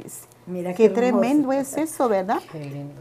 Mira 0.47 0.75
qué, 0.75 0.89
tremendo 0.89 1.53
es 1.53 1.77
eso, 1.77 2.09
¿verdad? 2.09 2.41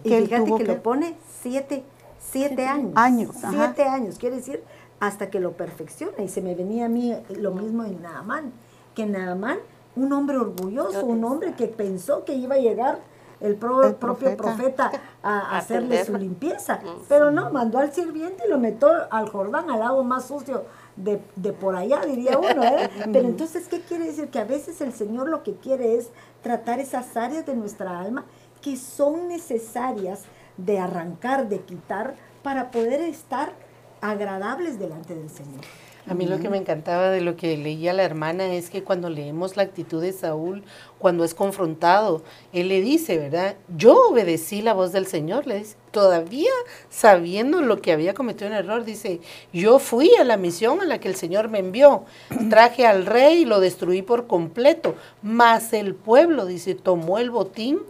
y 0.04 0.10
fíjate 0.10 0.56
que, 0.58 0.64
lo 0.64 0.84
pone 0.84 1.16
siete, 1.42 1.84
siete 2.20 2.66
años. 2.66 2.92
Años. 2.96 3.36
Siete 3.50 3.84
años. 3.84 4.18
Quiere 4.18 4.38
decir 4.38 4.64
hasta 5.00 5.30
que 5.30 5.40
lo 5.40 5.54
perfecciona. 5.54 6.22
Y 6.22 6.28
se 6.28 6.42
me 6.42 6.54
venía 6.56 6.86
a 6.86 6.90
mí 6.90 7.16
lo 7.30 7.52
mismo 7.52 7.84
en 7.84 8.02
Naamán, 8.02 8.52
que 8.94 9.06
Naamán, 9.06 9.60
un 9.96 10.14
hombre 10.14 10.38
orgulloso, 10.38 11.06
un 11.06 11.24
hombre 11.24 11.54
que 11.56 11.68
pensó 11.68 12.26
que 12.26 12.36
iba 12.36 12.56
a 12.56 12.60
llegar 12.60 13.00
el, 13.41 13.56
propio 13.56 14.36
profeta 14.38 14.91
a, 15.23 15.58
hacerle 15.58 16.04
su 16.06 16.17
limpieza. 16.17 16.80
Pero 17.08 17.32
no, 17.32 17.52
mandó 17.52 17.80
al 17.80 17.93
sirviente 17.93 18.43
y 18.45 18.49
lo 18.49 18.60
metió 18.60 18.89
al 19.12 19.30
Jordán, 19.30 19.69
al 19.69 19.80
lago 19.80 20.04
más 20.04 20.25
sucio 20.28 20.65
de, 20.95 21.21
de 21.36 21.54
por 21.54 21.75
allá, 21.75 22.02
diría 22.06 22.38
uno. 22.38 22.63
¿eh? 22.63 22.89
Pero 23.12 23.28
entonces, 23.28 23.67
¿qué 23.67 23.82
quiere 23.82 24.06
decir? 24.06 24.30
Que 24.30 24.39
a 24.39 24.45
veces 24.45 24.82
el 24.82 24.93
Señor 24.93 25.30
lo 25.30 25.43
que 25.43 25.56
quiere 25.56 25.95
es 25.95 26.10
tratar 26.41 26.80
esas 26.80 27.15
áreas 27.15 27.45
de 27.45 27.56
nuestra 27.56 27.99
alma 27.99 28.25
que 28.62 28.75
son 28.75 29.30
necesarias 29.30 30.23
de 30.58 30.80
arrancar, 30.80 31.47
de 31.47 31.62
quitar, 31.62 32.15
para 32.43 32.71
poder 32.71 33.02
estar 33.02 33.54
agradables 34.02 34.80
delante 34.80 35.15
del 35.15 35.30
Señor. 35.30 35.62
A 36.10 36.15
mí 36.15 36.26
lo 36.26 36.39
que 36.39 36.50
me 36.50 36.58
encantaba 36.58 37.12
de 37.12 37.22
lo 37.22 37.36
que 37.36 37.56
leía 37.56 37.93
la 37.93 38.02
hermana 38.02 38.52
es 38.56 38.72
que 38.72 38.84
cuando 38.84 39.12
leemos 39.12 39.56
la 39.56 39.62
actitud 39.62 40.02
de 40.02 40.12
Saúl, 40.12 40.63
cuando 40.98 41.24
es 41.24 41.36
confrontado, 41.36 42.24
él 42.52 42.69
le 42.69 42.82
dice, 42.82 43.19
¿verdad? 43.19 43.58
Yo 43.78 44.10
obedecí 44.10 44.63
la 44.63 44.74
voz 44.74 44.91
del 44.91 45.06
Señor, 45.06 45.45
le 45.45 45.60
dice, 45.60 45.76
todavía 45.91 46.50
sabiendo 46.89 47.62
lo 47.62 47.80
que 47.80 47.91
había 47.91 48.15
cometido 48.15 48.48
un 48.50 48.56
error, 48.56 48.86
dice, 48.86 49.22
yo 49.54 49.78
fui 49.78 50.15
a 50.15 50.24
la 50.24 50.36
misión 50.36 50.82
a 50.82 50.86
la 50.86 51.00
que 51.00 51.10
el 51.10 51.15
Señor 51.15 51.48
me 51.48 51.60
envió, 51.60 52.06
traje 52.50 52.88
al 52.88 53.06
rey 53.06 53.43
y 53.43 53.45
lo 53.45 53.60
destruí 53.60 54.02
por 54.02 54.26
completo, 54.26 54.95
mas 55.22 55.74
el 55.74 55.93
pueblo, 55.93 56.48
dice, 56.48 56.74
tomó 56.74 57.19
el 57.19 57.30
botín 57.30 57.82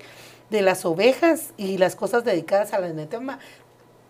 de 0.49 0.61
las 0.61 0.83
ovejas 0.83 1.53
y 1.55 1.77
las 1.77 1.95
cosas 1.95 2.25
dedicadas 2.25 2.73
a 2.73 2.79
la 2.79 2.89
netema. 2.89 3.39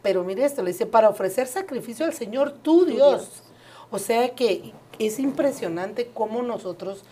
Pero 0.01 0.23
mire 0.23 0.45
esto, 0.45 0.63
le 0.63 0.71
dice, 0.71 0.87
para 0.87 1.09
ofrecer 1.09 1.45
sacrificio 1.45 2.07
al 2.07 2.13
Señor, 2.13 2.53
tu 2.53 2.85
Dios. 2.85 3.43
O 3.91 3.99
sea 3.99 4.35
que 4.35 4.73
es 4.99 5.19
impresionante 5.19 6.09
cómo 6.13 6.41
nosotros 6.41 7.03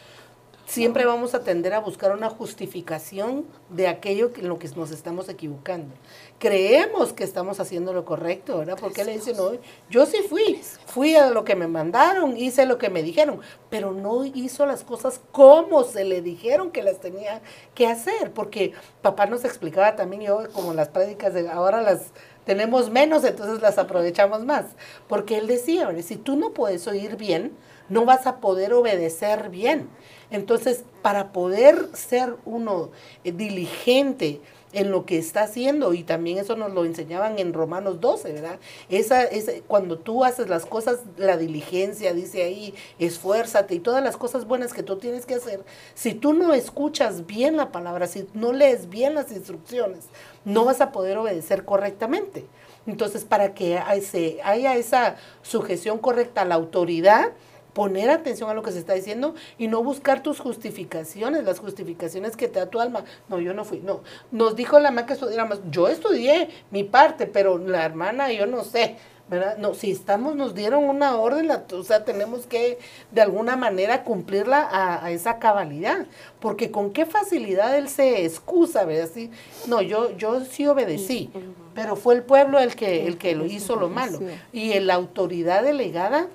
siempre 0.68 1.06
vamos 1.06 1.34
a 1.34 1.44
tender 1.44 1.74
a 1.74 1.80
buscar 1.80 2.12
una 2.12 2.30
justificación 2.30 3.46
de 3.70 3.88
aquello 3.88 4.32
en 4.36 4.50
lo 4.50 4.60
que 4.60 4.68
nos 4.76 4.92
estamos 4.92 5.30
equivocando. 5.30 5.96
Creemos 6.40 7.14
que 7.14 7.24
estamos 7.24 7.62
haciendo 7.62 7.94
lo 7.94 8.04
correcto, 8.04 8.58
¿verdad? 8.58 8.78
Porque 8.80 9.06
le 9.06 9.14
dicen, 9.14 9.38
no, 9.38 9.52
yo 9.90 10.06
sí 10.06 10.18
fui, 10.28 10.62
fui 10.86 11.16
a 11.16 11.30
lo 11.30 11.46
que 11.46 11.56
me 11.56 11.68
mandaron, 11.68 12.36
hice 12.36 12.66
lo 12.66 12.78
que 12.78 12.90
me 12.90 13.02
dijeron, 13.02 13.40
pero 13.70 13.94
no 13.94 14.26
hizo 14.26 14.66
las 14.66 14.84
cosas 14.84 15.22
como 15.32 15.84
se 15.86 16.04
le 16.04 16.22
dijeron 16.22 16.72
que 16.72 16.84
las 16.84 17.00
tenía 17.00 17.42
que 17.74 17.88
hacer, 17.88 18.34
porque 18.34 18.74
papá 19.02 19.26
nos 19.26 19.46
explicaba 19.46 19.96
también, 19.96 20.24
yo 20.24 20.52
como 20.52 20.74
las 20.74 20.90
prédicas 20.90 21.34
de 21.34 21.50
ahora 21.50 21.82
las 21.82 22.12
tenemos 22.48 22.90
menos, 22.90 23.26
entonces 23.26 23.62
las 23.62 23.78
aprovechamos 23.78 24.46
más. 24.46 24.66
Porque 25.08 25.38
él 25.38 25.48
decía, 25.48 25.94
si 26.02 26.16
tú 26.16 26.38
no 26.38 26.54
puedes 26.54 26.88
oír 26.88 27.18
bien, 27.18 27.52
no 27.90 28.06
vas 28.06 28.26
a 28.26 28.38
poder 28.38 28.74
obedecer 28.74 29.50
bien. 29.50 29.90
Entonces, 30.32 30.86
para 31.02 31.34
poder 31.34 31.90
ser 31.94 32.36
uno 32.46 32.92
eh, 33.26 33.34
diligente 33.34 34.40
en 34.74 34.92
lo 34.92 35.06
que 35.06 35.18
está 35.18 35.44
haciendo, 35.44 35.94
y 35.94 36.04
también 36.04 36.38
eso 36.38 36.56
nos 36.56 36.74
lo 36.74 36.86
enseñaban 36.86 37.40
en 37.40 37.54
Romanos 37.54 38.02
12, 38.02 38.34
¿verdad? 38.34 38.60
Esa, 38.90 39.24
esa, 39.24 39.54
cuando 39.68 39.98
tú 39.98 40.26
haces 40.26 40.50
las 40.50 40.66
cosas, 40.66 41.00
la 41.18 41.38
diligencia, 41.38 42.14
dice 42.14 42.44
ahí, 42.44 42.74
esfuérzate 43.00 43.76
y 43.76 43.80
todas 43.80 44.04
las 44.04 44.18
cosas 44.18 44.46
buenas 44.46 44.74
que 44.74 44.84
tú 44.84 44.98
tienes 44.98 45.26
que 45.26 45.36
hacer, 45.36 45.64
si 45.94 46.14
tú 46.14 46.34
no 46.34 46.54
escuchas 46.54 47.26
bien 47.26 47.56
la 47.56 47.72
palabra, 47.72 48.08
si 48.08 48.28
no 48.34 48.52
lees 48.52 48.90
bien 48.90 49.16
las 49.16 49.32
instrucciones, 49.32 50.06
no 50.46 50.66
vas 50.66 50.82
a 50.82 50.92
poder 50.92 51.18
obedecer 51.18 51.64
correctamente. 51.66 52.46
Entonces, 52.86 53.26
para 53.26 53.54
que 53.54 53.78
haya 53.78 54.76
esa 54.76 55.18
sujeción 55.42 55.98
correcta 55.98 56.42
a 56.42 56.46
la 56.46 56.56
autoridad, 56.56 57.34
poner 57.78 58.10
atención 58.10 58.50
a 58.50 58.56
lo 58.56 58.64
que 58.64 58.72
se 58.72 58.80
está 58.80 58.96
diciendo 58.96 59.36
y 59.60 59.68
no 59.68 59.84
buscar 59.84 60.24
tus 60.24 60.40
justificaciones, 60.40 61.44
las 61.44 61.60
justificaciones 61.60 62.36
que 62.36 62.48
te 62.48 62.58
da 62.58 62.66
tu 62.66 62.80
alma. 62.80 63.04
No, 63.30 63.40
yo 63.40 63.54
no 63.54 63.66
fui, 63.66 63.82
no. 63.82 64.02
Nos 64.32 64.56
dijo 64.56 64.80
la 64.80 64.90
mamá 64.90 65.06
que 65.06 65.14
estudiáramos, 65.14 65.60
yo 65.70 65.88
estudié 65.88 66.50
mi 66.72 66.84
parte, 66.84 67.28
pero 67.28 67.60
la 67.60 67.86
hermana 67.86 68.34
yo 68.34 68.48
no 68.48 68.64
sé. 68.64 68.96
¿verdad? 69.30 69.58
No, 69.58 69.76
si 69.76 69.92
estamos, 69.92 70.36
nos 70.36 70.56
dieron 70.56 70.86
una 70.86 71.18
orden, 71.18 71.52
o 71.52 71.84
sea, 71.84 72.04
tenemos 72.04 72.48
que 72.48 72.80
de 73.12 73.22
alguna 73.22 73.58
manera 73.58 74.04
cumplirla 74.04 74.70
a, 74.72 75.12
esa 75.12 75.38
cabalidad, 75.38 76.08
porque 76.40 76.72
con 76.72 76.92
qué 76.92 77.06
facilidad 77.06 77.78
él 77.78 77.90
se 77.90 78.26
excusa, 78.26 78.86
¿verdad? 78.86 79.10
Sí, 79.14 79.30
no, 79.68 79.82
yo, 79.84 80.18
yo 80.18 80.44
sí 80.46 80.66
obedecí, 80.66 81.30
pero 81.76 81.96
fue 81.96 82.16
el 82.16 82.24
pueblo 82.24 82.58
el 82.58 82.76
que, 82.76 83.06
el 83.06 83.20
que 83.20 83.36
lo 83.36 83.46
hizo 83.46 83.76
lo 83.76 83.90
malo. 83.90 84.20
Y 84.52 84.80
la 84.80 84.96
autoridad 84.96 85.62
delegada 85.62 86.28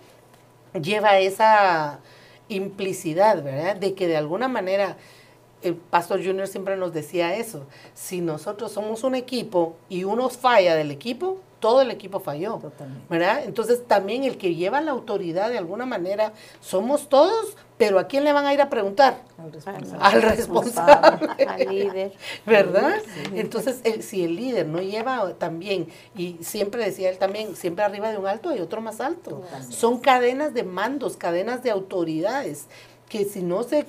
lleva 0.81 1.19
esa 1.19 2.01
implicidad, 2.49 3.43
¿verdad? 3.43 3.77
De 3.77 3.95
que 3.95 4.07
de 4.07 4.17
alguna 4.17 4.49
manera 4.49 4.97
el 5.63 5.77
Pastor 5.77 6.25
Junior 6.25 6.49
siempre 6.49 6.77
nos 6.77 6.93
decía 6.93 7.37
eso, 7.37 7.67
si 7.95 8.21
nosotros 8.21 8.73
somos 8.73 9.05
un 9.05 9.15
equipo 9.15 9.77
y 9.89 10.05
uno 10.05 10.29
falla 10.29 10.75
del 10.75 10.91
equipo, 10.91 11.39
todo 11.61 11.81
el 11.81 11.93
equipo 11.93 12.19
falló, 12.19 12.61
¿verdad? 13.09 13.45
Entonces 13.45 13.87
también 13.87 14.25
el 14.25 14.37
que 14.37 14.57
lleva 14.57 14.81
la 14.81 14.91
autoridad 14.91 15.49
de 15.49 15.59
alguna 15.59 15.87
manera 15.87 16.33
somos 16.61 17.09
todos, 17.09 17.57
pero 17.83 17.99
¿a 17.99 18.07
quién 18.07 18.23
le 18.23 18.33
van 18.33 18.47
a 18.47 18.55
ir 18.55 18.61
a 18.61 18.71
preguntar? 18.71 19.23
Al 19.99 20.23
responsable. 20.23 21.45
Al, 21.45 21.69
líder. 21.69 22.13
¿Verdad? 22.47 22.95
Entonces, 23.35 23.83
si 24.05 24.23
el 24.23 24.37
líder 24.37 24.69
no 24.69 24.81
lleva 24.81 25.35
también, 25.35 25.89
y 26.15 26.39
siempre 26.43 26.85
decía 26.85 27.11
él 27.11 27.19
también, 27.19 27.57
siempre 27.57 27.85
arriba 27.85 28.13
de 28.13 28.19
un 28.19 28.29
alto 28.29 28.51
hay 28.51 28.61
otro 28.61 28.81
más 28.81 29.01
alto. 29.01 29.43
Son 29.69 29.99
cadenas 29.99 30.55
de 30.55 30.63
mandos, 30.63 31.17
cadenas 31.17 31.65
de 31.65 31.73
autoridades 31.73 32.69
que 33.09 33.25
si 33.25 33.43
no 33.43 33.65
se 33.65 33.85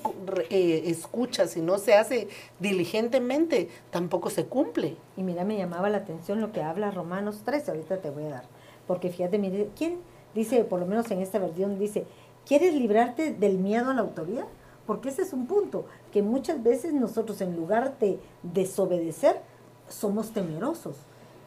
eh, 0.49 0.84
escucha, 0.88 1.45
si 1.45 1.62
no 1.62 1.77
se 1.77 1.93
hace 1.93 2.29
diligentemente, 2.60 3.69
tampoco 3.91 4.32
se 4.32 4.45
cumple. 4.45 4.97
Y 5.15 5.21
mira, 5.21 5.45
me 5.45 5.56
llamaba 5.56 5.91
la 5.91 5.99
atención 5.99 6.41
lo 6.41 6.51
que 6.51 6.63
habla 6.63 6.89
Romanos 6.89 7.43
13, 7.45 7.69
ahorita 7.69 7.97
te 7.99 8.10
voy 8.10 8.23
a 8.23 8.29
dar. 8.29 8.45
Porque 8.88 9.10
fíjate, 9.10 9.38
mire, 9.38 9.69
¿quién 9.77 9.99
dice, 10.34 10.63
por 10.63 10.79
lo 10.79 10.86
menos 10.86 11.10
en 11.12 11.21
esta 11.21 11.39
versión, 11.39 11.77
dice, 11.79 12.06
¿quieres 12.45 12.73
librarte 12.73 13.34
del 13.34 13.58
miedo 13.58 13.91
a 13.91 13.93
la 13.93 14.01
autoridad? 14.01 14.45
Porque 14.86 15.10
ese 15.10 15.21
es 15.21 15.34
un 15.34 15.47
punto, 15.47 15.86
que 16.12 16.21
muchas 16.21 16.62
veces 16.62 16.93
nosotros 16.93 17.39
en 17.41 17.56
lugar 17.56 17.97
de 17.99 18.19
desobedecer, 18.43 19.41
somos 19.88 20.32
temerosos. 20.32 20.95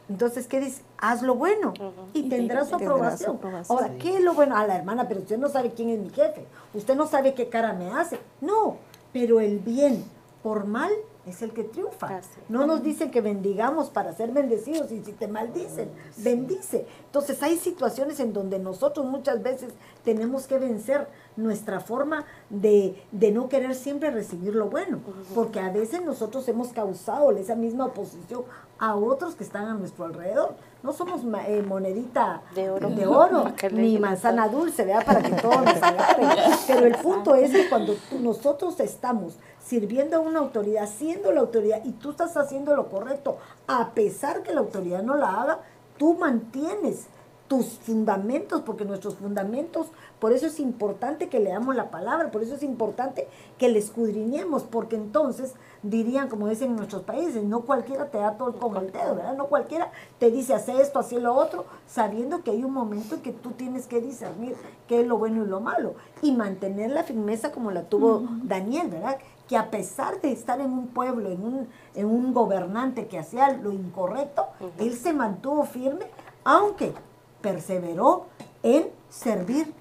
Entonces, 0.09 0.47
¿qué 0.47 0.61
dice? 0.61 0.83
Haz 0.99 1.23
lo 1.23 1.35
bueno 1.35 1.75
y, 2.15 2.29
tendrás, 2.29 2.69
su 2.69 2.77
aprobación. 2.77 3.41
Ahora, 3.69 3.91
¿qué 3.99 4.17
es 4.17 4.23
lo 4.23 4.35
bueno? 4.35 4.57
A 4.57 4.67
la 4.67 4.77
hermana, 4.77 5.09
pero 5.09 5.21
usted 5.21 5.37
no 5.37 5.49
sabe 5.49 5.73
quién 5.73 5.89
es 5.91 5.99
mi 5.99 6.11
jefe. 6.11 6.47
Usted 6.75 6.95
no 6.95 7.07
sabe 7.07 7.35
qué 7.35 7.49
cara 7.49 7.73
me 7.73 7.91
hace. 7.91 8.21
No, 8.41 8.77
pero 9.13 9.41
el 9.41 9.59
bien 9.59 10.05
por 10.43 10.67
mal 10.67 10.93
es 11.27 11.43
el 11.43 11.53
que 11.53 11.65
triunfa. 11.65 12.21
No 12.49 12.67
nos 12.67 12.83
dicen 12.83 13.11
que 13.11 13.21
bendigamos 13.21 13.91
para 13.91 14.15
ser 14.15 14.31
bendecidos 14.31 14.93
y 14.93 15.03
si 15.03 15.13
te 15.13 15.27
maldicen, 15.27 15.91
bendice. 16.19 16.87
Entonces 17.07 17.43
hay 17.43 17.57
situaciones 17.57 18.21
en 18.21 18.33
donde 18.33 18.59
nosotros 18.59 19.05
muchas 19.07 19.43
veces 19.43 19.73
tenemos 20.05 20.47
que 20.47 20.59
vencer 20.59 21.09
nuestra 21.37 21.81
forma 21.81 22.25
de, 22.49 23.03
no 23.33 23.49
querer 23.49 23.75
siempre 23.75 24.11
recibir 24.11 24.55
lo 24.55 24.71
bueno, 24.71 25.01
porque 25.35 25.59
a 25.61 25.71
veces 25.71 26.03
nosotros 26.03 26.49
hemos 26.49 26.69
causado 26.69 27.31
esa 27.33 27.57
misma 27.57 27.87
oposición 27.87 28.45
a 28.79 28.95
otros 28.95 29.35
que 29.35 29.45
están 29.45 29.67
a 29.67 29.75
nuestro 29.75 30.05
alrededor. 30.05 30.55
No 30.83 30.93
somos 30.93 31.23
eh, 31.47 31.63
monedita 31.67 32.43
de 32.55 32.71
oro, 32.71 32.91
de 32.91 33.07
oro 33.07 33.53
ni 33.73 33.99
manzana 33.99 34.49
dulce, 34.49 34.85
¿verdad? 34.85 35.05
Para 35.05 35.23
que 35.23 35.31
todos 35.31 35.65
nos 35.65 35.77
agarren. 35.83 36.29
Pero 36.67 36.87
el 36.87 36.95
punto 36.97 37.35
es 37.35 37.51
que 37.51 37.69
cuando 37.69 37.97
nosotros 38.21 38.79
estamos 38.81 39.35
sirviendo 39.67 40.17
a 40.17 40.21
una 40.21 40.39
autoridad, 40.39 40.89
siendo 40.89 41.33
la 41.33 41.41
autoridad, 41.41 41.85
y 41.85 41.93
tú 41.93 42.11
estás 42.11 42.37
haciendo 42.37 42.77
lo 42.77 42.89
correcto, 42.89 43.39
a 43.67 43.91
pesar 43.91 44.43
que 44.43 44.55
la 44.55 44.61
autoridad 44.61 45.03
no 45.03 45.17
la 45.17 45.43
haga, 45.43 45.61
tú 45.99 46.15
mantienes 46.15 47.07
tus 47.49 47.79
fundamentos, 47.79 48.63
porque 48.63 48.85
nuestros 48.85 49.17
fundamentos, 49.17 49.87
por 50.19 50.33
eso 50.33 50.47
es 50.47 50.59
importante 50.59 51.29
que 51.29 51.39
leamos 51.39 51.77
la 51.77 51.91
palabra, 51.91 52.33
por 52.33 52.43
eso 52.43 52.57
es 52.57 52.63
importante 52.65 53.29
que 53.57 53.69
le 53.69 53.79
escudriñemos, 53.79 54.65
porque 54.65 54.97
entonces 54.97 55.55
dirían, 55.83 56.29
como 56.29 56.49
dicen 56.49 56.71
en 56.71 56.77
nuestros 56.77 57.03
países, 57.03 57.45
no 57.45 57.61
cualquiera 57.61 58.11
te 58.11 58.19
da 58.19 58.37
todo 58.37 58.53
con 58.55 58.77
el 58.77 58.91
dedo, 58.91 59.15
¿verdad? 59.15 59.37
No 59.37 59.47
cualquiera 59.47 59.93
te 60.19 60.33
dice, 60.33 60.55
hace 60.55 60.81
esto, 60.81 60.99
hace 60.99 61.21
lo 61.21 61.35
otro, 61.35 61.67
sabiendo 61.87 62.43
que 62.43 62.51
hay 62.51 62.65
un 62.65 62.73
momento 62.73 63.15
en 63.15 63.23
que 63.23 63.33
tú 63.33 63.53
tienes 63.53 63.87
que 63.87 64.01
discernir 64.01 64.57
qué 64.89 65.03
es 65.03 65.07
lo 65.07 65.17
bueno 65.17 65.45
y 65.45 65.49
lo 65.49 65.61
malo, 65.61 65.95
y 66.23 66.33
mantener 66.33 66.91
la 66.91 67.05
firmeza 67.05 67.53
como 67.53 67.71
la 67.71 67.85
tuvo 67.85 68.25
Daniel, 68.43 68.89
¿verdad? 68.89 69.19
Que 69.49 69.57
a 69.57 69.71
pesar 69.71 70.21
de 70.21 70.33
estar 70.33 70.61
en 70.61 70.73
un 70.73 70.89
pueblo, 70.89 71.31
en 71.31 71.43
un, 71.43 71.69
en 71.95 72.07
un 72.07 72.35
gobernante 72.35 73.07
que 73.07 73.19
hacía 73.19 73.53
lo 73.53 73.73
incorrecto, 73.73 74.47
él 74.79 74.97
se 74.97 75.13
mantuvo 75.13 75.65
firme, 75.65 76.07
aunque 76.45 76.93
perseveró 77.41 78.27
en 78.63 78.89
servir 79.09 79.73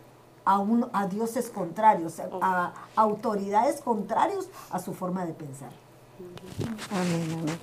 a, 0.45 0.59
un, 0.59 0.87
a 0.93 1.07
dioses 1.07 1.49
contrarios, 1.49 2.21
a, 2.41 2.73
autoridades 2.95 3.81
contrarios 3.81 4.47
a 4.69 4.79
su 4.79 4.93
forma 4.93 5.25
de 5.25 5.33
pensar. 5.33 5.69
Amén, 6.91 7.39
amén. 7.39 7.59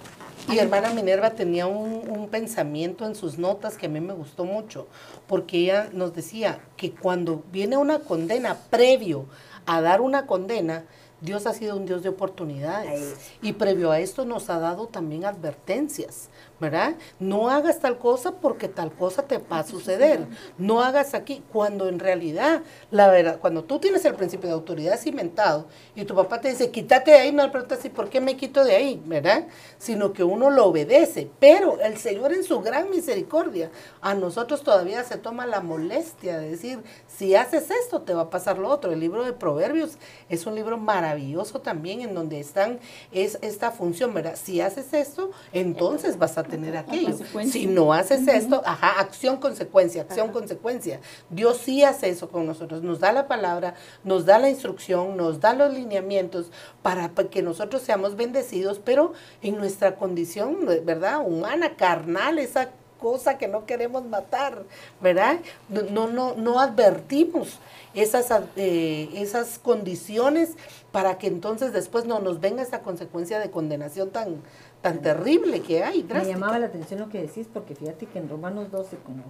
Y 0.51 0.59
hermana 0.59 0.93
Minerva 0.93 1.31
tenía 1.31 1.67
un, 1.67 2.11
un, 2.11 2.29
pensamiento 2.29 3.07
en 3.07 3.15
sus 3.15 3.39
notas 3.39 3.77
que 3.77 3.87
a 3.87 3.89
mí 3.89 4.01
me 4.01 4.13
gustó 4.13 4.45
mucho, 4.45 4.89
porque 5.29 5.59
ella 5.59 5.89
nos 5.93 6.13
decía 6.13 6.59
que 6.77 6.93
cuando 6.93 7.45
viene 7.53 7.77
una 7.77 8.01
condena, 8.01 8.57
previo 8.69 9.27
a 9.67 9.81
dar 9.81 10.01
una 10.01 10.27
condena, 10.27 10.85
Dios 11.23 11.47
ha 11.47 11.55
sido 11.55 11.77
un 11.77 11.87
Dios 11.87 12.03
de 12.03 12.09
oportunidades. 12.09 13.33
Y 13.41 13.53
previo 13.55 13.93
a 13.93 14.01
esto 14.01 14.25
nos 14.25 14.51
ha 14.51 14.59
dado 14.59 14.89
también 14.89 15.25
advertencias. 15.25 16.29
¿Verdad? 16.63 16.95
No 17.19 17.51
hagas 17.51 17.81
tal 17.81 17.99
cosa 17.99 18.37
porque 18.37 18.69
tal 18.69 18.93
cosa 18.93 19.25
te 19.25 19.39
va 19.39 19.59
a 19.59 19.65
suceder. 19.65 20.27
No 20.57 20.81
hagas 20.81 21.13
aquí, 21.13 21.43
cuando 21.53 21.89
en 21.89 21.99
realidad, 21.99 22.63
la 22.91 23.09
verdad, 23.09 23.39
cuando 23.41 23.65
tú 23.65 23.81
tienes 23.81 24.05
el 24.05 24.15
principio 24.15 24.49
de 24.49 24.55
autoridad 24.55 24.99
cimentado 24.99 25.67
y 25.97 26.05
tu 26.05 26.15
papá 26.15 26.41
te 26.41 26.49
dice, 26.49 26.71
quítate 26.71 27.11
de 27.11 27.19
ahí, 27.19 27.33
no 27.33 27.43
le 27.43 27.51
preguntas, 27.51 27.85
¿y 27.85 27.89
por 27.89 28.09
qué 28.09 28.21
me 28.21 28.37
quito 28.37 28.65
de 28.65 28.77
ahí? 28.77 29.03
¿Verdad? 29.05 29.49
Sino 29.77 30.13
que 30.13 30.23
uno 30.23 30.51
lo 30.51 30.67
obedece. 30.67 31.29
Pero 31.41 31.81
el 31.81 31.99
Señor 31.99 32.33
en 32.33 32.45
su 32.45 32.61
gran 32.61 32.89
misericordia, 32.91 33.71
a 34.01 34.15
nosotros 34.15 34.63
todavía 34.63 35.03
se 35.03 35.19
toma 35.19 35.47
la 35.47 35.61
molestia 35.61 36.39
de 36.39 36.51
decir, 36.51 36.83
si 37.09 37.35
haces 37.35 37.71
esto, 37.71 38.03
te 38.03 38.15
va 38.15 38.23
a 38.23 38.31
pasar 38.31 38.59
lo 38.59 38.69
otro. 38.69 38.93
El 38.93 39.01
libro 39.01 39.25
de 39.25 39.33
Proverbios 39.33 39.99
es 40.29 40.47
un 40.47 40.55
libro 40.55 40.79
maravilloso 40.79 41.61
también 41.61 42.03
en 42.03 42.15
donde 42.15 42.39
están, 42.39 42.79
es 43.11 43.39
esta 43.43 43.73
función, 43.73 44.15
¿verdad? 44.15 44.37
Si 44.41 44.61
haces 44.61 44.95
esto, 44.95 45.33
entonces 45.53 46.19
vas 46.19 46.39
a 46.39 46.45
tener 46.53 46.77
aquello. 46.77 47.17
Si 47.51 47.67
no 47.67 47.95
haces 47.95 48.29
esto, 48.29 48.63
ajá, 48.67 49.01
acción, 49.01 49.39
consecuencia, 49.39 50.03
acción, 50.03 50.31
consecuencia. 50.33 51.01
Dios 51.31 51.57
sí 51.57 51.83
hace 51.83 52.11
eso 52.11 52.29
con 52.29 52.47
nosotros, 52.47 52.83
nos 52.83 53.01
da 53.01 53.11
la 53.11 53.27
palabra, 53.27 53.75
nos 54.05 54.27
da 54.27 54.39
la 54.39 54.51
instrucción, 54.51 55.17
nos 55.17 55.41
da 55.41 55.55
los 55.55 55.73
lineamientos 55.73 56.51
para 56.83 57.09
que 57.09 57.41
nosotros 57.41 57.81
seamos 57.81 58.17
bendecidos, 58.17 58.79
pero 58.85 59.15
en 59.41 59.57
nuestra 59.57 59.97
condición, 59.97 60.67
¿verdad? 60.85 61.27
Humana, 61.27 61.75
carnal, 61.75 62.39
esa 62.39 62.69
cosa 63.01 63.39
que 63.39 63.49
no 63.49 63.65
queremos 63.65 64.05
matar, 64.05 64.63
¿verdad? 65.01 65.41
No, 65.69 66.07
no, 66.07 66.35
no 66.37 66.61
advertimos 66.61 67.59
esas, 67.95 68.31
eh, 68.57 69.09
esas 69.15 69.59
condiciones 69.59 70.51
para 70.93 71.19
que 71.19 71.27
entonces 71.27 71.73
después 71.73 72.05
no 72.05 72.21
nos 72.21 72.41
venga 72.41 72.63
esa 72.63 72.81
consecuencia 72.81 73.41
de 73.41 73.51
condenación 73.51 74.11
tan, 74.11 74.37
tan 74.83 75.01
terrible 75.01 75.63
que 75.63 75.83
hay. 75.83 76.03
Me 76.03 76.27
llamaba 76.27 76.59
la 76.59 76.67
atención 76.67 77.01
lo 77.01 77.09
que 77.09 77.23
decís, 77.23 77.49
porque 77.51 77.75
fíjate 77.75 78.07
que 78.07 78.19
en 78.19 78.29
Romanos 78.29 78.71
12, 78.71 78.99
como 78.99 79.23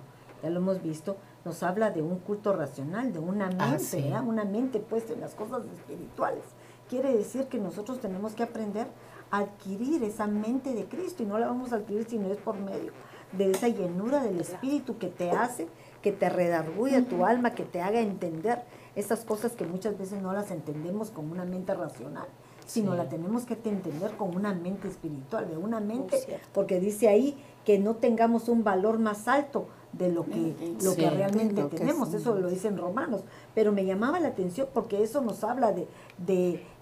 ya 0.43 0.51
lo 0.51 0.59
hemos 0.59 0.83
visto, 0.83 1.17
nos 1.45 1.63
habla 1.63 1.91
de 1.91 2.03
un 2.03 2.19
culto 2.19 2.53
racional, 2.53 3.13
de 3.13 3.19
una 3.21 3.51
ah, 3.59 3.71
mente, 3.71 4.13
una 4.27 4.45
mente 4.45 4.81
puesta 4.81 5.13
en 5.13 5.21
las 5.21 5.35
cosas 5.35 5.63
espirituales. 5.67 6.43
Quiere 6.89 7.17
decir 7.17 7.47
que 7.47 7.59
nosotros 7.59 8.01
tenemos 8.01 8.35
que 8.35 8.43
aprender 8.43 8.89
a 9.31 9.39
adquirir 9.39 10.03
esa 10.03 10.27
mente 10.27 10.75
de 10.75 10.87
Cristo 10.87 11.23
y 11.23 11.27
no 11.27 11.39
la 11.39 11.47
vamos 11.47 11.73
a 11.73 11.77
adquirir 11.77 12.07
si 12.09 12.19
no 12.19 12.31
es 12.33 12.39
por 12.39 12.59
medio 12.59 12.93
de 13.33 13.51
esa 13.51 13.69
llenura 13.69 14.23
del 14.23 14.41
Espíritu 14.41 14.99
que 14.99 15.09
te 15.09 15.31
hace, 15.31 15.69
que 16.03 16.13
te 16.13 16.29
redarguye 16.29 17.01
tu 17.03 17.25
alma, 17.25 17.55
que 17.55 17.65
te 17.65 17.81
haga 17.81 18.01
entender 18.01 18.63
esas 18.95 19.25
cosas 19.25 19.53
que 19.53 19.65
muchas 19.65 19.97
veces 19.97 20.21
no 20.21 20.33
las 20.33 20.51
entendemos 20.51 21.11
con 21.11 21.31
una 21.31 21.45
mente 21.45 21.73
racional 21.73 22.27
sino 22.67 22.95
la 22.95 23.09
tenemos 23.09 23.45
que 23.45 23.55
entender 23.55 24.17
con 24.17 24.37
una 24.37 24.55
mente 24.55 24.89
espiritual, 24.89 25.49
de 25.49 25.57
una 25.57 25.81
mente, 25.81 26.41
porque 26.53 26.81
dice 26.81 27.09
ahí 27.09 27.37
que 27.65 27.79
no 27.79 27.97
tengamos 27.97 28.49
un 28.49 28.65
valor 28.65 28.99
más 28.99 29.29
alto 29.29 29.67
de 29.93 30.11
lo 30.11 30.25
que, 30.25 30.55
lo 30.83 30.95
que 30.97 31.11
realmente 31.11 31.63
tenemos, 31.65 32.15
eso 32.15 32.35
lo 32.35 32.49
dicen 32.49 32.79
Romanos, 32.79 33.23
pero 33.55 33.73
me 33.73 33.85
llamaba 33.85 34.21
la 34.21 34.29
atención 34.29 34.69
porque 34.73 35.03
eso 35.03 35.21
nos 35.21 35.45
habla 35.45 35.73
de, 35.73 35.87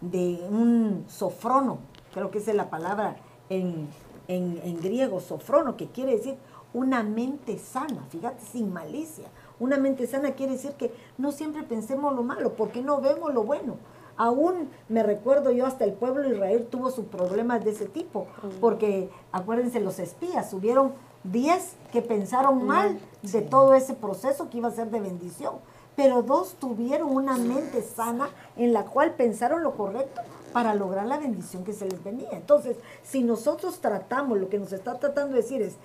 de, 0.01 0.47
un 0.49 1.05
sofrono, 1.09 1.79
creo 2.15 2.31
que 2.31 2.39
esa 2.39 2.53
es 2.53 2.57
la 2.57 2.71
palabra 2.71 3.17
en, 3.49 3.89
en, 4.29 4.61
en 4.63 4.81
griego, 4.81 5.21
sofrono, 5.21 5.77
que 5.77 5.89
quiere 5.89 6.13
decir 6.13 6.37
una 6.73 7.03
mente 7.03 7.59
sana, 7.59 8.07
fíjate, 8.11 8.45
sin 8.45 8.73
malicia. 8.73 9.27
Una 9.59 9.77
mente 9.77 10.07
sana 10.07 10.33
quiere 10.33 10.53
decir 10.53 10.73
que 10.73 10.93
no 11.19 11.33
siempre 11.33 11.63
pensemos 11.65 12.15
lo 12.15 12.23
malo, 12.23 12.55
porque 12.55 12.81
no 12.81 13.01
vemos 13.01 13.35
lo 13.35 13.43
bueno. 13.43 13.77
Aún 14.21 14.69
me 14.91 15.03
recuerdo 15.03 15.51
yo 15.51 15.65
hasta 15.65 15.87
el 15.87 15.95
pueblo 15.95 16.29
de 16.29 16.35
Israel 16.35 16.69
tuvo 16.71 16.91
sus 16.91 17.07
problemas 17.07 17.65
de 17.65 17.71
ese 17.71 17.87
tipo, 17.87 18.27
porque 18.61 19.09
acuérdense 19.33 19.81
los 19.81 19.99
espías, 19.99 20.53
hubieron 20.53 20.93
10 21.25 21.77
que 21.91 22.03
pensaron 22.03 22.67
mal 22.67 22.99
de 23.23 23.41
todo 23.41 23.73
ese 23.73 23.95
proceso 23.95 24.51
que 24.51 24.59
iba 24.59 24.69
a 24.69 24.73
ser 24.73 24.91
de 24.91 25.01
bendición, 25.01 25.55
pero 25.97 26.23
dos 26.23 26.57
tuvieron 26.61 27.17
una 27.17 27.39
mente 27.39 27.81
sana 27.81 28.29
en 28.59 28.75
la 28.75 28.85
cual 28.85 29.15
pensaron 29.15 29.63
lo 29.63 29.75
correcto 29.75 30.21
para 30.53 30.75
lograr 30.75 31.07
la 31.07 31.17
bendición 31.17 31.65
que 31.65 31.73
se 31.73 31.89
les 31.89 32.05
venía. 32.05 32.29
Entonces, 32.33 32.77
si 33.03 33.23
nosotros 33.23 33.79
tratamos, 33.81 34.39
lo 34.39 34.51
que 34.51 34.59
nos 34.59 34.75
está 34.75 34.99
tratando 34.99 35.35
de 35.35 35.41
decir 35.41 35.63
es, 35.63 35.77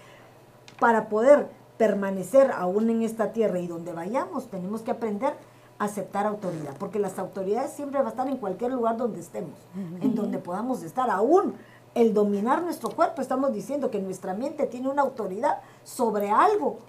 para 0.77 1.07
poder 1.07 1.47
permanecer 1.77 2.51
aún 2.51 2.89
en 2.89 3.01
esta 3.01 3.31
tierra 3.31 3.59
y 3.59 3.67
donde 3.67 3.93
vayamos, 3.93 4.47
tenemos 4.47 4.81
que 4.81 4.91
aprender 4.91 5.35
aceptar 5.77 6.25
autoridad, 6.25 6.73
porque 6.79 6.99
las 6.99 7.19
autoridades 7.19 7.71
siempre 7.71 7.97
van 7.97 8.07
a 8.07 8.09
estar 8.11 8.27
en 8.27 8.37
cualquier 8.37 8.71
lugar 8.71 8.97
donde 8.97 9.19
estemos, 9.19 9.57
en 10.01 10.15
donde 10.15 10.37
podamos 10.37 10.83
estar. 10.83 11.09
Aún 11.09 11.55
el 11.95 12.13
dominar 12.13 12.61
nuestro 12.61 12.89
cuerpo, 12.89 13.21
estamos 13.21 13.53
diciendo 13.53 13.89
que 13.89 13.99
nuestra 13.99 14.33
mente 14.33 14.67
tiene 14.67 14.89
una 14.89 15.01
autoridad 15.01 15.61
sobre 15.83 16.29
algo 16.29 16.79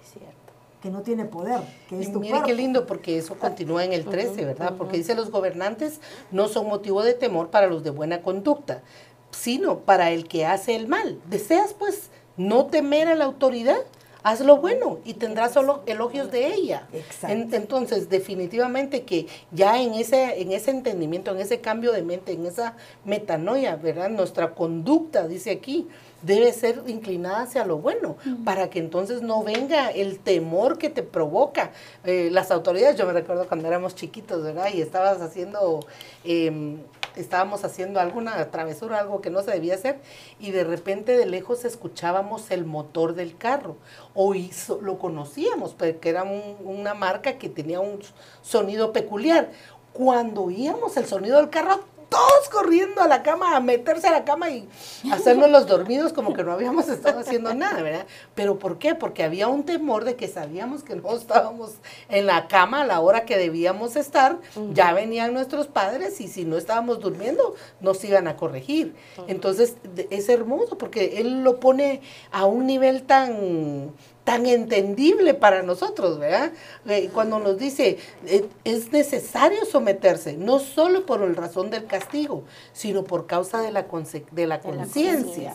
que 0.81 0.89
no 0.89 1.01
tiene 1.01 1.25
poder, 1.25 1.61
que 1.89 1.99
es 1.99 2.11
tu 2.11 2.19
Mire 2.19 2.41
qué 2.45 2.53
lindo, 2.53 2.85
porque 2.85 3.17
eso 3.17 3.35
continúa 3.35 3.83
en 3.83 3.93
el 3.93 4.05
13, 4.05 4.45
¿verdad? 4.45 4.75
Porque 4.77 4.97
dice 4.97 5.15
los 5.15 5.31
gobernantes 5.31 5.99
no 6.31 6.47
son 6.47 6.67
motivo 6.67 7.03
de 7.03 7.13
temor 7.13 7.49
para 7.49 7.67
los 7.67 7.83
de 7.83 7.89
buena 7.89 8.21
conducta, 8.21 8.83
sino 9.31 9.79
para 9.79 10.11
el 10.11 10.27
que 10.27 10.45
hace 10.45 10.75
el 10.75 10.87
mal. 10.87 11.19
¿Deseas 11.29 11.73
pues 11.73 12.09
no 12.37 12.67
temer 12.67 13.07
a 13.07 13.15
la 13.15 13.25
autoridad? 13.25 13.79
Haz 14.27 14.41
lo 14.41 14.57
bueno 14.57 14.99
y 15.05 15.13
tendrás 15.13 15.53
solo 15.53 15.83
elogios 15.85 16.29
de 16.31 16.53
ella. 16.53 16.87
entonces, 17.29 18.09
definitivamente 18.09 19.03
que 19.03 19.27
ya 19.51 19.81
en 19.81 19.93
ese, 19.93 20.41
en 20.41 20.51
ese 20.51 20.71
entendimiento, 20.71 21.31
en 21.31 21.39
ese 21.39 21.61
cambio 21.61 21.93
de 21.93 22.01
mente, 22.01 22.33
en 22.33 22.45
esa 22.45 22.75
metanoia, 23.05 23.77
¿verdad? 23.77 24.09
Nuestra 24.09 24.53
conducta, 24.53 25.27
dice 25.29 25.51
aquí, 25.51 25.87
debe 26.21 26.51
ser 26.53 26.83
inclinada 26.87 27.41
hacia 27.41 27.65
lo 27.65 27.77
bueno, 27.77 28.17
para 28.43 28.69
que 28.69 28.79
entonces 28.79 29.21
no 29.21 29.43
venga 29.43 29.89
el 29.89 30.19
temor 30.19 30.77
que 30.77 30.89
te 30.89 31.03
provoca. 31.03 31.71
Eh, 32.03 32.29
las 32.31 32.51
autoridades, 32.51 32.97
yo 32.97 33.05
me 33.05 33.13
recuerdo 33.13 33.47
cuando 33.47 33.67
éramos 33.67 33.95
chiquitos, 33.95 34.43
¿verdad? 34.43 34.69
Y 34.73 34.81
estabas 34.81 35.21
haciendo... 35.21 35.79
Em, 36.23 36.79
estábamos 37.15 37.63
haciendo 37.63 37.99
alguna 37.99 38.51
travesura, 38.51 38.99
algo 38.99 39.21
que 39.21 39.29
no 39.29 39.41
se 39.41 39.51
debía 39.51 39.75
hacer, 39.75 39.99
y 40.39 40.51
de 40.51 40.63
repente 40.63 41.17
de 41.17 41.25
lejos 41.25 41.65
escuchábamos 41.65 42.51
el 42.51 42.65
motor 42.65 43.15
del 43.15 43.35
carro, 43.35 43.75
o 44.13 44.35
lo 44.81 44.99
conocíamos, 44.99 45.73
porque 45.73 46.09
era 46.09 46.23
una 46.23 46.93
marca 46.93 47.37
que 47.37 47.49
tenía 47.49 47.79
un 47.79 47.99
sonido 48.41 48.93
peculiar. 48.93 49.49
Cuando 49.93 50.43
oíamos 50.43 50.95
el 50.97 51.05
sonido 51.05 51.37
del 51.37 51.49
carro, 51.49 51.79
todos 52.09 52.49
corriendo 52.51 53.01
a 53.01 53.07
la 53.07 53.23
cama, 53.23 53.55
a 53.55 53.59
meterse 53.59 54.07
a 54.07 54.11
la 54.11 54.23
cama 54.25 54.49
y 54.49 54.67
hacernos 55.11 55.49
los 55.49 55.67
dormidos 55.67 56.13
como 56.13 56.33
que 56.33 56.43
no 56.43 56.51
habíamos 56.51 56.87
estado 56.87 57.19
haciendo 57.19 57.53
nada, 57.53 57.81
¿verdad? 57.81 58.05
Pero 58.35 58.59
¿por 58.59 58.77
qué? 58.77 58.95
Porque 58.95 59.23
había 59.23 59.47
un 59.47 59.63
temor 59.63 60.05
de 60.05 60.15
que 60.15 60.27
sabíamos 60.27 60.83
que 60.83 60.95
no 60.95 61.15
estábamos 61.15 61.73
en 62.09 62.25
la 62.25 62.47
cama 62.47 62.81
a 62.81 62.85
la 62.85 62.99
hora 62.99 63.25
que 63.25 63.37
debíamos 63.37 63.95
estar, 63.95 64.37
ya 64.73 64.93
venían 64.93 65.33
nuestros 65.33 65.67
padres 65.67 66.19
y 66.21 66.27
si 66.27 66.45
no 66.45 66.57
estábamos 66.57 66.99
durmiendo 66.99 67.55
nos 67.81 68.03
iban 68.03 68.27
a 68.27 68.37
corregir. 68.37 68.95
Entonces 69.27 69.75
es 70.09 70.29
hermoso 70.29 70.77
porque 70.77 71.19
él 71.19 71.43
lo 71.43 71.59
pone 71.59 72.01
a 72.31 72.45
un 72.45 72.65
nivel 72.67 73.03
tan 73.03 73.91
tan 74.27 74.45
entendible 74.45 75.33
para 75.35 75.63
nosotros, 75.63 76.19
¿verdad? 76.19 76.51
Eh, 76.85 77.09
cuando 77.13 77.39
nos 77.39 77.57
dice, 77.57 77.97
eh, 78.25 78.45
es 78.65 78.91
necesario 78.91 79.63
someterse, 79.63 80.35
no 80.35 80.59
solo 80.59 81.05
por 81.05 81.21
el 81.21 81.33
razón 81.33 81.69
del 81.69 81.85
castigo, 81.85 82.43
sino 82.73 83.05
por 83.05 83.25
causa 83.25 83.61
de 83.61 83.71
la, 83.71 83.85
de 84.31 84.47
la 84.47 84.59
conciencia. 84.59 85.53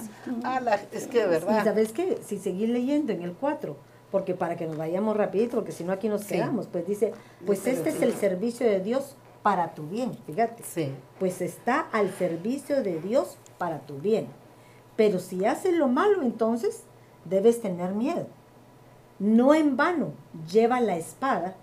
es 0.90 1.06
que 1.06 1.20
de 1.20 1.26
verdad. 1.26 1.60
Y 1.60 1.64
sabes 1.64 1.92
qué, 1.92 2.18
si 2.24 2.38
seguir 2.38 2.70
leyendo 2.70 3.12
en 3.12 3.20
el 3.20 3.34
4, 3.34 3.76
porque 4.10 4.32
para 4.32 4.56
que 4.56 4.64
nos 4.64 4.78
vayamos 4.78 5.18
rapidito, 5.18 5.56
porque 5.56 5.72
si 5.72 5.84
no 5.84 5.92
aquí 5.92 6.08
nos 6.08 6.24
quedamos, 6.24 6.66
pues 6.66 6.86
dice, 6.86 7.12
pues 7.44 7.66
este 7.66 7.90
es 7.90 8.00
el 8.00 8.14
servicio 8.14 8.66
de 8.66 8.80
Dios 8.80 9.16
para 9.42 9.74
tu 9.74 9.82
bien, 9.82 10.16
fíjate. 10.24 10.62
Sí. 10.62 10.94
Pues 11.18 11.42
está 11.42 11.80
al 11.92 12.10
servicio 12.14 12.82
de 12.82 13.02
Dios 13.02 13.36
para 13.58 13.80
tu 13.80 13.98
bien. 13.98 14.28
Pero 14.96 15.18
si 15.18 15.44
haces 15.44 15.74
lo 15.74 15.88
malo, 15.88 16.22
entonces 16.22 16.84
debes 17.26 17.60
tener 17.60 17.90
miedo 17.92 18.28
no 19.22 19.54
en 19.54 19.76
vano 19.76 20.14
lleva 20.50 20.80
la 20.80 20.96
espada, 20.96 21.54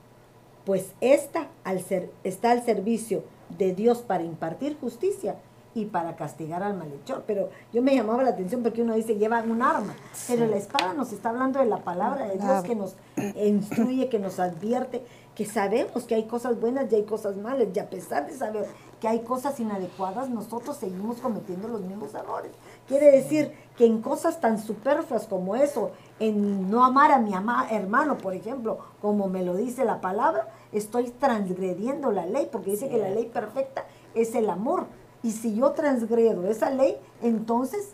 pues 0.63 0.93
esta 1.01 1.47
al 1.65 1.81
ser, 1.81 2.09
está 2.23 2.51
al 2.51 2.63
servicio 2.63 3.23
de 3.57 3.75
Dios 3.75 3.97
para 3.97 4.23
impartir 4.23 4.77
justicia 4.79 5.35
y 5.75 5.85
para 5.85 6.15
castigar 6.15 6.63
al 6.63 6.77
malhechor. 6.77 7.25
Pero 7.27 7.49
yo 7.73 7.81
me 7.81 7.93
llamaba 7.93 8.23
la 8.23 8.29
atención 8.29 8.63
porque 8.63 8.81
uno 8.81 8.95
dice 8.95 9.17
lleva 9.17 9.41
un 9.41 9.61
arma, 9.61 9.93
pero 10.27 10.47
la 10.47 10.55
espada 10.55 10.93
nos 10.93 11.11
está 11.11 11.31
hablando 11.31 11.59
de 11.59 11.65
la 11.65 11.83
palabra 11.83 12.29
de 12.29 12.37
Dios 12.37 12.63
que 12.63 12.75
nos 12.75 12.95
instruye, 13.35 14.07
que 14.07 14.19
nos 14.19 14.39
advierte, 14.39 15.03
que 15.35 15.45
sabemos 15.45 16.05
que 16.05 16.15
hay 16.15 16.27
cosas 16.27 16.61
buenas 16.61 16.89
y 16.91 16.95
hay 16.95 17.03
cosas 17.03 17.35
malas, 17.35 17.67
y 17.73 17.79
a 17.79 17.89
pesar 17.89 18.25
de 18.25 18.37
saber 18.37 18.67
que 19.01 19.09
hay 19.09 19.19
cosas 19.19 19.59
inadecuadas, 19.59 20.29
nosotros 20.29 20.77
seguimos 20.77 21.17
cometiendo 21.17 21.67
los 21.67 21.81
mismos 21.81 22.13
errores. 22.13 22.51
Quiere 22.89 23.11
decir 23.11 23.53
que 23.77 23.85
en 23.85 24.01
cosas 24.01 24.41
tan 24.41 24.57
superfluas 24.59 25.27
como 25.27 25.55
eso, 25.55 25.91
en 26.19 26.71
no 26.71 26.83
amar 26.83 27.11
a 27.11 27.19
mi 27.19 27.33
hermano, 27.33 28.17
por 28.17 28.33
ejemplo, 28.33 28.79
como 28.99 29.29
me 29.29 29.45
lo 29.45 29.55
dice 29.55 29.85
la 29.85 30.01
palabra, 30.01 30.49
estoy 30.71 31.11
transgrediendo 31.11 32.11
la 32.11 32.25
ley, 32.25 32.49
porque 32.51 32.71
dice 32.71 32.89
que 32.89 32.97
la 32.97 33.11
ley 33.11 33.27
perfecta 33.27 33.85
es 34.15 34.33
el 34.33 34.49
amor. 34.49 34.87
Y 35.21 35.31
si 35.31 35.55
yo 35.55 35.71
transgredo 35.73 36.49
esa 36.49 36.71
ley, 36.71 36.97
entonces 37.21 37.91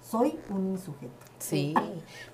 soy 0.00 0.38
un 0.50 0.68
insujeto. 0.68 1.27
Sí, 1.38 1.72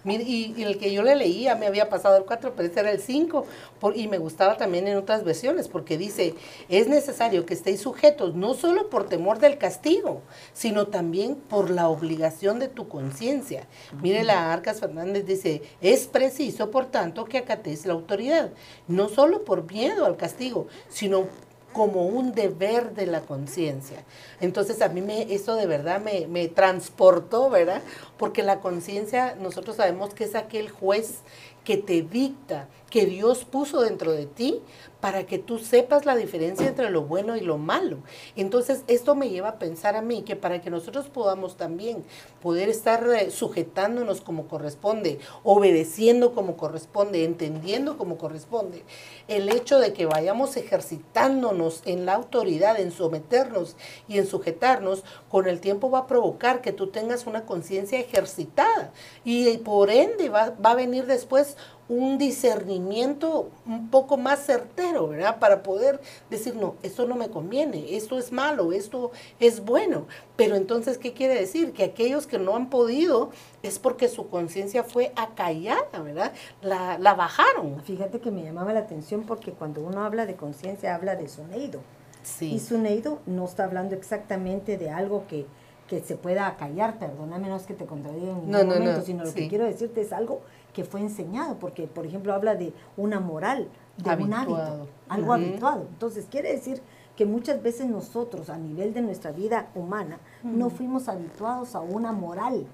y, 0.07 0.63
el 0.63 0.79
que 0.79 0.93
yo 0.93 1.03
le 1.03 1.15
leía 1.15 1.57
me 1.57 1.67
había 1.67 1.91
pasado 1.91 2.17
el 2.17 2.25
4, 2.25 2.55
pero 2.57 2.69
ese 2.69 2.81
era 2.81 2.91
el 2.91 3.01
5, 3.01 3.47
y 3.95 4.09
me 4.09 4.17
gustaba 4.17 4.57
también 4.57 4.89
en 4.89 4.97
otras 4.97 5.25
versiones, 5.25 5.69
porque 5.69 5.99
dice, 5.99 6.35
es 6.71 6.89
necesario 6.89 7.45
que 7.45 7.53
estéis 7.53 7.81
sujetos 7.81 8.35
no 8.35 8.55
solo 8.55 8.89
por 8.89 9.07
temor 9.07 9.39
del 9.41 9.59
castigo, 9.59 10.23
sino 10.55 10.87
también 10.87 11.37
por 11.37 11.69
la 11.69 11.89
obligación 11.89 12.59
de 12.59 12.69
tu 12.69 12.89
conciencia. 12.89 13.67
Mire, 14.01 14.25
la 14.25 14.53
Arcas 14.53 14.81
Fernández 14.81 15.27
dice, 15.27 15.63
es 15.83 16.07
preciso, 16.07 16.71
por 16.71 16.87
tanto, 16.87 17.27
que 17.27 17.39
acatéis 17.39 17.85
la 17.85 17.93
autoridad, 17.93 18.51
no 18.89 19.11
solo 19.11 19.45
por 19.45 19.71
miedo 19.71 20.07
al 20.07 20.17
castigo, 20.17 20.67
sino 20.89 21.29
como 21.75 22.07
un 22.07 22.33
deber 22.33 22.95
de 22.95 23.05
la 23.07 23.21
conciencia. 23.21 24.05
Entonces 24.41 24.81
a 24.81 24.89
mí 24.89 25.03
me, 25.03 25.35
eso 25.35 25.57
de 25.57 25.67
verdad 25.67 26.01
me, 26.01 26.27
me 26.27 26.49
transportó, 26.49 27.51
¿verdad? 27.51 27.83
Porque 28.17 28.43
la 28.43 28.61
conciencia, 28.61 29.35
nosotros 29.35 29.77
sabemos 29.77 30.15
que 30.15 30.25
es 30.25 30.35
aquel 30.35 30.71
juez 30.71 31.19
que 31.65 31.77
te 31.77 32.01
dicta, 32.01 32.69
que 32.95 33.07
Dios 33.07 33.45
puso 33.45 33.81
dentro 33.81 34.13
de 34.13 34.25
ti 34.25 34.63
para 35.01 35.27
que 35.27 35.39
tú 35.39 35.59
sepas 35.59 36.07
la 36.07 36.15
diferencia 36.15 36.69
entre 36.69 36.91
lo 36.91 37.03
bueno 37.03 37.37
y 37.37 37.41
lo 37.41 37.59
malo. 37.59 37.99
Entonces, 38.37 38.85
esto 38.87 39.17
me 39.17 39.29
lleva 39.29 39.49
a 39.49 39.59
pensar 39.59 39.97
a 39.97 40.01
mí 40.01 40.23
que 40.23 40.37
para 40.37 40.63
que 40.63 40.71
nosotros 40.71 41.09
podamos 41.09 41.57
también 41.57 42.05
poder 42.41 42.69
estar 42.69 43.05
eh, 43.11 43.33
sujetándonos 43.33 44.21
como 44.21 44.47
corresponde, 44.47 45.19
obedeciendo 45.43 46.35
como 46.35 46.57
corresponde, 46.57 47.25
entendiendo 47.25 47.99
como 47.99 48.17
corresponde, 48.17 48.85
el 49.27 49.49
hecho 49.49 49.81
de 49.81 49.93
que 49.93 50.07
vayamos 50.07 50.57
ejercitándonos 50.57 51.83
en 51.85 52.07
la 52.07 52.15
autoridad, 52.15 52.79
en 52.79 52.93
someternos 52.93 53.77
y 54.07 54.19
en 54.19 54.27
sujetarnos, 54.27 55.03
con 55.29 55.49
el 55.49 55.61
tiempo 55.61 55.91
va 55.91 55.99
a 55.99 56.07
provocar 56.07 56.63
que 56.63 56.73
tú 56.73 56.87
tengas 56.87 57.27
una 57.27 57.45
conciencia 57.45 57.99
ejercitada 57.99 58.93
y 59.25 59.59
por 59.59 59.91
ende 59.91 60.29
va, 60.29 60.55
va 60.65 60.71
a 60.71 60.77
venir 60.77 61.07
después 61.07 61.57
un 61.89 62.17
discernimiento 62.17 63.51
un 63.67 63.91
poco 63.91 64.17
más 64.17 64.45
certero, 64.45 65.09
¿verdad? 65.09 65.39
Para 65.39 65.63
poder 65.63 66.01
decir, 66.31 66.57
no, 66.57 66.77
esto 66.83 67.07
no 67.07 67.15
me 67.15 67.29
conviene, 67.29 67.97
esto 67.97 68.19
es 68.19 68.33
malo, 68.33 68.73
esto 68.73 69.11
es 69.39 69.65
bueno. 69.65 70.07
Pero 70.37 70.57
entonces, 70.57 70.97
¿qué 70.97 71.13
quiere 71.13 71.35
decir? 71.35 71.73
Que 71.73 71.85
aquellos 71.85 72.27
que 72.27 72.39
no 72.39 72.57
han 72.57 72.71
podido 72.71 73.31
es 73.63 73.79
porque 73.79 74.09
su 74.09 74.29
conciencia 74.29 74.83
fue 74.83 75.13
acallada, 75.17 76.01
¿verdad? 76.03 76.33
La, 76.63 76.99
la, 76.99 77.15
bajaron. 77.15 77.83
Fíjate 77.85 78.21
que 78.21 78.31
me 78.31 78.43
llamaba 78.43 78.73
la 78.73 78.81
atención 78.81 79.25
porque 79.25 79.53
cuando 79.53 79.83
uno 79.83 80.05
habla 80.05 80.25
de 80.25 80.37
conciencia, 80.37 80.95
habla 80.95 81.17
de 81.17 81.29
sonido. 81.29 81.81
Sí. 82.23 82.55
Y 82.55 82.61
sonido 82.61 83.21
no 83.27 83.45
está 83.45 83.65
hablando 83.65 83.95
exactamente 83.95 84.79
de 84.79 84.89
algo 84.89 85.27
que, 85.29 85.45
que 85.87 86.01
se 86.01 86.17
pueda 86.17 86.47
acallar, 86.47 86.99
perdóname, 86.99 87.49
no 87.49 87.57
es 87.57 87.65
que 87.65 87.75
te 87.75 87.85
contradiga 87.85 88.31
en 88.31 88.51
ningún 88.51 88.67
momento, 88.67 89.03
sino 89.03 89.25
lo 89.25 89.35
que 89.35 89.49
quiero 89.49 89.67
decirte 89.67 90.01
es 90.01 90.13
algo 90.13 90.41
que 90.75 90.85
fue 90.85 91.01
enseñado, 91.01 91.57
porque 91.59 91.87
por 91.87 92.05
ejemplo 92.05 92.35
habla 92.35 92.55
de 92.55 92.75
una 92.99 93.21
moral, 93.21 93.69
de 93.97 94.23
un 94.23 94.35
hábito, 94.35 94.89
algo 95.09 95.33
habituado. 95.33 95.87
Entonces 95.89 96.27
quiere 96.31 96.53
decir 96.53 96.83
que 97.17 97.25
muchas 97.25 97.63
veces 97.63 97.87
nosotros 97.87 98.51
a 98.51 98.59
nivel 98.59 98.93
de 98.93 99.01
nuestra 99.01 99.31
vida 99.31 99.71
humana 99.75 100.19
no 100.43 100.69
fuimos 100.69 101.09
habituados 101.09 101.75
a 101.75 101.81
una 101.81 102.13
moral, 102.13 102.67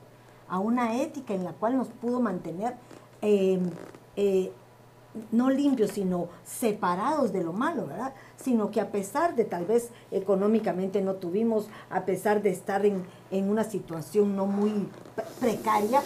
a 0.48 0.58
una 0.58 1.00
ética 1.00 1.34
en 1.34 1.44
la 1.44 1.52
cual 1.52 1.76
nos 1.76 1.88
pudo 1.88 2.20
mantener 2.20 2.74
em, 3.20 3.70
eh, 4.16 4.50
no 5.32 5.50
limpios, 5.50 5.90
sino 5.90 6.28
separados 6.44 7.32
de 7.32 7.42
lo 7.42 7.52
malo, 7.52 7.86
¿verdad? 7.86 8.14
Sino 8.36 8.70
que 8.70 8.80
a 8.80 8.90
pesar 8.90 9.34
de 9.34 9.44
tal 9.44 9.66
vez 9.66 9.90
económicamente 10.10 11.02
no 11.02 11.14
tuvimos, 11.16 11.68
a 11.90 12.04
pesar 12.04 12.42
de 12.42 12.50
estar 12.50 12.86
en, 12.86 13.04
en 13.30 13.50
una 13.50 13.64
situación 13.64 14.36
no 14.36 14.46
muy 14.46 14.88
precaria, 15.40 16.00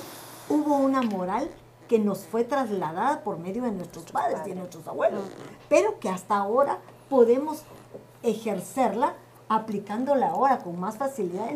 hubo 0.48 0.78
una 0.78 1.02
moral 1.02 1.48
que 1.88 1.98
nos 1.98 2.20
fue 2.20 2.44
trasladada 2.44 3.22
por 3.22 3.38
medio 3.38 3.62
de 3.62 3.72
nuestros 3.72 4.04
padres 4.10 4.40
y 4.46 4.50
de 4.50 4.56
nuestros 4.56 4.86
abuelos, 4.86 5.22
pero 5.68 5.98
que 5.98 6.08
hasta 6.08 6.36
ahora 6.36 6.78
podemos 7.08 7.62
ejercerla 8.22 9.14
aplicándola 9.48 10.28
ahora 10.28 10.58
con 10.58 10.80
más 10.80 10.96
facilidad 10.96 11.48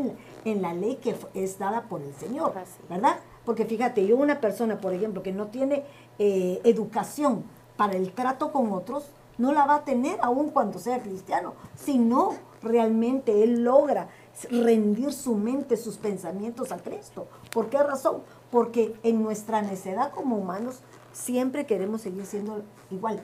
en, 0.44 0.62
la 0.62 0.72
ley 0.74 0.96
que 0.96 1.16
es 1.34 1.58
dada 1.58 1.82
por 1.82 2.02
el 2.02 2.14
Señor, 2.14 2.52
¿verdad? 2.88 3.16
Porque 3.44 3.64
fíjate, 3.64 4.06
yo 4.06 4.16
una 4.16 4.40
persona, 4.40 4.78
por 4.80 4.92
ejemplo, 4.92 5.22
que 5.22 5.32
no 5.32 5.46
tiene 5.46 5.84
eh, 6.18 6.60
educación 6.64 7.44
para 7.76 7.96
el 7.96 8.12
trato 8.12 8.52
con 8.52 8.72
otros, 8.72 9.10
no 9.38 9.52
la 9.52 9.66
va 9.66 9.76
a 9.76 9.84
tener 9.84 10.18
aún 10.20 10.50
cuando 10.50 10.78
sea 10.78 11.00
cristiano, 11.00 11.54
si 11.76 11.98
no 11.98 12.34
realmente 12.62 13.44
él 13.44 13.62
logra 13.62 14.08
rendir 14.50 15.12
su 15.12 15.34
mente, 15.34 15.76
sus 15.76 15.96
pensamientos 15.96 16.72
a 16.72 16.78
Cristo. 16.78 17.26
¿Por 17.52 17.68
qué 17.68 17.82
razón? 17.82 18.22
Porque 18.50 18.94
en 19.02 19.22
nuestra 19.22 19.62
necedad 19.62 20.12
como 20.12 20.36
humanos 20.36 20.80
siempre 21.12 21.66
queremos 21.66 22.02
seguir 22.02 22.26
siendo 22.26 22.62
igual. 22.90 23.22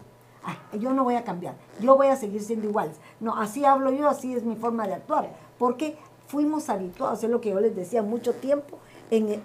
yo 0.78 0.92
no 0.92 1.04
voy 1.04 1.14
a 1.14 1.24
cambiar, 1.24 1.56
yo 1.80 1.96
voy 1.96 2.08
a 2.08 2.16
seguir 2.16 2.42
siendo 2.42 2.68
igual. 2.68 2.92
No, 3.20 3.36
así 3.36 3.64
hablo 3.64 3.90
yo, 3.90 4.08
así 4.08 4.34
es 4.34 4.44
mi 4.44 4.56
forma 4.56 4.86
de 4.86 4.94
actuar, 4.94 5.34
porque 5.58 5.96
fuimos 6.26 6.68
habituados, 6.68 7.22
es 7.22 7.30
lo 7.30 7.40
que 7.40 7.50
yo 7.50 7.60
les 7.60 7.74
decía, 7.74 8.02
mucho 8.02 8.34
tiempo 8.34 8.78
en, 9.10 9.42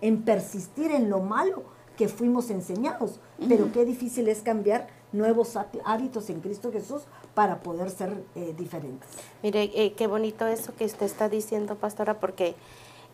en, 0.00 0.22
persistir 0.22 0.90
en 0.90 1.10
lo 1.10 1.20
malo 1.20 1.62
que 1.96 2.08
fuimos 2.08 2.50
enseñados. 2.50 3.20
Pero 3.48 3.72
qué 3.72 3.84
difícil 3.84 4.28
es 4.28 4.42
cambiar 4.42 4.88
nuevos 5.12 5.58
hábitos 5.84 6.30
en 6.30 6.40
Cristo 6.40 6.70
Jesús 6.70 7.02
para 7.34 7.60
poder 7.60 7.90
ser 7.90 8.22
eh, 8.34 8.54
diferentes. 8.56 9.08
Mire, 9.42 9.70
eh, 9.74 9.94
qué 9.94 10.06
bonito 10.06 10.46
eso 10.46 10.74
que 10.76 10.84
usted 10.84 11.06
está 11.06 11.28
diciendo, 11.28 11.76
pastora, 11.76 12.20
porque 12.20 12.54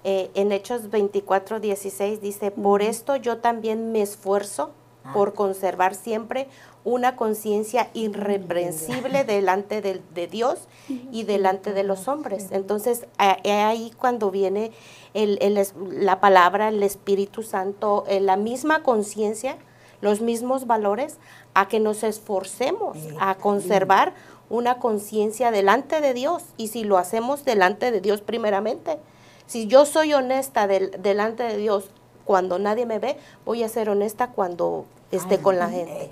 eh, 0.04 0.30
en 0.34 0.52
Hechos 0.52 0.90
24, 0.90 1.60
16 1.60 2.20
dice, 2.20 2.50
por 2.50 2.82
esto 2.82 3.16
yo 3.16 3.38
también 3.38 3.92
me 3.92 4.02
esfuerzo 4.02 4.70
ah. 5.04 5.12
por 5.12 5.34
conservar 5.34 5.94
siempre 5.94 6.48
una 6.86 7.16
conciencia 7.16 7.90
irreprensible 7.94 9.24
delante 9.24 9.82
de, 9.82 10.26
Dios 10.28 10.68
y 11.10 11.24
delante 11.24 11.72
de 11.72 11.82
los 11.82 12.06
hombres. 12.06 12.46
Entonces, 12.52 13.06
ahí 13.18 13.90
cuando 13.98 14.30
viene 14.30 14.70
la 15.12 16.20
palabra, 16.20 16.68
el 16.68 16.84
Espíritu 16.84 17.42
Santo, 17.42 18.04
eh, 18.06 18.20
la 18.20 18.36
misma 18.36 18.84
conciencia, 18.84 19.56
los 20.00 20.20
mismos 20.20 20.68
valores, 20.68 21.18
a 21.54 21.66
que 21.66 21.80
nos 21.80 22.04
esforcemos 22.04 22.96
a 23.18 23.34
conservar 23.34 24.14
una 24.48 24.78
conciencia 24.78 25.50
delante 25.50 26.00
de 26.00 26.14
Dios. 26.14 26.44
Y 26.56 26.68
si 26.68 26.84
lo 26.84 26.98
hacemos 26.98 27.44
delante 27.44 27.90
de 27.90 28.00
Dios 28.00 28.20
primeramente, 28.20 28.98
si 29.46 29.66
yo 29.66 29.86
soy 29.86 30.12
honesta 30.12 30.66
delante 30.66 31.42
de 31.42 31.56
Dios 31.56 31.90
cuando 32.24 32.58
nadie 32.58 32.86
me 32.86 32.98
ve, 32.98 33.16
voy 33.44 33.62
a 33.62 33.68
ser 33.68 33.88
honesta 33.88 34.28
cuando 34.28 34.84
esté 35.10 35.38
con 35.38 35.58
la 35.58 35.70
gente. 35.70 36.10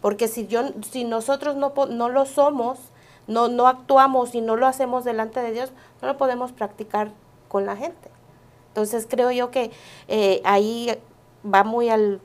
Porque 0.00 0.28
si 0.28 0.46
yo, 0.46 0.62
si 0.90 1.04
nosotros 1.04 1.56
no, 1.56 1.72
no 1.90 2.08
lo 2.08 2.26
somos, 2.26 2.78
no, 3.26 3.48
no 3.48 3.66
actuamos 3.66 4.34
y 4.34 4.40
no 4.40 4.56
lo 4.56 4.66
hacemos 4.66 5.04
delante 5.04 5.40
de 5.40 5.52
Dios, 5.52 5.72
no 6.00 6.08
lo 6.08 6.16
podemos 6.16 6.52
practicar 6.52 7.10
con 7.48 7.66
la 7.66 7.76
gente. 7.76 8.10
Entonces 8.68 9.06
creo 9.08 9.30
yo 9.30 9.50
que 9.50 9.70
eh, 10.08 10.40
ahí 10.44 10.96
va 11.44 11.64
muy 11.64 11.88
al, 11.88 12.20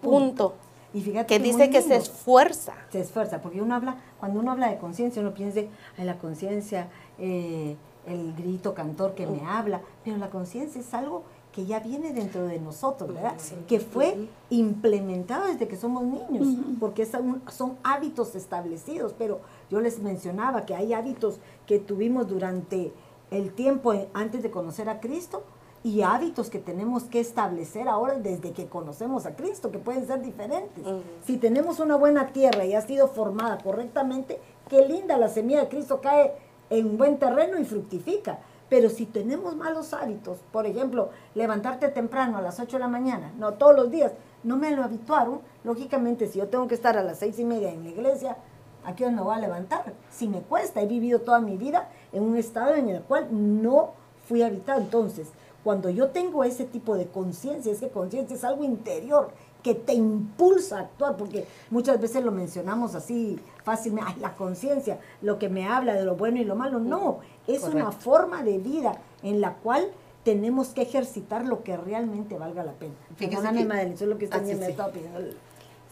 punto. 0.00 0.54
Y 0.92 1.00
fíjate 1.00 1.26
que, 1.26 1.42
dice 1.42 1.70
que 1.70 1.82
se 1.82 1.96
esfuerza. 1.96 2.74
Se 2.90 3.00
esfuerza, 3.00 3.42
porque 3.42 3.60
uno 3.60 3.74
habla, 3.74 3.96
cuando 4.20 4.38
uno 4.38 4.52
habla 4.52 4.68
de 4.68 4.78
conciencia, 4.78 5.20
uno 5.20 5.34
piensa, 5.34 5.60
en 5.98 6.06
la 6.06 6.16
conciencia, 6.18 6.86
eh, 7.18 7.76
el 8.06 8.34
grito 8.34 8.74
cantor 8.74 9.14
que 9.14 9.26
me 9.26 9.44
habla, 9.46 9.80
pero 10.04 10.16
la 10.16 10.30
conciencia 10.30 10.80
es 10.80 10.92
algo 10.94 11.22
que 11.52 11.66
ya 11.66 11.78
viene 11.78 12.12
dentro 12.12 12.46
de 12.46 12.58
nosotros, 12.58 13.14
¿verdad? 13.14 13.34
Que 13.68 13.78
fue 13.78 14.28
implementado 14.50 15.46
desde 15.46 15.68
que 15.68 15.76
somos 15.76 16.02
niños, 16.02 16.48
porque 16.80 17.06
son, 17.06 17.42
son 17.48 17.76
hábitos 17.84 18.34
establecidos, 18.34 19.14
pero 19.16 19.40
yo 19.70 19.80
les 19.80 20.00
mencionaba 20.00 20.66
que 20.66 20.74
hay 20.74 20.92
hábitos 20.92 21.38
que 21.66 21.78
tuvimos 21.78 22.26
durante 22.26 22.92
el 23.30 23.52
tiempo 23.52 23.94
antes 24.14 24.42
de 24.42 24.50
conocer 24.50 24.88
a 24.88 24.98
Cristo 24.98 25.44
y 25.84 26.00
hábitos 26.02 26.50
que 26.50 26.58
tenemos 26.58 27.04
que 27.04 27.20
establecer 27.20 27.88
ahora 27.88 28.14
desde 28.18 28.52
que 28.52 28.66
conocemos 28.66 29.26
a 29.26 29.36
Cristo, 29.36 29.70
que 29.70 29.78
pueden 29.78 30.06
ser 30.06 30.22
diferentes. 30.22 30.82
Si 31.24 31.36
tenemos 31.36 31.78
una 31.78 31.94
buena 31.94 32.28
tierra 32.28 32.64
y 32.64 32.74
ha 32.74 32.80
sido 32.80 33.06
formada 33.08 33.58
correctamente, 33.58 34.40
qué 34.68 34.88
linda 34.88 35.18
la 35.18 35.28
semilla 35.28 35.60
de 35.60 35.68
Cristo 35.68 36.00
cae 36.00 36.32
en 36.70 36.96
buen 36.96 37.18
terreno 37.18 37.58
y 37.58 37.64
fructifica. 37.64 38.38
Pero 38.68 38.88
si 38.88 39.06
tenemos 39.06 39.56
malos 39.56 39.92
hábitos, 39.92 40.38
por 40.50 40.66
ejemplo, 40.66 41.10
levantarte 41.34 41.88
temprano 41.88 42.38
a 42.38 42.42
las 42.42 42.58
8 42.58 42.76
de 42.76 42.80
la 42.80 42.88
mañana, 42.88 43.32
no 43.38 43.54
todos 43.54 43.76
los 43.76 43.90
días, 43.90 44.12
no 44.42 44.56
me 44.56 44.70
lo 44.70 44.82
habituaron. 44.82 45.40
Lógicamente, 45.64 46.26
si 46.26 46.38
yo 46.38 46.48
tengo 46.48 46.66
que 46.66 46.74
estar 46.74 46.96
a 46.96 47.02
las 47.02 47.18
seis 47.18 47.38
y 47.38 47.44
media 47.44 47.70
en 47.70 47.84
la 47.84 47.90
iglesia, 47.90 48.36
¿a 48.84 48.94
qué 48.94 49.04
hora 49.04 49.14
me 49.14 49.22
voy 49.22 49.34
a 49.34 49.40
levantar? 49.40 49.92
Si 50.10 50.28
me 50.28 50.40
cuesta, 50.40 50.80
he 50.80 50.86
vivido 50.86 51.20
toda 51.20 51.40
mi 51.40 51.56
vida 51.56 51.88
en 52.12 52.22
un 52.22 52.36
estado 52.36 52.74
en 52.74 52.88
el 52.88 53.02
cual 53.02 53.28
no 53.30 53.92
fui 54.28 54.42
habitado. 54.42 54.80
Entonces, 54.80 55.28
cuando 55.62 55.88
yo 55.88 56.08
tengo 56.08 56.44
ese 56.44 56.64
tipo 56.64 56.96
de 56.96 57.06
conciencia, 57.06 57.72
es 57.72 57.80
que 57.80 57.88
conciencia 57.88 58.36
es 58.36 58.44
algo 58.44 58.64
interior 58.64 59.30
que 59.62 59.74
te 59.74 59.94
impulsa 59.94 60.78
a 60.78 60.80
actuar, 60.82 61.16
porque 61.16 61.46
muchas 61.70 61.98
veces 61.98 62.22
lo 62.22 62.30
mencionamos 62.30 62.94
así 62.94 63.40
fácilmente, 63.64 64.12
ay, 64.14 64.20
la 64.20 64.34
conciencia, 64.34 65.00
lo 65.22 65.38
que 65.40 65.48
me 65.48 65.66
habla 65.66 65.94
de 65.94 66.04
lo 66.04 66.14
bueno 66.14 66.40
y 66.40 66.44
lo 66.44 66.54
malo. 66.54 66.78
No, 66.78 67.18
es 67.48 67.62
una 67.64 67.90
forma 67.92 68.42
de 68.44 68.58
vida 68.58 69.00
en 69.22 69.40
la 69.40 69.54
cual 69.54 69.88
tenemos 70.22 70.68
que 70.68 70.82
ejercitar 70.82 71.44
lo 71.44 71.62
que 71.64 71.76
realmente 71.76 72.38
valga 72.38 72.62
la 72.64 72.72
pena. 72.72 72.94
Fíjese 73.16 73.42
que, 73.42 73.66
que- 73.66 73.82
eso 73.94 74.04
es 74.04 74.10
lo 74.10 74.18
que 74.18 74.24
está 74.26 74.38
sí, 74.44 74.54
me 74.54 74.66
estaba 74.68 74.92
pidiendo 74.92 75.18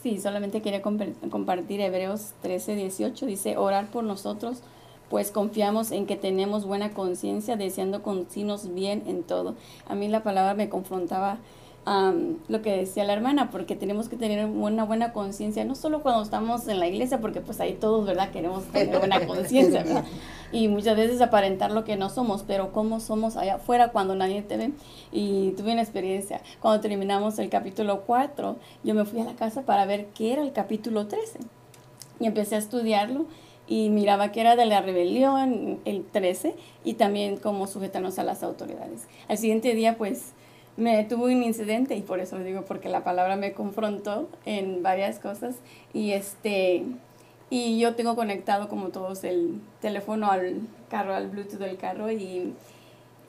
Sí, 0.02 0.18
solamente 0.20 0.62
quería 0.62 0.82
compa- 0.82 1.12
compartir 1.30 1.80
Hebreos 1.80 2.32
13, 2.42 2.74
18. 2.74 3.24
Dice, 3.26 3.56
orar 3.56 3.86
por 3.86 4.02
nosotros, 4.04 4.62
pues 5.10 5.30
confiamos 5.30 5.92
en 5.92 6.06
que 6.06 6.16
tenemos 6.16 6.64
buena 6.66 6.90
conciencia, 6.90 7.56
deseando 7.56 8.02
conducirnos 8.02 8.72
bien 8.74 9.02
en 9.06 9.22
todo. 9.22 9.54
A 9.88 9.94
mí 9.94 10.08
la 10.08 10.22
palabra 10.22 10.54
me 10.54 10.68
confrontaba 10.68 11.38
am, 11.84 12.38
lo 12.48 12.62
que 12.62 12.76
decía 12.76 13.04
la 13.04 13.12
hermana, 13.12 13.50
porque 13.50 13.76
tenemos 13.76 14.08
que 14.08 14.16
tener 14.16 14.44
una 14.46 14.84
buena 14.84 15.12
conciencia, 15.12 15.64
no 15.64 15.74
solo 15.74 16.02
cuando 16.02 16.22
estamos 16.22 16.68
en 16.68 16.78
la 16.78 16.86
iglesia, 16.86 17.20
porque 17.20 17.40
pues 17.40 17.60
ahí 17.60 17.74
todos, 17.74 18.06
¿verdad? 18.06 18.30
Queremos 18.30 18.64
tener 18.64 18.98
buena 18.98 19.26
conciencia, 19.26 19.82
¿verdad? 19.82 20.04
Y 20.52 20.68
muchas 20.68 20.96
veces 20.96 21.20
aparentar 21.20 21.72
lo 21.72 21.84
que 21.84 21.96
no 21.96 22.10
somos, 22.10 22.44
pero 22.46 22.72
cómo 22.72 23.00
somos 23.00 23.36
allá 23.36 23.54
afuera 23.54 23.88
cuando 23.88 24.14
nadie 24.14 24.42
te 24.42 24.56
ve. 24.56 24.72
Y 25.10 25.52
tuve 25.52 25.72
una 25.72 25.82
experiencia, 25.82 26.40
cuando 26.60 26.80
terminamos 26.80 27.38
el 27.38 27.48
capítulo 27.48 28.02
4, 28.02 28.56
yo 28.84 28.94
me 28.94 29.04
fui 29.04 29.20
a 29.20 29.24
la 29.24 29.34
casa 29.34 29.62
para 29.62 29.86
ver 29.86 30.06
qué 30.14 30.34
era 30.34 30.42
el 30.42 30.52
capítulo 30.52 31.06
13. 31.06 31.40
Y 32.20 32.26
empecé 32.26 32.54
a 32.56 32.58
estudiarlo 32.58 33.26
y 33.66 33.88
miraba 33.90 34.32
que 34.32 34.40
era 34.40 34.54
de 34.56 34.66
la 34.66 34.82
rebelión, 34.82 35.80
el 35.84 36.04
13, 36.04 36.54
y 36.84 36.94
también 36.94 37.38
cómo 37.38 37.66
sujetarnos 37.66 38.18
a 38.18 38.24
las 38.24 38.42
autoridades. 38.42 39.06
Al 39.28 39.38
siguiente 39.38 39.74
día, 39.74 39.96
pues, 39.96 40.32
me 40.76 41.04
tuve 41.04 41.34
un 41.34 41.42
incidente, 41.42 41.94
y 41.96 42.00
por 42.02 42.20
eso 42.20 42.38
digo, 42.38 42.62
porque 42.62 42.88
la 42.88 43.04
palabra 43.04 43.36
me 43.36 43.52
confrontó 43.52 44.28
en 44.46 44.82
varias 44.82 45.18
cosas, 45.18 45.56
y 45.92 46.12
este, 46.12 46.84
y 47.50 47.78
yo 47.78 47.94
tengo 47.94 48.16
conectado 48.16 48.68
como 48.68 48.88
todos 48.88 49.24
el 49.24 49.60
teléfono 49.80 50.30
al 50.30 50.60
carro, 50.88 51.14
al 51.14 51.28
Bluetooth 51.28 51.58
del 51.60 51.76
carro, 51.76 52.10
y 52.10 52.52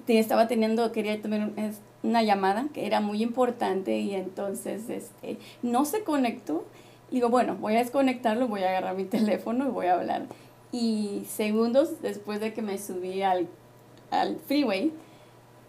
estaba 0.08 0.48
teniendo, 0.48 0.92
quería 0.92 1.14
es- 1.14 1.80
una 2.04 2.22
llamada 2.22 2.68
que 2.74 2.86
era 2.86 3.00
muy 3.00 3.24
importante, 3.24 3.98
y 4.00 4.14
entonces, 4.16 4.90
este, 4.90 5.38
no 5.62 5.86
se 5.86 6.04
conectó, 6.04 6.66
Digo, 7.12 7.30
bueno, 7.30 7.56
voy 7.58 7.76
a 7.76 7.78
desconectarlo, 7.78 8.48
voy 8.48 8.64
a 8.64 8.70
agarrar 8.70 8.96
mi 8.96 9.04
teléfono 9.46 9.68
y 9.68 9.70
voy 9.70 9.86
a 9.86 9.94
hablar. 9.94 10.24
Y 10.72 11.26
segundos 11.30 12.02
después 12.02 12.40
de 12.40 12.54
que 12.54 12.64
me 12.64 12.80
subí 12.80 13.22
al, 13.22 13.48
al 14.10 14.38
freeway 14.48 14.92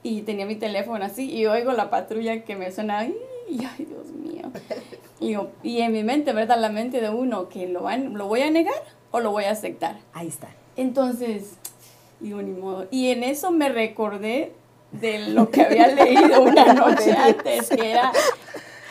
y 0.05 0.23
tenía 0.23 0.47
mi 0.47 0.55
teléfono 0.55 1.05
así 1.05 1.33
y 1.33 1.47
oigo 1.47 1.73
la 1.73 1.91
patrulla 1.91 2.45
que 2.45 2.55
me 2.55 2.71
suena, 2.71 3.07
y 3.07 3.65
ay 3.65 3.87
Dios 3.87 4.13
mío. 4.13 4.53
Y, 5.21 5.37
y 5.63 5.81
en 5.81 5.93
mi 5.93 6.05
mente, 6.05 6.35
¿verdad? 6.35 6.59
La 6.59 6.69
mente 6.69 7.01
de 7.01 7.09
uno, 7.09 7.49
que 7.49 7.67
lo, 7.67 7.83
van, 7.83 8.13
lo 8.15 8.27
voy 8.27 8.43
a 8.43 8.51
negar 8.51 8.75
o 9.11 9.21
lo 9.21 9.31
voy 9.31 9.45
a 9.45 9.53
aceptar. 9.53 9.97
Ahí 10.13 10.27
está. 10.29 10.49
Entonces, 10.77 11.55
digo, 12.21 12.43
ni 12.43 12.51
modo. 12.51 12.89
Y 12.91 13.09
en 13.09 13.23
eso 13.23 13.51
me 13.51 13.71
recordé 13.71 14.53
de 14.93 15.31
lo 15.31 15.51
que 15.51 15.63
había 15.63 15.87
leído 15.87 16.43
una 16.43 16.75
noche 16.75 17.13
antes, 17.13 17.71
que 17.71 17.93
era 17.93 18.13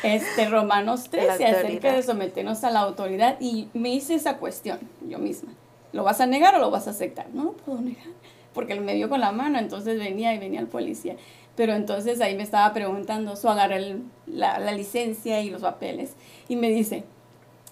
este 0.01 0.49
Romanos 0.49 1.09
13, 1.09 1.45
acerca 1.45 1.93
de 1.93 2.01
someternos 2.01 2.64
a 2.64 2.72
la 2.72 2.80
autoridad. 2.80 3.38
Y 3.39 3.68
me 3.74 3.89
hice 3.89 4.16
esa 4.16 4.38
cuestión 4.38 4.80
yo 5.07 5.20
misma. 5.20 5.51
¿Lo 5.91 6.03
vas 6.03 6.20
a 6.22 6.26
negar 6.26 6.55
o 6.55 6.59
lo 6.59 6.72
vas 6.72 6.88
a 6.88 6.91
aceptar? 6.91 7.28
No 7.34 7.43
lo 7.43 7.53
puedo 7.53 7.80
negar, 7.82 8.07
porque 8.53 8.79
me 8.79 8.95
dio 8.95 9.09
con 9.09 9.19
la 9.19 9.31
mano, 9.31 9.59
entonces 9.59 9.97
venía 9.99 10.33
y 10.33 10.39
venía 10.39 10.59
el 10.59 10.67
policía. 10.67 11.15
Pero 11.55 11.73
entonces 11.73 12.19
ahí 12.21 12.35
me 12.35 12.43
estaba 12.43 12.73
preguntando, 12.73 13.35
so 13.35 13.49
agarré 13.49 13.77
el- 13.77 14.03
la, 14.27 14.57
la 14.59 14.71
licencia 14.71 15.41
y 15.41 15.49
los 15.49 15.61
papeles. 15.61 16.13
Y 16.47 16.55
me 16.55 16.69
dice, 16.69 17.03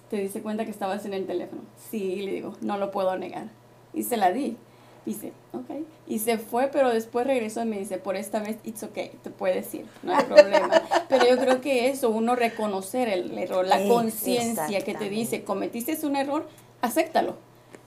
¿te 0.10 0.18
diste 0.18 0.42
cuenta 0.42 0.66
que 0.66 0.72
estabas 0.72 1.06
en 1.06 1.14
el 1.14 1.26
teléfono? 1.26 1.62
Sí, 1.90 2.04
y 2.04 2.22
le 2.22 2.32
digo, 2.34 2.54
no 2.62 2.78
lo 2.78 2.92
puedo 2.92 3.18
negar. 3.18 3.46
Y 3.94 4.04
se 4.04 4.18
la 4.18 4.32
di. 4.32 4.56
Dice, 5.04 5.34
ok. 5.54 5.82
Y 6.08 6.20
se 6.20 6.38
fue, 6.38 6.68
pero 6.68 6.92
después 6.92 7.26
regresó 7.26 7.64
y 7.64 7.66
me 7.66 7.80
dice, 7.80 7.98
por 7.98 8.16
esta 8.16 8.40
vez, 8.40 8.58
it's 8.64 8.84
okay, 8.84 9.12
te 9.24 9.32
puedes 9.32 9.74
ir, 9.74 9.86
no 10.04 10.16
hay 10.16 10.24
problema. 10.26 10.70
pero 11.10 11.26
yo 11.28 11.38
creo 11.40 11.60
que 11.60 11.90
eso, 11.90 12.12
uno 12.12 12.36
reconocer 12.36 13.10
el 13.10 13.36
error, 13.36 13.66
la 13.66 13.78
conciencia 13.88 14.82
que 14.82 14.94
te 14.94 15.10
dice, 15.10 15.44
cometiste 15.44 15.98
un 16.06 16.16
error, 16.18 16.48
acéptalo. 16.82 17.36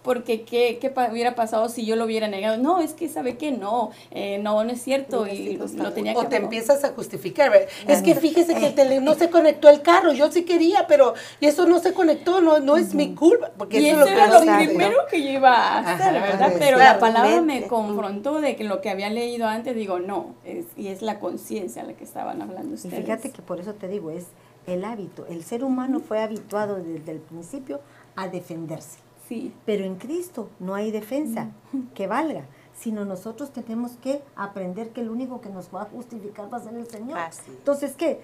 Porque 0.04 0.42
¿qué, 0.42 0.78
qué 0.80 0.90
pa- 0.90 1.08
hubiera 1.10 1.34
pasado 1.34 1.68
si 1.70 1.86
yo 1.86 1.96
lo 1.96 2.04
hubiera 2.04 2.28
negado? 2.28 2.58
No, 2.58 2.80
es 2.80 2.92
que 2.92 3.08
sabe 3.08 3.38
que 3.38 3.50
no, 3.50 3.90
eh, 4.10 4.38
no, 4.38 4.62
no 4.62 4.70
es 4.70 4.82
cierto 4.82 5.26
y 5.26 5.56
lo 5.56 5.92
tenía 5.92 6.12
que 6.12 6.18
O 6.18 6.26
te 6.26 6.36
empiezas 6.36 6.84
a 6.84 6.90
justificar. 6.92 7.50
Es 7.88 8.02
que 8.02 8.14
fíjese 8.14 8.54
que 8.54 8.66
el 8.66 8.74
tele- 8.74 9.00
no 9.00 9.14
se 9.14 9.30
conectó 9.30 9.70
el 9.70 9.80
carro, 9.80 10.12
yo 10.12 10.30
sí 10.30 10.44
quería, 10.44 10.86
pero 10.86 11.14
y 11.40 11.46
eso 11.46 11.66
no 11.66 11.78
se 11.78 11.94
conectó, 11.94 12.42
no, 12.42 12.60
no 12.60 12.76
es 12.76 12.94
mi 12.94 13.14
culpa. 13.14 13.50
Porque 13.56 13.80
Y 13.80 13.88
eso 13.88 14.00
eso 14.00 14.08
es 14.08 14.12
era 14.12 14.26
lo 14.26 14.40
primero 14.40 14.98
que 15.10 15.22
yo 15.24 15.30
iba 15.30 15.50
a 15.56 15.78
hacer, 15.78 16.16
Ajá, 16.18 16.26
¿verdad? 16.26 16.48
sí, 16.52 16.56
Pero 16.58 16.76
claro. 16.76 16.94
la 16.94 17.00
palabra 17.00 17.40
me 17.40 17.66
confrontó 17.66 18.42
de 18.42 18.56
que 18.56 18.64
lo 18.64 18.82
que 18.82 18.90
había 18.90 19.08
leído 19.08 19.46
antes, 19.46 19.74
digo, 19.74 20.00
no, 20.00 20.34
es, 20.44 20.66
y 20.76 20.88
es 20.88 21.00
la 21.00 21.18
conciencia 21.18 21.82
la 21.82 21.94
que 21.94 22.04
estaban 22.04 22.42
hablando 22.42 22.72
Y 22.72 22.74
ustedes. 22.74 22.94
fíjate 23.02 23.30
que 23.30 23.40
por 23.40 23.58
eso 23.58 23.72
te 23.72 23.88
digo, 23.88 24.10
es 24.10 24.26
el 24.66 24.84
hábito. 24.84 25.24
El 25.30 25.42
ser 25.44 25.64
humano 25.64 26.00
fue 26.00 26.22
habituado 26.22 26.76
desde 26.76 27.10
el 27.12 27.20
principio 27.20 27.80
a 28.16 28.28
defenderse. 28.28 28.98
Sí, 29.28 29.54
Pero 29.64 29.84
en 29.84 29.96
Cristo 29.96 30.48
no 30.60 30.74
hay 30.74 30.90
defensa 30.90 31.48
que 31.94 32.06
valga, 32.06 32.44
sino 32.78 33.04
nosotros 33.04 33.50
tenemos 33.52 33.92
que 34.02 34.22
aprender 34.36 34.90
que 34.90 35.00
el 35.00 35.10
único 35.10 35.40
que 35.40 35.48
nos 35.48 35.74
va 35.74 35.82
a 35.82 35.86
justificar 35.86 36.52
va 36.52 36.58
a 36.58 36.62
ser 36.62 36.74
el 36.74 36.86
Señor. 36.88 37.18
Así 37.18 37.40
es. 37.42 37.48
Entonces, 37.48 37.94
¿qué? 37.96 38.20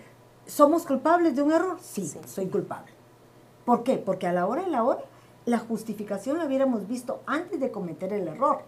¿Somos 0.47 0.85
culpables 0.87 1.37
de 1.37 1.43
un 1.43 1.53
error? 1.53 1.79
Sí, 1.81 2.05
Sí. 2.07 2.19
soy 2.27 2.47
culpable. 2.49 2.91
¿Por 3.65 3.83
qué? 3.85 3.97
Porque 3.99 4.27
a 4.27 4.33
la 4.33 4.47
hora 4.47 4.63
de 4.65 4.71
la 4.71 4.83
hora, 4.85 5.01
la 5.47 5.59
justificación 5.59 6.39
la 6.39 6.45
hubiéramos 6.47 6.87
visto 6.89 7.21
antes 7.27 7.61
de 7.61 7.71
cometer 7.71 8.13
el 8.13 8.27
error. 8.29 8.61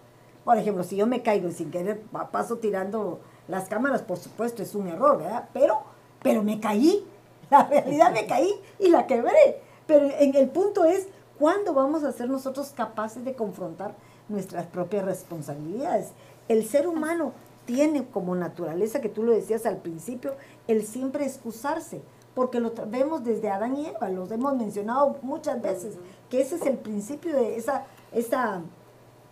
Por 0.44 0.56
ejemplo, 0.56 0.84
si 0.84 0.96
yo 0.96 1.06
me 1.06 1.22
caigo 1.22 1.48
y 1.48 1.52
sin 1.52 1.70
querer 1.70 2.00
pa- 2.00 2.30
paso 2.30 2.56
tirando 2.58 3.20
las 3.48 3.68
cámaras, 3.68 4.02
por 4.02 4.16
supuesto, 4.18 4.62
es 4.62 4.74
un 4.74 4.88
error, 4.88 5.18
¿verdad? 5.18 5.48
Pero, 5.52 5.80
pero 6.22 6.42
me 6.42 6.60
caí. 6.60 7.04
La 7.50 7.64
realidad 7.64 8.12
me 8.12 8.26
caí 8.26 8.50
y 8.78 8.88
la 8.88 9.06
quebré. 9.06 9.60
Pero 9.86 10.06
en 10.18 10.34
el 10.36 10.48
punto 10.48 10.84
es, 10.84 11.08
¿cuándo 11.42 11.74
vamos 11.74 12.04
a 12.04 12.12
ser 12.12 12.30
nosotros 12.30 12.70
capaces 12.70 13.24
de 13.24 13.34
confrontar 13.34 13.96
nuestras 14.28 14.64
propias 14.66 15.04
responsabilidades? 15.04 16.12
El 16.46 16.64
ser 16.68 16.86
humano 16.86 17.32
tiene 17.66 18.06
como 18.06 18.36
naturaleza, 18.36 19.00
que 19.00 19.08
tú 19.08 19.24
lo 19.24 19.32
decías 19.32 19.66
al 19.66 19.78
principio, 19.78 20.36
el 20.68 20.86
siempre 20.86 21.26
excusarse, 21.26 22.00
porque 22.36 22.60
lo 22.60 22.72
vemos 22.86 23.24
desde 23.24 23.50
Adán 23.50 23.76
y 23.76 23.86
Eva, 23.86 24.08
los 24.08 24.30
hemos 24.30 24.54
mencionado 24.54 25.16
muchas 25.22 25.60
veces, 25.60 25.96
que 26.30 26.40
ese 26.40 26.54
es 26.54 26.62
el 26.64 26.78
principio 26.78 27.34
de 27.34 27.56
esa, 27.56 27.86
esa, 28.12 28.60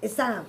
esa 0.02 0.42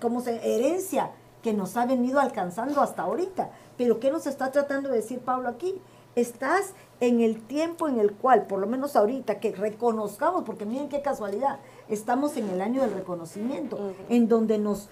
como 0.00 0.20
se 0.20 0.36
herencia 0.56 1.10
que 1.42 1.52
nos 1.52 1.76
ha 1.76 1.86
venido 1.86 2.20
alcanzando 2.20 2.80
hasta 2.80 3.02
ahorita. 3.02 3.50
Pero 3.76 3.98
¿qué 3.98 4.12
nos 4.12 4.28
está 4.28 4.52
tratando 4.52 4.90
de 4.90 4.98
decir 4.98 5.18
Pablo 5.18 5.48
aquí? 5.48 5.74
Estás 6.16 6.74
en 7.00 7.20
el 7.20 7.40
tiempo 7.40 7.88
en 7.88 7.98
el 7.98 8.12
cual, 8.12 8.46
por 8.46 8.58
lo 8.60 8.66
menos 8.66 8.96
ahorita, 8.96 9.40
que 9.40 9.52
reconozcamos, 9.52 10.44
porque 10.44 10.66
miren 10.66 10.88
qué 10.88 11.02
casualidad, 11.02 11.58
estamos 11.88 12.36
en 12.36 12.48
el 12.50 12.60
año 12.60 12.82
del 12.82 12.92
reconocimiento, 12.92 13.78
en 14.08 14.28
donde 14.28 14.58
nos 14.58 14.88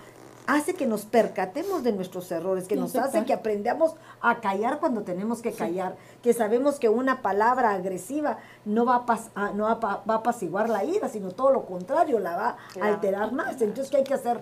hace 0.46 0.74
que 0.74 0.86
nos 0.86 1.04
percatemos 1.04 1.84
de 1.84 1.92
nuestros 1.92 2.32
errores, 2.32 2.66
que 2.66 2.74
nos 2.74 2.92
hace 2.96 3.18
que 3.26 3.32
aprendamos 3.34 3.94
a 4.20 4.40
callar 4.40 4.80
cuando 4.80 5.02
tenemos 5.02 5.42
que 5.42 5.52
callar, 5.52 5.94
que 6.22 6.32
sabemos 6.32 6.80
que 6.80 6.88
una 6.88 7.22
palabra 7.22 7.70
agresiva 7.70 8.38
no 8.64 8.84
va 8.84 8.96
a, 8.96 9.06
pas- 9.06 9.28
a- 9.36 9.52
no 9.52 9.64
va 9.64 9.72
a, 9.72 9.76
va 10.08 10.14
a 10.14 10.16
apaciguar 10.16 10.68
la 10.68 10.82
ira, 10.84 11.08
sino 11.08 11.30
todo 11.30 11.52
lo 11.52 11.66
contrario, 11.66 12.18
la 12.18 12.34
va 12.36 12.56
a 12.80 12.86
alterar 12.86 13.30
más. 13.32 13.60
Entonces, 13.62 13.90
¿qué 13.90 13.98
hay 13.98 14.04
que 14.04 14.14
hacer? 14.14 14.40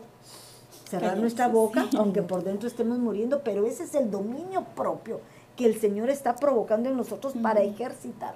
cerrar 0.88 1.18
nuestra 1.18 1.48
boca, 1.48 1.86
aunque 1.98 2.22
por 2.22 2.42
dentro 2.44 2.66
estemos 2.66 2.98
muriendo, 2.98 3.42
pero 3.44 3.66
ese 3.66 3.82
es 3.84 3.94
el 3.94 4.10
dominio 4.10 4.64
propio 4.74 5.20
que 5.58 5.66
el 5.66 5.78
Señor 5.78 6.08
está 6.08 6.36
provocando 6.36 6.88
en 6.88 6.96
nosotros 6.96 7.34
para 7.42 7.60
ejercitar. 7.62 8.34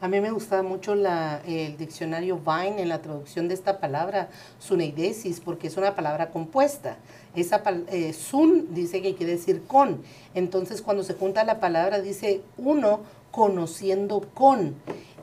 A 0.00 0.08
mí 0.08 0.20
me 0.20 0.30
gusta 0.30 0.62
mucho 0.62 0.94
la- 0.94 1.40
el 1.46 1.76
diccionario 1.76 2.38
Vine 2.38 2.82
en 2.82 2.88
la 2.88 3.00
traducción 3.00 3.48
de 3.48 3.54
esta 3.54 3.78
palabra, 3.80 4.28
suneidesis, 4.58 5.40
porque 5.40 5.68
es 5.68 5.76
una 5.76 5.94
palabra 5.94 6.30
compuesta. 6.30 6.96
Esa 7.34 7.62
eh, 7.88 8.12
sun 8.12 8.74
dice 8.74 9.00
que 9.02 9.14
quiere 9.14 9.32
decir 9.32 9.62
con. 9.66 10.02
Entonces, 10.34 10.82
cuando 10.82 11.02
se 11.04 11.14
junta 11.14 11.42
la 11.44 11.58
palabra, 11.60 12.00
dice 12.00 12.42
uno 12.58 13.00
conociendo 13.30 14.20
con. 14.34 14.74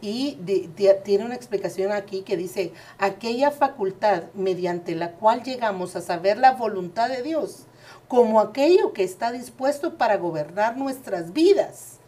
Y 0.01 0.37
de- 0.41 0.69
de- 0.75 0.93
tiene 1.05 1.25
una 1.25 1.35
explicación 1.35 1.91
aquí 1.93 2.21
que 2.21 2.35
dice, 2.37 2.71
aquella 2.97 3.51
facultad 3.51 4.23
mediante 4.33 4.93
la 4.95 5.11
cual 5.13 5.43
llegamos 5.43 5.95
a 5.95 6.01
saber 6.01 6.37
la 6.37 6.51
voluntad 6.51 7.09
de 7.09 7.23
Dios, 7.23 7.63
como 8.15 8.39
aquello 8.39 8.93
que 8.93 9.03
está 9.03 9.33
dispuesto 9.33 9.95
para 9.97 10.15
gobernar 10.15 10.77
nuestras 10.77 11.33
vidas. 11.33 11.99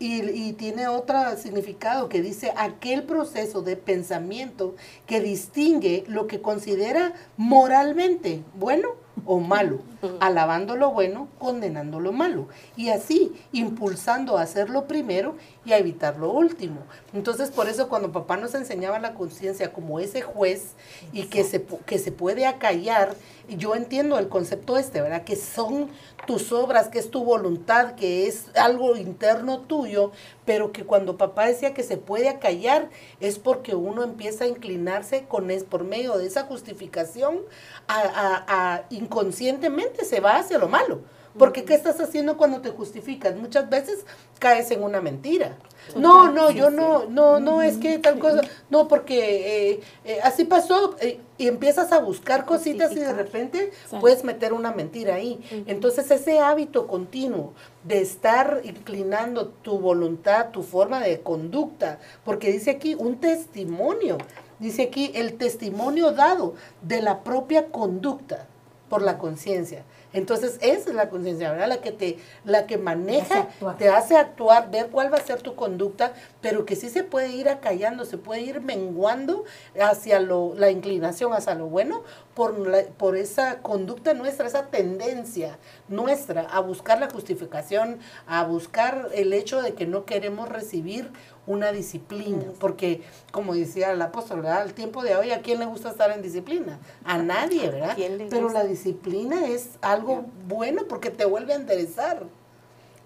Y, 0.00 0.54
tiene 0.54 0.88
otro 0.88 1.36
significado 1.36 2.08
que 2.08 2.20
dice 2.20 2.52
aquel 2.56 3.04
proceso 3.04 3.62
de 3.62 3.76
pensamiento 3.76 4.74
que 5.06 5.20
distingue 5.20 6.02
lo 6.08 6.26
que 6.26 6.42
considera 6.42 7.14
moralmente 7.36 8.42
bueno 8.54 8.88
o 9.24 9.38
malo, 9.38 9.82
alabando 10.20 10.74
lo 10.74 10.90
bueno, 10.90 11.28
condenando 11.38 12.00
lo 12.00 12.10
malo, 12.10 12.48
y 12.76 12.88
así 12.88 13.32
impulsando 13.52 14.38
a 14.38 14.42
hacer 14.42 14.68
lo 14.68 14.88
primero 14.88 15.36
y 15.66 15.72
a 15.72 15.78
evitar 15.78 16.16
lo 16.16 16.30
último. 16.30 16.80
Entonces, 17.12 17.50
por 17.50 17.68
eso 17.68 17.88
cuando 17.88 18.12
papá 18.12 18.36
nos 18.36 18.54
enseñaba 18.54 19.00
la 19.00 19.14
conciencia 19.14 19.72
como 19.72 19.98
ese 19.98 20.22
juez 20.22 20.74
y 21.12 21.24
que 21.24 21.42
se, 21.42 21.64
que 21.84 21.98
se 21.98 22.12
puede 22.12 22.46
acallar, 22.46 23.16
yo 23.48 23.74
entiendo 23.74 24.18
el 24.18 24.28
concepto 24.28 24.76
este, 24.76 25.02
¿verdad? 25.02 25.24
Que 25.24 25.34
son 25.34 25.90
tus 26.26 26.52
obras, 26.52 26.88
que 26.88 27.00
es 27.00 27.10
tu 27.10 27.24
voluntad, 27.24 27.96
que 27.96 28.28
es 28.28 28.46
algo 28.56 28.96
interno 28.96 29.60
tuyo, 29.60 30.12
pero 30.44 30.70
que 30.70 30.84
cuando 30.84 31.16
papá 31.16 31.46
decía 31.46 31.74
que 31.74 31.82
se 31.82 31.96
puede 31.96 32.28
acallar 32.28 32.88
es 33.20 33.38
porque 33.40 33.74
uno 33.74 34.04
empieza 34.04 34.44
a 34.44 34.48
inclinarse 34.48 35.24
con 35.24 35.50
es, 35.50 35.64
por 35.64 35.82
medio 35.82 36.16
de 36.16 36.26
esa 36.26 36.44
justificación 36.44 37.40
a, 37.88 38.84
inconscientemente 38.90 40.04
se 40.04 40.20
va 40.20 40.36
hacia 40.36 40.58
lo 40.58 40.68
malo. 40.68 41.00
Porque 41.38 41.64
¿qué 41.64 41.74
estás 41.74 42.00
haciendo 42.00 42.36
cuando 42.36 42.60
te 42.60 42.70
justificas? 42.70 43.36
Muchas 43.36 43.68
veces 43.68 44.04
caes 44.38 44.70
en 44.70 44.82
una 44.82 45.00
mentira. 45.00 45.56
No, 45.94 46.32
no, 46.32 46.50
yo 46.50 46.70
no, 46.70 47.06
no, 47.06 47.38
no, 47.38 47.62
es 47.62 47.76
que 47.76 47.98
tal 47.98 48.18
cosa, 48.18 48.40
no, 48.70 48.88
porque 48.88 49.70
eh, 49.70 49.80
eh, 50.04 50.18
así 50.22 50.44
pasó 50.44 50.96
eh, 51.00 51.20
y 51.38 51.46
empiezas 51.46 51.92
a 51.92 52.00
buscar 52.00 52.44
cositas 52.44 52.92
y 52.92 52.96
de 52.96 53.12
repente 53.12 53.70
puedes 54.00 54.24
meter 54.24 54.52
una 54.52 54.72
mentira 54.72 55.14
ahí. 55.14 55.40
Entonces 55.66 56.10
ese 56.10 56.40
hábito 56.40 56.86
continuo 56.86 57.52
de 57.84 58.00
estar 58.00 58.62
inclinando 58.64 59.48
tu 59.48 59.78
voluntad, 59.78 60.50
tu 60.50 60.62
forma 60.62 61.00
de 61.00 61.20
conducta, 61.20 62.00
porque 62.24 62.50
dice 62.50 62.70
aquí 62.70 62.96
un 62.96 63.20
testimonio, 63.20 64.18
dice 64.58 64.84
aquí 64.84 65.12
el 65.14 65.34
testimonio 65.34 66.12
dado 66.12 66.54
de 66.82 67.00
la 67.00 67.22
propia 67.22 67.68
conducta 67.68 68.48
por 68.88 69.02
la 69.02 69.18
conciencia. 69.18 69.84
Entonces, 70.12 70.58
esa 70.62 70.90
es 70.90 70.94
la 70.94 71.10
conciencia, 71.10 71.50
¿verdad? 71.50 71.68
La 71.68 71.80
que 71.82 71.92
te, 71.92 72.18
la 72.44 72.66
que 72.66 72.78
maneja, 72.78 73.48
te 73.76 73.90
hace 73.90 74.16
actuar, 74.16 74.70
ver 74.70 74.88
cuál 74.88 75.12
va 75.12 75.18
a 75.18 75.22
ser 75.22 75.42
tu 75.42 75.54
conducta, 75.54 76.14
pero 76.40 76.64
que 76.64 76.76
sí 76.76 76.88
se 76.88 77.02
puede 77.02 77.28
ir 77.28 77.48
acallando, 77.48 78.04
se 78.04 78.16
puede 78.16 78.40
ir 78.40 78.60
menguando 78.60 79.44
hacia 79.78 80.20
lo, 80.20 80.54
la 80.56 80.70
inclinación 80.70 81.32
hacia 81.34 81.54
lo 81.54 81.66
bueno 81.66 82.02
por, 82.34 82.86
por 82.94 83.16
esa 83.16 83.58
conducta 83.58 84.14
nuestra, 84.14 84.46
esa 84.46 84.66
tendencia 84.66 85.58
nuestra 85.88 86.42
a 86.42 86.60
buscar 86.60 86.98
la 87.00 87.10
justificación, 87.10 87.98
a 88.26 88.44
buscar 88.44 89.08
el 89.12 89.32
hecho 89.32 89.60
de 89.60 89.74
que 89.74 89.86
no 89.86 90.04
queremos 90.04 90.48
recibir 90.48 91.10
una 91.46 91.72
disciplina, 91.72 92.44
porque 92.58 93.02
como 93.30 93.54
decía 93.54 93.92
el 93.92 94.02
apóstol, 94.02 94.42
¿verdad? 94.42 94.62
Al 94.62 94.74
tiempo 94.74 95.02
de 95.02 95.16
hoy, 95.16 95.30
¿a 95.30 95.42
quién 95.42 95.58
le 95.58 95.66
gusta 95.66 95.90
estar 95.90 96.10
en 96.10 96.22
disciplina? 96.22 96.78
A 97.04 97.18
nadie, 97.22 97.70
¿verdad? 97.70 97.96
Pero 98.30 98.50
la 98.50 98.64
disciplina 98.64 99.46
es 99.46 99.70
algo 99.80 100.24
bueno 100.48 100.82
porque 100.88 101.10
te 101.10 101.24
vuelve 101.24 101.52
a 101.52 101.56
enderezar. 101.56 102.24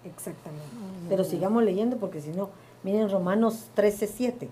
Exactamente. 0.03 0.65
Pero 1.09 1.23
sigamos 1.23 1.63
leyendo 1.63 1.97
porque 1.97 2.21
si 2.21 2.29
no, 2.29 2.49
miren 2.83 3.09
Romanos 3.09 3.69
13, 3.75 4.07
7. 4.07 4.49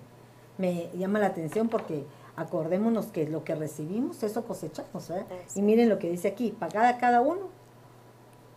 Me 0.58 0.90
llama 0.94 1.18
la 1.18 1.26
atención 1.26 1.68
porque 1.68 2.04
acordémonos 2.36 3.06
que 3.06 3.26
lo 3.26 3.44
que 3.44 3.54
recibimos, 3.54 4.22
eso 4.22 4.44
cosechamos, 4.44 5.08
¿verdad? 5.08 5.26
Y 5.54 5.62
miren 5.62 5.88
lo 5.88 5.98
que 5.98 6.10
dice 6.10 6.28
aquí, 6.28 6.54
pagad 6.58 6.86
a 6.86 6.98
cada 6.98 7.20
uno 7.20 7.48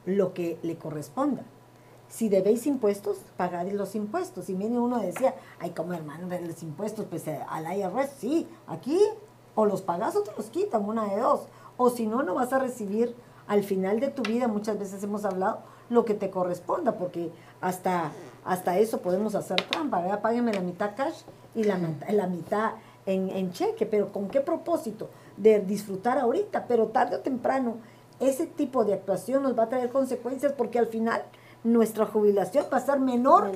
lo 0.06 0.34
que 0.34 0.58
le 0.64 0.76
corresponda 0.76 1.44
si 2.14 2.30
debéis 2.30 2.68
impuestos, 2.68 3.18
pagad 3.38 3.68
los 3.72 3.96
impuestos. 3.96 4.48
Y 4.48 4.54
viene 4.54 4.78
uno 4.78 5.00
decía, 5.00 5.34
ay, 5.60 5.72
como 5.72 5.94
hermano, 5.94 6.28
los 6.46 6.62
impuestos, 6.62 7.08
pues 7.10 7.28
eh, 7.28 7.40
al 7.50 7.66
IRS, 7.76 8.12
sí, 8.20 8.48
aquí 8.68 9.00
o 9.56 9.66
los 9.66 9.82
pagas 9.82 10.16
o 10.16 10.22
te 10.22 10.32
los 10.38 10.52
quitan, 10.52 10.88
una 10.88 11.06
de 11.06 11.20
dos. 11.20 11.48
O 11.76 11.90
si 11.90 12.06
no, 12.06 12.22
no 12.22 12.36
vas 12.36 12.54
a 12.54 12.60
recibir 12.60 13.16
al 13.48 13.64
final 13.64 14.00
de 14.00 14.10
tu 14.10 14.22
vida, 14.22 14.48
muchas 14.48 14.78
veces 14.78 15.04
hemos 15.04 15.26
hablado, 15.26 15.62
lo 15.90 16.06
que 16.06 16.14
te 16.14 16.30
corresponda, 16.30 17.00
porque 17.00 17.32
hasta, 17.62 18.12
hasta 18.46 18.78
eso 18.78 19.02
podemos 19.02 19.34
hacer 19.34 19.64
trampa, 19.64 20.00
¿verdad? 20.00 20.22
Págueme 20.22 20.54
la 20.54 20.62
mitad 20.62 20.96
cash 20.96 21.24
y 21.56 21.64
la, 21.64 21.80
la 22.10 22.28
mitad 22.28 22.74
en, 23.08 23.32
en 23.32 23.52
cheque, 23.54 23.88
pero 23.88 24.12
¿con 24.12 24.28
qué 24.28 24.40
propósito? 24.40 25.10
De 25.36 25.62
disfrutar 25.62 26.20
ahorita, 26.20 26.68
pero 26.68 26.90
tarde 26.90 27.16
o 27.16 27.20
temprano, 27.22 27.78
ese 28.20 28.46
tipo 28.46 28.86
de 28.86 28.94
actuación 28.94 29.42
nos 29.42 29.58
va 29.58 29.64
a 29.64 29.70
traer 29.70 29.90
consecuencias 29.90 30.54
porque 30.54 30.78
al 30.78 30.88
final 30.88 31.24
nuestra 31.64 32.06
jubilación 32.06 32.66
va 32.72 32.78
a 32.78 32.86
ser 32.86 33.00
menor, 33.00 33.52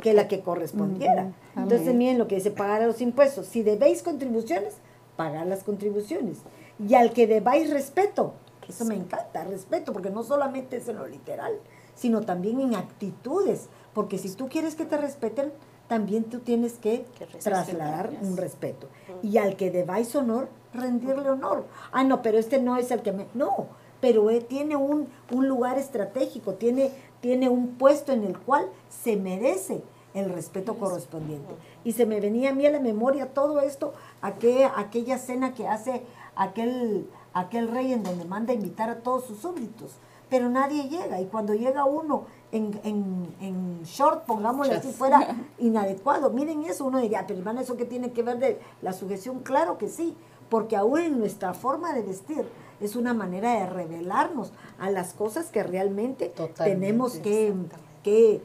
que 0.00 0.14
la 0.14 0.28
que 0.28 0.40
correspondiera. 0.40 1.32
Entonces, 1.56 1.94
miren 1.94 2.18
lo 2.18 2.26
que 2.26 2.36
dice, 2.36 2.50
pagar 2.50 2.82
los 2.82 3.00
impuestos. 3.00 3.46
Si 3.46 3.62
debéis 3.62 4.02
contribuciones, 4.02 4.74
pagar 5.16 5.46
las 5.46 5.62
contribuciones. 5.62 6.38
Y 6.78 6.94
al 6.94 7.12
que 7.12 7.26
debáis 7.26 7.70
respeto, 7.70 8.32
eso 8.68 8.84
me 8.84 8.94
encanta, 8.94 9.44
respeto, 9.44 9.92
porque 9.92 10.10
no 10.10 10.22
solamente 10.22 10.78
es 10.78 10.88
en 10.88 10.96
lo 10.96 11.06
literal, 11.06 11.52
sino 11.94 12.22
también 12.22 12.60
en 12.60 12.74
actitudes. 12.74 13.68
Porque 13.92 14.16
si 14.16 14.30
tú 14.30 14.48
quieres 14.48 14.74
que 14.74 14.86
te 14.86 14.96
respeten, 14.96 15.52
también 15.88 16.24
tú 16.24 16.38
tienes 16.38 16.74
que, 16.74 17.04
trasladar 17.42 18.10
un 18.22 18.36
respeto. 18.36 18.88
Y 19.22 19.38
al 19.38 19.56
que 19.56 19.70
debáis 19.70 20.14
honor, 20.14 20.48
rendirle 20.72 21.28
honor. 21.28 21.66
Ah, 21.92 22.04
no, 22.04 22.22
pero 22.22 22.38
este 22.38 22.60
no 22.60 22.76
es 22.76 22.90
el 22.90 23.02
que 23.02 23.12
me... 23.12 23.26
No, 23.34 23.66
pero 24.00 24.30
él 24.30 24.44
tiene 24.44 24.76
un, 24.76 25.08
un 25.32 25.48
lugar 25.48 25.78
estratégico, 25.78 26.54
tiene 26.54 26.92
tiene 27.20 27.48
un 27.48 27.74
puesto 27.74 28.12
en 28.12 28.24
el 28.24 28.38
cual 28.38 28.66
se 28.88 29.16
merece 29.16 29.82
el 30.14 30.30
respeto 30.30 30.76
correspondiente. 30.78 31.54
Y 31.84 31.92
se 31.92 32.06
me 32.06 32.20
venía 32.20 32.50
a 32.50 32.54
mí 32.54 32.66
a 32.66 32.70
la 32.70 32.80
memoria 32.80 33.32
todo 33.32 33.60
esto, 33.60 33.92
aquella, 34.22 34.72
aquella 34.76 35.18
cena 35.18 35.54
que 35.54 35.68
hace 35.68 36.02
aquel, 36.34 37.08
aquel 37.32 37.68
rey 37.68 37.92
en 37.92 38.02
donde 38.02 38.24
manda 38.24 38.52
a 38.52 38.56
invitar 38.56 38.90
a 38.90 39.00
todos 39.00 39.24
sus 39.24 39.38
súbditos, 39.38 39.92
pero 40.28 40.48
nadie 40.48 40.88
llega. 40.88 41.20
Y 41.20 41.26
cuando 41.26 41.54
llega 41.54 41.84
uno 41.84 42.24
en, 42.52 42.80
en, 42.82 43.82
short, 43.84 44.24
pongámosle 44.24 44.74
así, 44.74 44.92
fuera 44.92 45.36
inadecuado, 45.58 46.30
miren 46.30 46.64
eso, 46.64 46.84
uno 46.86 46.98
diría, 46.98 47.24
pero 47.26 47.38
hermano, 47.38 47.60
¿eso 47.60 47.76
qué 47.76 47.84
tiene 47.84 48.12
que 48.12 48.22
ver 48.22 48.38
de 48.38 48.60
la 48.82 48.92
sujeción? 48.92 49.40
Claro 49.40 49.78
que 49.78 49.88
sí, 49.88 50.16
porque 50.48 50.76
aún 50.76 51.00
en 51.00 51.18
nuestra 51.18 51.54
forma 51.54 51.92
de 51.92 52.02
vestir, 52.02 52.44
es 52.80 52.96
una 52.96 53.14
manera 53.14 53.60
de 53.60 53.66
revelarnos 53.66 54.52
a 54.78 54.90
las 54.90 55.12
cosas 55.12 55.50
que 55.50 55.62
realmente 55.62 56.32
tenemos 56.56 57.18
que, 57.18 57.54
que, 58.02 58.42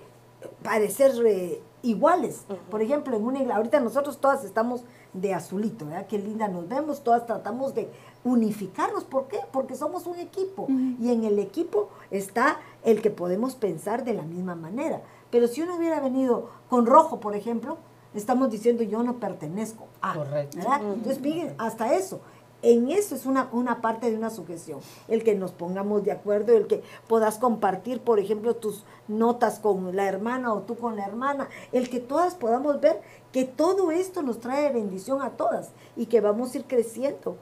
parecer 0.63 1.11
eh, 1.25 1.61
iguales. 1.81 2.45
Por 2.69 2.81
ejemplo, 2.81 3.15
en 3.15 3.23
una 3.23 3.37
iglesia, 3.37 3.57
ahorita 3.57 3.79
nosotros 3.79 4.19
todas 4.19 4.43
estamos 4.43 4.83
de 5.13 5.33
azulito, 5.33 5.85
¿verdad? 5.85 6.07
Qué 6.07 6.19
linda 6.19 6.47
nos 6.47 6.67
vemos, 6.67 7.03
todas 7.03 7.25
tratamos 7.25 7.73
de 7.73 7.89
unificarnos. 8.23 9.05
¿Por 9.05 9.27
qué? 9.27 9.39
Porque 9.51 9.75
somos 9.75 10.07
un 10.07 10.19
equipo 10.19 10.67
y 10.69 11.11
en 11.11 11.23
el 11.23 11.39
equipo 11.39 11.89
está 12.11 12.59
el 12.83 13.01
que 13.01 13.09
podemos 13.09 13.55
pensar 13.55 14.03
de 14.03 14.13
la 14.13 14.23
misma 14.23 14.55
manera. 14.55 15.01
Pero 15.31 15.47
si 15.47 15.61
uno 15.61 15.77
hubiera 15.77 15.99
venido 15.99 16.49
con 16.69 16.85
rojo, 16.85 17.19
por 17.19 17.35
ejemplo, 17.35 17.77
estamos 18.13 18.49
diciendo 18.49 18.83
yo 18.83 19.03
no 19.03 19.19
pertenezco 19.19 19.87
a. 20.01 20.13
Correcto. 20.13 20.59
Entonces, 20.59 21.21
miren, 21.21 21.55
hasta 21.57 21.93
eso. 21.93 22.19
En 22.65 22.89
eso 22.89 23.13
es 23.13 23.27
una, 23.27 23.47
una 23.51 23.79
parte 23.79 24.09
de 24.09 24.17
una 24.17 24.31
sujeción, 24.31 24.79
el 25.07 25.23
que 25.23 25.35
nos 25.35 25.51
pongamos 25.51 26.03
de 26.03 26.11
acuerdo, 26.11 26.57
el 26.57 26.65
que 26.65 26.81
puedas 27.07 27.37
compartir, 27.37 27.99
por 27.99 28.17
ejemplo, 28.19 28.55
tus 28.55 28.85
notas 29.07 29.59
con 29.59 29.95
la 29.95 30.07
hermana 30.07 30.51
o 30.51 30.63
tú 30.63 30.75
con 30.75 30.95
la 30.95 31.05
hermana, 31.05 31.47
el 31.71 31.91
que 31.91 31.99
todas 31.99 32.33
podamos 32.33 32.81
ver 32.81 33.01
que 33.31 33.45
todo 33.45 33.91
esto 33.91 34.23
nos 34.23 34.39
trae 34.39 34.73
bendición 34.73 35.21
a 35.21 35.37
todas 35.37 35.73
y 35.95 36.07
que 36.07 36.21
vamos 36.21 36.55
a 36.55 36.57
ir 36.57 36.65
creciendo 36.65 37.37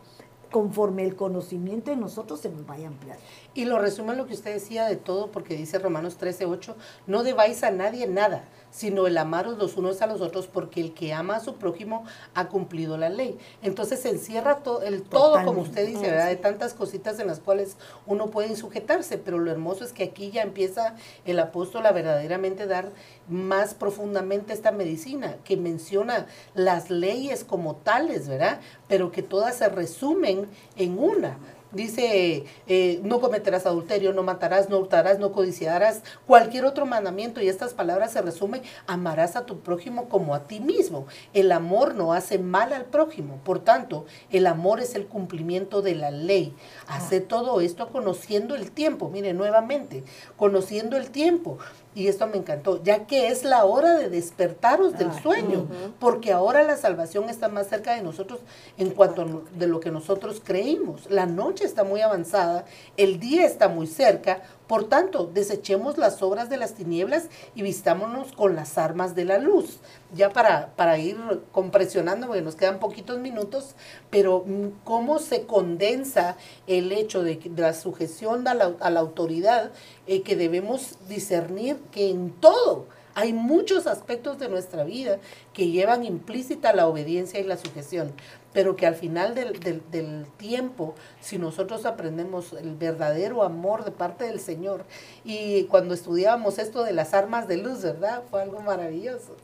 conforme 0.51 1.05
el 1.05 1.15
conocimiento 1.15 1.89
de 1.89 1.95
nosotros 1.95 2.41
se 2.41 2.49
nos 2.49 2.65
vaya 2.65 2.87
a 2.87 2.91
ampliar. 2.91 3.17
Y 3.55 3.65
lo 3.65 3.77
resumo 3.77 4.13
lo 4.13 4.25
que 4.25 4.33
usted 4.33 4.53
decía 4.53 4.85
de 4.85 4.95
todo, 4.95 5.31
porque 5.31 5.55
dice 5.55 5.77
Romanos 5.77 6.17
13, 6.17 6.45
8, 6.45 6.75
no 7.05 7.23
debáis 7.23 7.63
a 7.63 7.69
nadie 7.69 8.07
nada, 8.07 8.45
sino 8.71 9.05
el 9.05 9.15
amaros 9.15 9.59
los 9.59 9.77
unos 9.77 10.01
a 10.01 10.07
los 10.07 10.21
otros, 10.21 10.47
porque 10.47 10.81
el 10.81 10.95
que 10.95 11.13
ama 11.13 11.35
a 11.35 11.39
su 11.39 11.55
prójimo 11.57 12.03
ha 12.33 12.47
cumplido 12.47 12.97
la 12.97 13.09
ley. 13.09 13.37
Entonces 13.61 14.01
se 14.01 14.09
encierra 14.09 14.63
todo, 14.63 14.81
el 14.81 15.03
todo, 15.03 15.43
como 15.45 15.61
usted 15.61 15.85
dice, 15.85 16.01
¿verdad? 16.01 16.29
De 16.29 16.35
tantas 16.35 16.73
cositas 16.73 17.19
en 17.19 17.27
las 17.27 17.39
cuales 17.39 17.77
uno 18.07 18.31
puede 18.31 18.55
sujetarse, 18.55 19.19
pero 19.19 19.37
lo 19.37 19.51
hermoso 19.51 19.83
es 19.83 19.93
que 19.93 20.03
aquí 20.03 20.31
ya 20.31 20.41
empieza 20.41 20.95
el 21.25 21.37
apóstol 21.39 21.85
a 21.85 21.91
verdaderamente 21.91 22.65
dar 22.65 22.89
más 23.29 23.75
profundamente 23.75 24.53
esta 24.53 24.71
medicina, 24.71 25.37
que 25.43 25.57
menciona 25.57 26.25
las 26.55 26.89
leyes 26.89 27.43
como 27.43 27.75
tales, 27.75 28.27
¿verdad? 28.27 28.59
Pero 28.87 29.11
que 29.11 29.21
todas 29.21 29.57
se 29.57 29.69
resumen 29.69 30.47
en 30.75 30.97
una 30.97 31.37
dice, 31.73 32.45
eh, 32.67 32.99
no 33.03 33.19
cometerás 33.19 33.65
adulterio, 33.65 34.13
no 34.13 34.23
matarás, 34.23 34.69
no 34.69 34.77
hurtarás, 34.77 35.19
no 35.19 35.31
codiciarás, 35.31 36.01
cualquier 36.25 36.65
otro 36.65 36.85
mandamiento, 36.85 37.41
y 37.41 37.49
estas 37.49 37.73
palabras 37.73 38.13
se 38.13 38.21
resumen, 38.21 38.61
amarás 38.87 39.35
a 39.35 39.45
tu 39.45 39.59
prójimo 39.59 40.07
como 40.07 40.35
a 40.35 40.47
ti 40.47 40.59
mismo. 40.59 41.07
El 41.33 41.51
amor 41.51 41.95
no 41.95 42.13
hace 42.13 42.37
mal 42.39 42.73
al 42.73 42.85
prójimo, 42.85 43.39
por 43.43 43.59
tanto, 43.59 44.05
el 44.29 44.47
amor 44.47 44.79
es 44.79 44.95
el 44.95 45.07
cumplimiento 45.07 45.81
de 45.81 45.95
la 45.95 46.11
ley. 46.11 46.55
Hace 46.87 47.19
todo 47.19 47.61
esto 47.61 47.89
conociendo 47.89 48.55
el 48.55 48.71
tiempo, 48.71 49.09
mire, 49.09 49.33
nuevamente, 49.33 50.03
conociendo 50.37 50.97
el 50.97 51.09
tiempo 51.11 51.57
y 51.95 52.07
esto 52.07 52.27
me 52.27 52.37
encantó, 52.37 52.81
ya 52.83 53.05
que 53.05 53.27
es 53.27 53.43
la 53.43 53.65
hora 53.65 53.97
de 53.97 54.09
despertaros 54.09 54.97
del 54.97 55.13
sueño, 55.13 55.67
porque 55.99 56.31
ahora 56.31 56.63
la 56.63 56.75
salvación 56.75 57.29
está 57.29 57.49
más 57.49 57.67
cerca 57.67 57.95
de 57.95 58.01
nosotros 58.01 58.39
en 58.77 58.91
cuanto 58.91 59.21
a 59.21 59.25
de 59.57 59.67
lo 59.67 59.79
que 59.79 59.91
nosotros 59.91 60.41
creímos. 60.43 61.09
La 61.09 61.25
noche 61.25 61.65
está 61.65 61.83
muy 61.83 62.01
avanzada, 62.01 62.65
el 62.97 63.19
día 63.19 63.45
está 63.45 63.67
muy 63.67 63.87
cerca, 63.87 64.41
por 64.67 64.85
tanto, 64.87 65.29
desechemos 65.33 65.97
las 65.97 66.21
obras 66.21 66.49
de 66.49 66.57
las 66.57 66.73
tinieblas 66.73 67.27
y 67.53 67.63
vistámonos 67.63 68.31
con 68.31 68.55
las 68.55 68.77
armas 68.77 69.13
de 69.13 69.25
la 69.25 69.37
luz. 69.37 69.79
Ya 70.13 70.29
para, 70.31 70.73
para 70.75 70.97
ir 70.97 71.17
compresionando, 71.51 72.27
porque 72.27 72.41
nos 72.41 72.55
quedan 72.55 72.79
poquitos 72.79 73.19
minutos, 73.19 73.75
pero 74.09 74.43
mm, 74.45 74.83
cómo 74.83 75.19
se 75.19 75.45
condensa 75.45 76.37
el 76.67 76.91
hecho 76.91 77.23
de, 77.23 77.39
la 77.57 77.73
sujeción 77.73 78.47
a 78.47 78.53
la, 78.53 78.73
a 78.79 78.89
la 78.89 79.01
autoridad, 79.01 79.71
eh, 80.07 80.21
que 80.21 80.35
debemos 80.35 80.97
discernir 81.09 81.77
que 81.91 82.09
en 82.09 82.31
todo 82.31 82.87
hay 83.15 83.33
muchos 83.33 83.85
aspectos 83.87 84.39
de 84.39 84.49
nuestra 84.49 84.83
vida 84.83 85.19
que 85.53 85.69
llevan 85.69 86.03
implícita 86.03 86.73
la 86.73 86.87
obediencia 86.87 87.39
y 87.39 87.43
la 87.43 87.57
sujeción, 87.57 88.11
pero 88.53 88.75
que 88.75 88.85
al 88.87 88.95
final 88.95 89.35
del, 89.35 89.59
del- 89.59 89.83
del 89.91 90.25
tiempo, 90.37 90.95
si 91.21 91.37
nosotros 91.37 91.85
aprendemos 91.85 92.53
el 92.53 92.75
verdadero 92.75 93.43
amor 93.43 93.83
de 93.85 93.91
parte 93.91 94.25
del 94.25 94.39
Señor, 94.39 94.83
y 95.23 95.63
cuando 95.65 95.93
estudiábamos 95.93 96.57
esto 96.59 96.83
de 96.83 96.93
las 96.93 97.13
armas 97.13 97.47
de 97.47 97.57
luz, 97.57 97.81
¿verdad? 97.83 98.23
Fue 98.29 98.41
algo 98.41 98.61
maravilloso. 98.61 99.35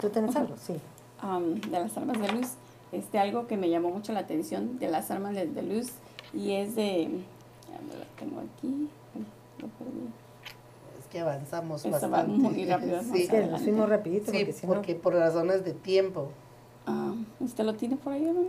¿Tú 0.00 0.08
tienes 0.10 0.34
algo? 0.36 0.54
Sí. 0.64 0.74
um, 1.22 1.54
de 1.60 1.80
las 1.80 1.96
armas 1.96 2.20
de 2.20 2.28
luz, 2.32 2.48
este, 2.92 3.18
algo 3.18 3.46
que 3.46 3.56
me 3.56 3.68
llamó 3.68 3.90
mucho 3.90 4.12
la 4.12 4.20
atención 4.20 4.78
de 4.78 4.88
las 4.88 5.10
armas 5.10 5.34
de, 5.34 5.46
de 5.46 5.62
luz 5.62 5.88
y 6.32 6.52
es 6.52 6.74
de, 6.76 7.04
ya 7.04 7.80
me 7.86 7.98
la 7.98 8.06
tengo 8.18 8.40
aquí, 8.40 8.88
lo 9.58 9.68
perdí. 9.68 10.08
Que 11.10 11.20
avanzamos 11.20 11.80
Eso 11.84 11.90
bastante. 11.90 12.26
muy 12.32 12.64
rápido, 12.66 13.00
Sí, 13.14 13.28
nos 13.50 13.62
fuimos 13.62 13.88
rapidito 13.88 14.30
sí, 14.30 14.38
porque 14.38 14.52
si 14.52 14.66
no... 14.66 14.74
porque 14.74 14.94
por 14.94 15.14
razones 15.14 15.64
de 15.64 15.72
tiempo. 15.72 16.28
Ah, 16.86 17.12
¿Usted 17.40 17.64
lo 17.64 17.74
tiene 17.74 17.96
por 17.96 18.12
ahí, 18.12 18.26
hermana? 18.26 18.48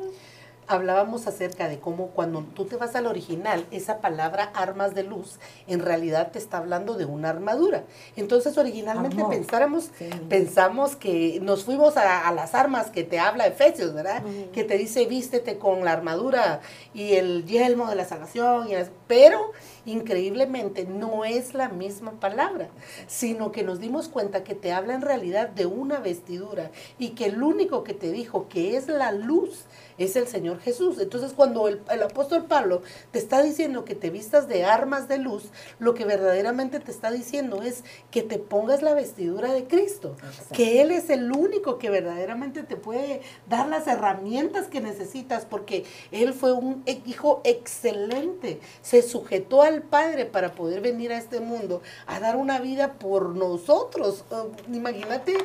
hablábamos 0.71 1.25
acerca 1.25 1.67
de 1.67 1.79
cómo 1.79 2.09
cuando 2.09 2.43
tú 2.43 2.65
te 2.65 2.75
vas 2.75 2.93
al 2.95 3.07
original, 3.07 3.65
esa 3.71 4.01
palabra 4.01 4.51
armas 4.53 4.93
de 4.93 5.01
luz 5.01 5.39
en 5.65 5.79
realidad 5.79 6.31
te 6.31 6.37
está 6.37 6.59
hablando 6.59 6.93
de 6.93 7.05
una 7.05 7.29
armadura. 7.31 7.85
Entonces 8.15 8.55
originalmente 8.55 9.25
pensáramos, 9.27 9.89
Sí. 9.97 10.07
pensamos 10.29 10.95
que 10.95 11.39
nos 11.41 11.63
fuimos 11.63 11.97
a, 11.97 12.27
a 12.27 12.31
las 12.35 12.53
armas 12.53 12.91
que 12.91 13.03
te 13.03 13.17
habla 13.17 13.47
Efesios, 13.47 13.95
¿verdad? 13.95 14.21
Que 14.53 14.63
te 14.63 14.77
dice 14.77 15.07
vístete 15.07 15.57
con 15.57 15.83
la 15.83 15.91
armadura 15.91 16.61
y 16.93 17.13
el 17.13 17.45
yelmo 17.47 17.87
de 17.89 17.95
la 17.95 18.05
salvación, 18.05 18.67
y 18.69 18.75
el- 18.75 18.91
pero 19.07 19.51
increíblemente 19.91 20.85
no 20.85 21.25
es 21.25 21.53
la 21.53 21.69
misma 21.69 22.11
palabra, 22.19 22.69
sino 23.07 23.51
que 23.51 23.63
nos 23.63 23.79
dimos 23.79 24.09
cuenta 24.09 24.43
que 24.43 24.55
te 24.55 24.71
habla 24.71 24.93
en 24.93 25.01
realidad 25.01 25.49
de 25.49 25.65
una 25.65 25.99
vestidura 25.99 26.71
y 26.97 27.09
que 27.09 27.25
el 27.25 27.43
único 27.43 27.83
que 27.83 27.93
te 27.93 28.11
dijo 28.11 28.47
que 28.49 28.77
es 28.77 28.87
la 28.87 29.11
luz 29.11 29.65
es 29.99 30.15
el 30.15 30.27
Señor 30.27 30.59
Jesús. 30.59 30.99
Entonces 30.99 31.33
cuando 31.33 31.67
el, 31.67 31.81
el 31.91 32.03
apóstol 32.03 32.45
Pablo 32.45 32.81
te 33.11 33.19
está 33.19 33.41
diciendo 33.41 33.85
que 33.85 33.95
te 33.95 34.09
vistas 34.09 34.47
de 34.47 34.65
armas 34.65 35.07
de 35.07 35.17
luz, 35.17 35.49
lo 35.79 35.93
que 35.93 36.05
verdaderamente 36.05 36.79
te 36.79 36.91
está 36.91 37.11
diciendo 37.11 37.61
es 37.61 37.83
que 38.11 38.23
te 38.23 38.39
pongas 38.39 38.81
la 38.81 38.93
vestidura 38.93 39.53
de 39.53 39.65
Cristo, 39.65 40.15
Exacto. 40.23 40.55
que 40.55 40.81
Él 40.81 40.91
es 40.91 41.09
el 41.09 41.31
único 41.31 41.77
que 41.77 41.89
verdaderamente 41.89 42.63
te 42.63 42.75
puede 42.75 43.21
dar 43.47 43.67
las 43.67 43.87
herramientas 43.87 44.67
que 44.67 44.81
necesitas, 44.81 45.45
porque 45.45 45.85
Él 46.11 46.33
fue 46.33 46.53
un 46.53 46.83
hijo 47.05 47.41
excelente, 47.43 48.59
se 48.81 49.01
sujetó 49.01 49.61
al 49.61 49.81
Padre 49.81 50.25
para 50.25 50.53
poder 50.53 50.81
venir 50.81 51.11
a 51.11 51.17
este 51.17 51.39
mundo 51.39 51.81
a 52.07 52.19
dar 52.19 52.35
una 52.35 52.59
vida 52.59 52.93
por 52.93 53.35
nosotros. 53.35 54.25
Uh, 54.31 54.73
imagínate 54.73 55.37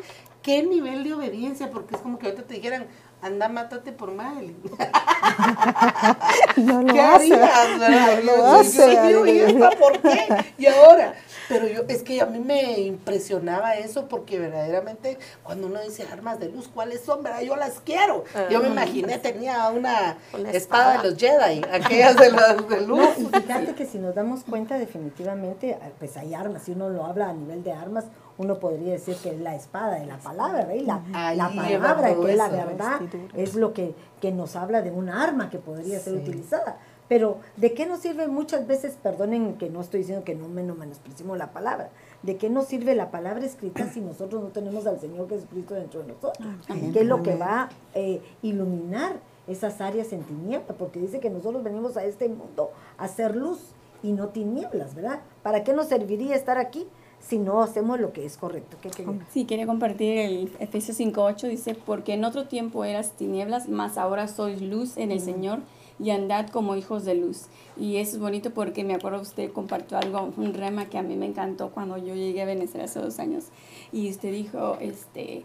qué 0.42 0.62
nivel 0.62 1.04
de 1.04 1.14
obediencia, 1.14 1.70
porque 1.70 1.96
es 1.96 2.02
como 2.02 2.18
que 2.18 2.26
ahorita 2.26 2.46
te 2.46 2.54
dijeran, 2.54 2.86
anda, 3.24 3.48
mátate 3.48 3.92
por 3.92 4.12
Madeline. 4.12 4.56
No 6.56 6.82
lo 6.82 6.92
¿Qué 6.92 7.00
hace. 7.00 7.34
harías? 7.34 7.78
No 7.78 8.22
lo 8.22 8.36
yo- 8.36 8.46
hace. 8.46 8.94
yo 8.94 9.02
digo, 9.06 9.26
¿y 9.26 9.38
esta 9.40 9.70
por 9.70 10.00
qué? 10.00 10.28
Y 10.58 10.66
ahora, 10.66 11.14
pero 11.48 11.66
yo, 11.66 11.82
es 11.88 12.02
que 12.02 12.20
a 12.20 12.26
mí 12.26 12.38
me 12.38 12.80
impresionaba 12.80 13.74
eso 13.74 14.06
porque 14.08 14.38
verdaderamente 14.38 15.18
cuando 15.42 15.66
uno 15.66 15.80
dice 15.80 16.06
armas 16.12 16.38
de 16.38 16.48
luz, 16.50 16.68
¿cuáles 16.72 17.00
son? 17.02 17.22
¿Verdad? 17.22 17.40
Yo 17.40 17.56
las 17.56 17.80
quiero. 17.80 18.24
Yo 18.50 18.60
me 18.60 18.68
imaginé, 18.68 19.18
tenía 19.18 19.68
una, 19.70 20.16
Una 20.32 20.50
espada 20.50 20.94
espada. 20.94 21.02
de 21.02 21.10
los 21.10 21.18
Jedi, 21.18 21.62
aquellas 21.72 22.16
de 22.16 22.30
las 22.30 22.68
de 22.68 22.80
luz. 22.82 23.18
No, 23.18 23.28
y 23.38 23.42
fíjate 23.42 23.74
que 23.74 23.86
si 23.86 23.98
nos 23.98 24.14
damos 24.14 24.44
cuenta 24.44 24.78
definitivamente, 24.78 25.76
ah, 25.82 25.88
pues 25.98 26.16
hay 26.16 26.34
armas, 26.34 26.62
si 26.64 26.72
uno 26.72 26.88
lo 26.90 27.04
habla 27.04 27.28
a 27.30 27.32
nivel 27.32 27.64
de 27.64 27.72
armas, 27.72 28.04
uno 28.36 28.58
podría 28.58 28.92
decir 28.92 29.16
que 29.16 29.30
es 29.30 29.40
la 29.40 29.54
espada 29.54 29.98
de 29.98 30.06
la 30.06 30.16
palabra, 30.18 30.66
la, 30.82 31.02
Ahí 31.12 31.36
la 31.36 31.50
lleva 31.50 31.94
palabra, 31.94 32.14
que 32.14 32.30
es 32.32 32.36
la 32.36 32.48
verdad, 32.48 33.00
Vestiduras. 33.00 33.36
es 33.36 33.54
lo 33.54 33.72
que, 33.72 33.94
que 34.20 34.32
nos 34.32 34.56
habla 34.56 34.82
de 34.82 34.90
un 34.90 35.08
arma 35.08 35.50
que 35.50 35.58
podría 35.58 36.00
ser 36.00 36.14
utilizada. 36.14 36.78
Pero, 37.08 37.38
¿de 37.56 37.74
qué 37.74 37.86
nos 37.86 38.00
sirve 38.00 38.28
muchas 38.28 38.66
veces, 38.66 38.96
perdonen 39.00 39.54
que 39.54 39.68
no 39.68 39.82
estoy 39.82 40.00
diciendo 40.00 40.24
que 40.24 40.34
no 40.34 40.48
menospreciemos 40.48 41.36
la 41.36 41.52
palabra, 41.52 41.90
¿de 42.22 42.36
qué 42.36 42.48
nos 42.48 42.66
sirve 42.66 42.94
la 42.94 43.10
palabra 43.10 43.44
escrita 43.44 43.86
si 43.92 44.00
nosotros 44.00 44.42
no 44.42 44.48
tenemos 44.48 44.86
al 44.86 44.98
Señor 44.98 45.28
Jesucristo 45.28 45.74
dentro 45.74 46.00
de 46.00 46.08
nosotros? 46.08 46.48
Amén. 46.68 46.92
¿Qué 46.92 47.00
es 47.00 47.06
lo 47.06 47.22
que 47.22 47.36
va 47.36 47.62
a 47.62 47.70
eh, 47.94 48.22
iluminar 48.42 49.16
esas 49.46 49.82
áreas 49.82 50.12
en 50.14 50.22
tinieblas? 50.22 50.76
Porque 50.78 50.98
dice 50.98 51.20
que 51.20 51.28
nosotros 51.28 51.62
venimos 51.62 51.98
a 51.98 52.04
este 52.04 52.28
mundo 52.28 52.70
a 52.96 53.04
hacer 53.04 53.36
luz 53.36 53.60
y 54.02 54.12
no 54.12 54.28
tinieblas, 54.28 54.94
¿verdad? 54.94 55.20
¿Para 55.42 55.62
qué 55.62 55.74
nos 55.74 55.88
serviría 55.88 56.34
estar 56.34 56.56
aquí 56.56 56.88
si 57.26 57.38
no 57.38 57.62
hacemos 57.62 58.00
lo 58.00 58.12
que 58.12 58.24
es 58.24 58.36
correcto? 58.36 58.76
¿Qué? 58.82 58.90
Sí, 59.32 59.44
quería 59.44 59.66
compartir 59.66 60.18
el 60.18 60.52
Efesios 60.58 60.98
5.8, 61.00 61.48
dice, 61.48 61.74
porque 61.74 62.14
en 62.14 62.24
otro 62.24 62.46
tiempo 62.46 62.84
eras 62.84 63.12
tinieblas, 63.12 63.68
mas 63.68 63.96
ahora 63.96 64.28
sois 64.28 64.60
luz 64.60 64.96
en 64.96 65.10
el 65.10 65.20
Señor 65.20 65.60
y 65.98 66.10
andad 66.10 66.48
como 66.48 66.76
hijos 66.76 67.04
de 67.04 67.14
luz. 67.14 67.46
Y 67.76 67.96
eso 67.96 68.16
es 68.16 68.18
bonito 68.20 68.50
porque 68.50 68.84
me 68.84 68.94
acuerdo 68.94 69.22
usted 69.22 69.52
compartió 69.52 69.96
algo, 69.96 70.32
un 70.36 70.52
rema 70.52 70.86
que 70.86 70.98
a 70.98 71.02
mí 71.02 71.16
me 71.16 71.26
encantó 71.26 71.70
cuando 71.70 71.96
yo 71.96 72.14
llegué 72.14 72.42
a 72.42 72.46
Venezuela 72.46 72.84
hace 72.84 73.00
dos 73.00 73.18
años. 73.18 73.46
Y 73.92 74.10
usted 74.10 74.30
dijo, 74.30 74.76
este, 74.80 75.44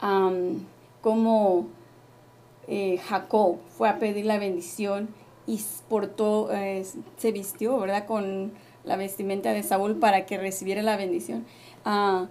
am, 0.00 0.66
cómo 1.02 1.66
eh, 2.66 2.98
Jacob 2.98 3.58
fue 3.68 3.88
a 3.88 3.98
pedir 3.98 4.24
la 4.24 4.38
bendición 4.38 5.08
y 5.46 5.60
portó, 5.88 6.50
eh, 6.52 6.86
se 7.16 7.32
vistió, 7.32 7.78
¿verdad? 7.78 8.06
Con 8.06 8.52
la 8.84 8.96
vestimenta 8.96 9.52
de 9.52 9.62
Saúl 9.62 9.96
para 9.96 10.26
que 10.26 10.38
recibiera 10.38 10.82
la 10.82 10.96
bendición. 10.96 11.44
Ah, 11.84 12.26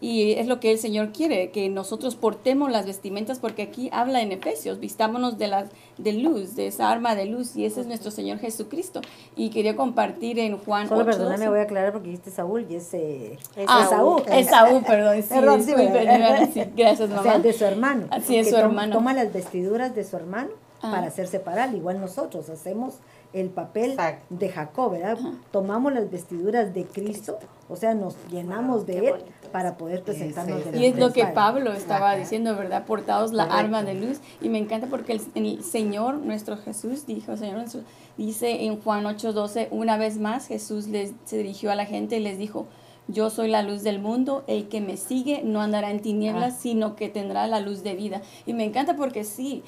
y 0.00 0.32
es 0.32 0.48
lo 0.48 0.58
que 0.58 0.72
el 0.72 0.78
Señor 0.78 1.12
quiere, 1.12 1.50
que 1.52 1.68
nosotros 1.68 2.16
portemos 2.16 2.72
las 2.72 2.86
vestimentas, 2.86 3.38
porque 3.38 3.62
aquí 3.62 3.88
habla 3.92 4.20
en 4.20 4.32
Efesios, 4.32 4.80
vistámonos 4.80 5.38
de, 5.38 5.46
la, 5.46 5.66
de 5.96 6.12
luz, 6.14 6.56
de 6.56 6.66
esa 6.66 6.90
arma 6.90 7.14
de 7.14 7.26
luz, 7.26 7.54
y 7.54 7.66
ese 7.66 7.82
es 7.82 7.86
nuestro 7.86 8.10
Señor 8.10 8.40
Jesucristo. 8.40 9.00
Y 9.36 9.50
quería 9.50 9.76
compartir 9.76 10.40
en 10.40 10.58
Juan 10.58 10.88
Solo 10.88 11.02
8, 11.02 11.06
perdóname, 11.10 11.36
12. 11.36 11.48
voy 11.50 11.58
a 11.60 11.62
aclarar 11.62 11.92
porque 11.92 12.08
dijiste 12.08 12.32
Saúl 12.32 12.66
y 12.68 12.74
es 12.74 12.92
eh, 12.94 13.38
Es 13.54 13.66
Ah, 13.68 13.84
Esaú. 13.86 14.22
Esaú, 14.28 14.82
perdón. 14.82 15.22
Sí, 15.22 15.28
Perdón, 15.34 15.62
sí, 15.62 15.70
sí, 16.52 16.62
gracias, 16.76 17.08
O 17.08 17.14
mamá. 17.14 17.22
sea, 17.22 17.38
de 17.38 17.52
su 17.52 17.64
hermano. 17.64 18.06
Así 18.10 18.36
es, 18.36 18.50
su 18.50 18.56
hermano. 18.56 18.94
Toma 18.96 19.14
las 19.14 19.32
vestiduras 19.32 19.94
de 19.94 20.02
su 20.02 20.16
hermano 20.16 20.50
Ah. 20.84 20.90
para 20.90 21.06
hacerse 21.06 21.38
parar. 21.38 21.72
Igual 21.76 22.00
nosotros 22.00 22.48
hacemos 22.48 22.94
el 23.32 23.48
papel 23.48 23.92
Exacto. 23.92 24.26
de 24.30 24.48
Jacob, 24.50 24.92
¿verdad? 24.92 25.16
Tomamos 25.50 25.92
las 25.92 26.10
vestiduras 26.10 26.74
de 26.74 26.84
Cristo, 26.84 27.38
o 27.68 27.76
sea, 27.76 27.94
nos 27.94 28.14
llenamos 28.30 28.84
de 28.86 28.98
él 28.98 29.10
bonito. 29.10 29.26
para 29.52 29.76
poder 29.78 30.02
presentarnos 30.02 30.62
sí, 30.64 30.78
Y 30.78 30.84
es 30.86 30.98
lo 30.98 31.12
que. 31.12 31.24
Pablo 31.26 31.72
estaba 31.72 32.10
Ajá. 32.10 32.18
diciendo, 32.18 32.54
¿verdad? 32.56 32.84
Portados 32.84 33.32
la 33.32 33.44
Correcto. 33.48 33.64
arma 33.64 33.82
de 33.84 33.94
luz. 33.94 34.18
Y 34.42 34.48
me 34.50 34.58
encanta 34.58 34.86
porque 34.88 35.12
el, 35.12 35.22
el 35.34 35.64
Señor, 35.64 36.16
nuestro 36.16 36.56
Jesús, 36.58 37.06
dijo, 37.06 37.36
Señor, 37.36 37.56
nuestro- 37.56 37.82
dice 38.18 38.64
en 38.64 38.78
Juan 38.80 39.04
8:12, 39.04 39.68
una 39.70 39.96
vez 39.96 40.18
más 40.18 40.46
Jesús 40.46 40.88
les, 40.88 41.12
se 41.24 41.38
dirigió 41.38 41.70
a 41.72 41.74
la 41.74 41.86
gente 41.86 42.16
y 42.18 42.20
les 42.20 42.36
dijo, 42.38 42.66
yo 43.08 43.30
soy 43.30 43.48
la 43.48 43.62
luz 43.62 43.82
del 43.82 43.98
mundo, 43.98 44.44
el 44.46 44.68
que 44.68 44.80
me 44.80 44.96
sigue 44.96 45.42
no 45.42 45.60
andará 45.60 45.90
en 45.90 46.00
tinieblas, 46.00 46.54
Ah. 46.54 46.58
sino 46.60 46.94
que 46.96 47.08
tendrá 47.08 47.46
la 47.46 47.60
luz 47.60 47.82
de 47.82 47.94
vida. 47.94 48.20
Y 48.46 48.52
me 48.52 48.64
encanta 48.64 48.94
porque 48.96 49.24
sí, 49.24 49.62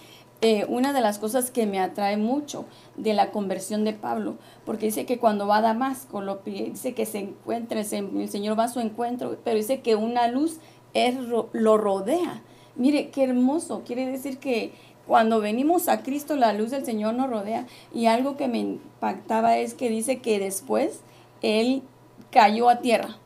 eh, 0.45 0.66
una 0.68 0.92
de 0.92 1.01
las 1.01 1.18
cosas 1.18 1.51
que 1.51 1.66
me 1.66 1.80
atrae 1.80 2.18
mucho 2.18 2.66
de 2.97 3.14
la 3.14 3.30
conversión 3.30 3.82
de 3.84 3.95
Pablo, 3.95 4.36
porque 4.66 4.86
dice 4.86 5.07
que 5.07 5.18
cuando 5.18 5.47
va 5.47 5.57
a 5.57 5.62
Damasco, 5.62 6.20
lo, 6.20 6.40
dice 6.45 6.92
que 6.92 7.07
se 7.07 7.18
encuentra, 7.18 7.80
el 7.80 8.28
Señor 8.28 8.59
va 8.59 8.64
a 8.64 8.68
su 8.68 8.80
encuentro, 8.80 9.38
pero 9.42 9.57
dice 9.57 9.80
que 9.80 9.97
una 9.97 10.28
luz 10.28 10.59
es 10.92 11.16
lo 11.16 11.78
rodea. 11.78 12.42
Mire, 12.76 13.09
qué 13.09 13.24
hermoso, 13.24 13.84
quiere 13.86 14.05
decir 14.05 14.38
que 14.38 14.72
cuando 15.07 15.40
venimos 15.40 15.88
a 15.88 16.03
Cristo, 16.03 16.36
la 16.36 16.53
luz 16.53 16.70
del 16.70 16.84
Señor 16.84 17.14
nos 17.14 17.30
rodea. 17.30 17.66
Y 17.92 18.07
algo 18.07 18.36
que 18.36 18.49
me 18.49 18.59
impactaba 18.59 19.59
es 19.59 19.74
que 19.74 19.88
dice 19.88 20.20
que 20.20 20.38
después 20.38 21.01
Él 21.42 21.82
cayó 22.30 22.68
a 22.68 22.80
tierra 22.80 23.16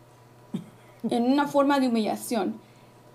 en 1.10 1.24
una 1.24 1.46
forma 1.46 1.78
de 1.78 1.88
humillación. 1.88 2.60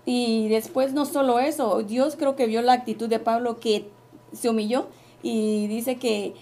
Y 0.06 0.48
después 0.48 0.92
no 0.92 1.06
solo 1.06 1.38
eso, 1.38 1.82
Dios 1.82 2.16
creo 2.16 2.36
que 2.36 2.46
vio 2.46 2.60
la 2.60 2.74
actitud 2.74 3.08
de 3.08 3.18
Pablo 3.18 3.58
que 3.58 3.88
se 4.34 4.50
humilló 4.50 4.88
y 5.22 5.66
dice 5.68 5.96
que 5.96 6.34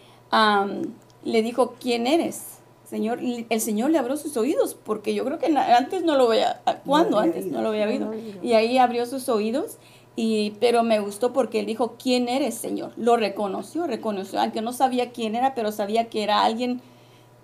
le 1.25 1.43
dijo, 1.43 1.75
¿quién 1.81 2.07
eres? 2.07 2.59
Señor, 2.85 3.21
el 3.23 3.61
Señor 3.61 3.91
le 3.91 3.99
abrió 3.99 4.17
sus 4.19 4.37
oídos, 4.37 4.75
porque 4.75 5.15
yo 5.15 5.25
creo 5.25 5.39
que 5.39 5.47
antes 5.47 6.03
no 6.03 6.17
lo 6.17 6.29
veía, 6.29 6.61
¿cuándo 6.85 7.19
antes? 7.19 7.47
No 7.47 7.63
lo 7.63 7.69
había 7.69 7.87
oído. 7.87 8.13
Y 8.43 8.53
ahí 8.53 8.77
abrió 8.77 9.07
sus 9.07 9.29
oídos, 9.31 9.79
y, 10.15 10.51
pero 10.61 10.83
me 10.83 11.01
gustó 11.01 11.33
porque 11.33 11.61
él 11.61 11.67
dijo, 11.67 11.95
¿quién 11.99 12.29
eres, 12.29 12.55
Señor? 12.55 12.93
Lo 12.99 13.17
reconoció, 13.17 13.87
reconoció, 13.87 14.41
aunque 14.41 14.61
no 14.61 14.75
sabía 14.75 15.11
quién 15.11 15.35
era, 15.35 15.55
pero 15.55 15.73
sabía 15.73 16.11
que 16.11 16.23
era 16.23 16.45
alguien 16.45 16.83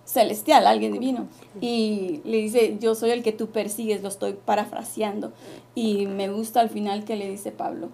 celestial, 0.04 0.66
alguien 0.66 0.92
divino. 0.92 1.28
Y 1.62 2.20
le 2.24 2.38
dice, 2.38 2.76
yo 2.78 2.94
soy 2.94 3.10
el 3.10 3.22
que 3.22 3.32
tú 3.32 3.48
persigues, 3.48 4.02
lo 4.02 4.08
estoy 4.08 4.34
parafraseando. 4.34 5.32
Y 5.74 6.06
me 6.06 6.28
gusta 6.28 6.60
al 6.60 6.68
final 6.68 7.04
que 7.04 7.16
le 7.16 7.28
dice 7.28 7.52
Pablo, 7.52 7.88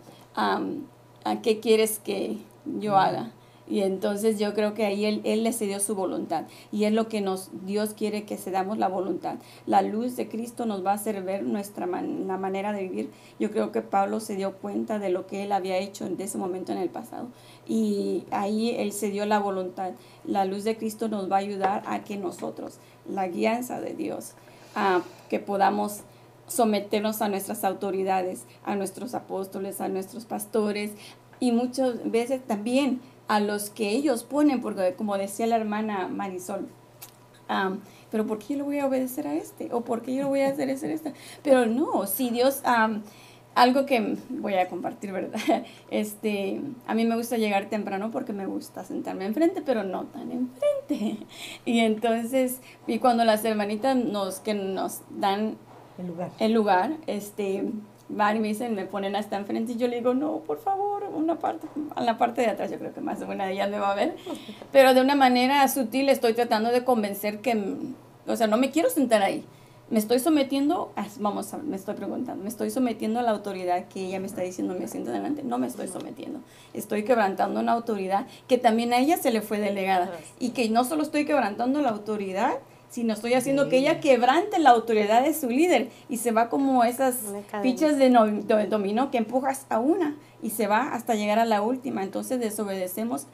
¿a 1.24 1.42
qué 1.42 1.60
quieres 1.60 1.98
que 1.98 2.38
yo 2.78 2.96
haga? 2.96 3.32
Y 3.66 3.80
entonces 3.80 4.38
yo 4.38 4.52
creo 4.52 4.74
que 4.74 4.84
ahí 4.84 5.06
él, 5.06 5.22
él 5.24 5.42
le 5.42 5.52
cedió 5.52 5.80
su 5.80 5.94
voluntad. 5.94 6.44
Y 6.70 6.84
es 6.84 6.92
lo 6.92 7.08
que 7.08 7.22
nos, 7.22 7.48
Dios 7.64 7.94
quiere 7.94 8.24
que 8.24 8.36
cedamos 8.36 8.76
la 8.76 8.88
voluntad. 8.88 9.36
La 9.66 9.80
luz 9.80 10.16
de 10.16 10.28
Cristo 10.28 10.66
nos 10.66 10.84
va 10.84 10.90
a 10.90 10.94
hacer 10.94 11.22
ver 11.22 11.44
nuestra 11.44 11.86
la 11.86 12.36
manera 12.36 12.72
de 12.72 12.82
vivir. 12.82 13.10
Yo 13.38 13.50
creo 13.50 13.72
que 13.72 13.80
Pablo 13.80 14.20
se 14.20 14.36
dio 14.36 14.52
cuenta 14.58 14.98
de 14.98 15.08
lo 15.08 15.26
que 15.26 15.44
él 15.44 15.52
había 15.52 15.78
hecho 15.78 16.04
en 16.04 16.20
ese 16.20 16.36
momento 16.36 16.72
en 16.72 16.78
el 16.78 16.90
pasado. 16.90 17.28
Y 17.66 18.24
ahí 18.30 18.70
él 18.76 18.92
se 18.92 19.10
dio 19.10 19.24
la 19.24 19.38
voluntad. 19.38 19.92
La 20.26 20.44
luz 20.44 20.64
de 20.64 20.76
Cristo 20.76 21.08
nos 21.08 21.30
va 21.30 21.36
a 21.36 21.40
ayudar 21.40 21.82
a 21.86 22.04
que 22.04 22.18
nosotros, 22.18 22.78
la 23.08 23.28
guianza 23.28 23.80
de 23.80 23.94
Dios, 23.94 24.32
a 24.74 25.00
que 25.30 25.40
podamos 25.40 26.02
someternos 26.46 27.22
a 27.22 27.28
nuestras 27.28 27.64
autoridades, 27.64 28.44
a 28.64 28.76
nuestros 28.76 29.14
apóstoles, 29.14 29.80
a 29.80 29.88
nuestros 29.88 30.24
pastores 30.24 30.92
y 31.40 31.52
muchas 31.52 32.10
veces 32.10 32.42
también 32.46 33.00
a 33.28 33.40
los 33.40 33.70
que 33.70 33.90
ellos 33.90 34.24
ponen, 34.24 34.60
porque 34.60 34.94
como 34.94 35.16
decía 35.16 35.46
la 35.46 35.56
hermana 35.56 36.08
Marisol, 36.08 36.68
pero 38.10 38.26
¿por 38.26 38.38
qué 38.38 38.54
yo 38.54 38.58
le 38.58 38.62
voy 38.62 38.78
a 38.78 38.86
obedecer 38.86 39.26
a 39.26 39.34
este? 39.34 39.68
¿O 39.72 39.82
por 39.82 40.02
qué 40.02 40.14
yo 40.14 40.24
le 40.24 40.28
voy 40.28 40.40
a 40.40 40.48
hacer 40.48 40.70
esta? 40.70 41.12
Pero 41.42 41.66
no, 41.66 42.06
si 42.06 42.30
Dios, 42.30 42.62
algo 43.54 43.86
que 43.86 44.16
voy 44.28 44.54
a 44.54 44.68
compartir, 44.68 45.12
¿verdad? 45.12 45.40
Este, 45.90 46.60
a 46.86 46.94
mí 46.94 47.04
me 47.04 47.16
gusta 47.16 47.36
llegar 47.36 47.68
temprano 47.68 48.10
porque 48.10 48.32
me 48.32 48.46
gusta 48.46 48.84
sentarme 48.84 49.26
enfrente, 49.26 49.62
pero 49.62 49.84
no 49.84 50.04
tan 50.04 50.30
enfrente. 50.30 51.24
Y 51.64 51.80
entonces, 51.80 52.60
y 52.86 52.98
cuando 52.98 53.24
las 53.24 53.44
hermanitas 53.44 53.96
nos, 53.96 54.40
que 54.40 54.54
nos 54.54 55.02
dan 55.10 55.56
el 55.98 56.06
lugar, 56.06 56.30
el 56.38 56.52
lugar 56.52 56.92
este, 57.06 57.64
van 58.08 58.36
y 58.36 58.40
me 58.40 58.48
dicen, 58.48 58.74
me 58.74 58.84
ponen 58.86 59.16
hasta 59.16 59.36
enfrente 59.36 59.72
y 59.72 59.76
yo 59.76 59.88
le 59.88 59.96
digo, 59.96 60.14
no, 60.14 60.38
por 60.38 60.58
favor, 60.58 61.04
una 61.14 61.38
parte, 61.38 61.66
a 61.94 62.02
la 62.02 62.18
parte 62.18 62.42
de 62.42 62.48
atrás, 62.48 62.70
yo 62.70 62.78
creo 62.78 62.92
que 62.92 63.00
más 63.00 63.20
de 63.20 63.26
una 63.26 63.46
de 63.46 63.52
ellas 63.52 63.70
me 63.70 63.78
va 63.78 63.92
a 63.92 63.94
ver, 63.94 64.16
pero 64.72 64.94
de 64.94 65.00
una 65.00 65.14
manera 65.14 65.66
sutil 65.68 66.08
estoy 66.08 66.34
tratando 66.34 66.70
de 66.70 66.84
convencer 66.84 67.40
que, 67.40 67.76
o 68.26 68.36
sea, 68.36 68.46
no 68.46 68.56
me 68.56 68.70
quiero 68.70 68.90
sentar 68.90 69.22
ahí, 69.22 69.44
me 69.90 69.98
estoy 69.98 70.18
sometiendo, 70.18 70.92
vamos 71.18 71.52
a 71.52 71.58
me 71.58 71.76
estoy 71.76 71.94
preguntando, 71.94 72.42
me 72.42 72.48
estoy 72.48 72.70
sometiendo 72.70 73.20
a 73.20 73.22
la 73.22 73.30
autoridad 73.30 73.86
que 73.88 74.06
ella 74.06 74.18
me 74.18 74.26
está 74.26 74.42
diciendo, 74.42 74.74
me 74.78 74.88
siento 74.88 75.10
delante, 75.10 75.42
no 75.42 75.58
me 75.58 75.66
estoy 75.66 75.88
sometiendo, 75.88 76.40
estoy 76.72 77.04
quebrantando 77.04 77.60
una 77.60 77.72
autoridad 77.72 78.26
que 78.48 78.56
también 78.56 78.92
a 78.92 78.98
ella 78.98 79.18
se 79.18 79.30
le 79.30 79.42
fue 79.42 79.60
delegada. 79.60 80.10
Y 80.38 80.50
que 80.50 80.68
no 80.70 80.84
solo 80.84 81.02
estoy 81.02 81.26
quebrantando 81.26 81.82
la 81.82 81.90
autoridad, 81.90 82.54
sino 82.94 83.12
estoy 83.12 83.34
haciendo 83.34 83.68
que 83.68 83.78
ella 83.78 83.98
quebrante 83.98 84.60
la 84.60 84.70
autoridad 84.70 85.24
de 85.24 85.34
su 85.34 85.50
líder 85.50 85.90
y 86.08 86.18
se 86.18 86.30
va 86.30 86.48
como 86.48 86.84
esas 86.84 87.16
fichas 87.60 87.98
de, 87.98 88.08
dominó 88.68 89.10
que 89.10 89.18
empujas 89.18 89.66
a 89.68 89.80
una 89.80 90.16
y 90.40 90.50
se 90.50 90.68
va 90.68 90.94
hasta 90.94 91.16
llegar 91.16 91.40
a 91.40 91.44
la 91.44 91.60
última. 91.60 92.04
Entonces 92.04 92.38
desobedecemos 92.38 93.26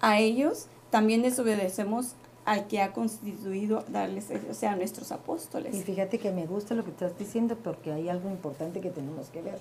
a 0.00 0.20
ellos, 0.20 0.68
también 0.90 1.22
desobedecemos 1.22 2.14
al 2.44 2.68
que 2.68 2.80
ha 2.80 2.92
constituido 2.92 3.84
darles, 3.88 4.28
o 4.48 4.54
sea, 4.54 4.74
a 4.74 4.76
nuestros 4.76 5.10
apóstoles. 5.10 5.74
Y 5.74 5.82
fíjate 5.82 6.20
que 6.20 6.30
me 6.30 6.46
gusta 6.46 6.76
lo 6.76 6.84
que 6.84 6.90
estás 6.90 7.18
diciendo 7.18 7.56
porque 7.56 7.90
hay 7.90 8.08
algo 8.08 8.30
importante 8.30 8.80
que 8.80 8.90
tenemos 8.90 9.30
que 9.30 9.42
ver. 9.42 9.58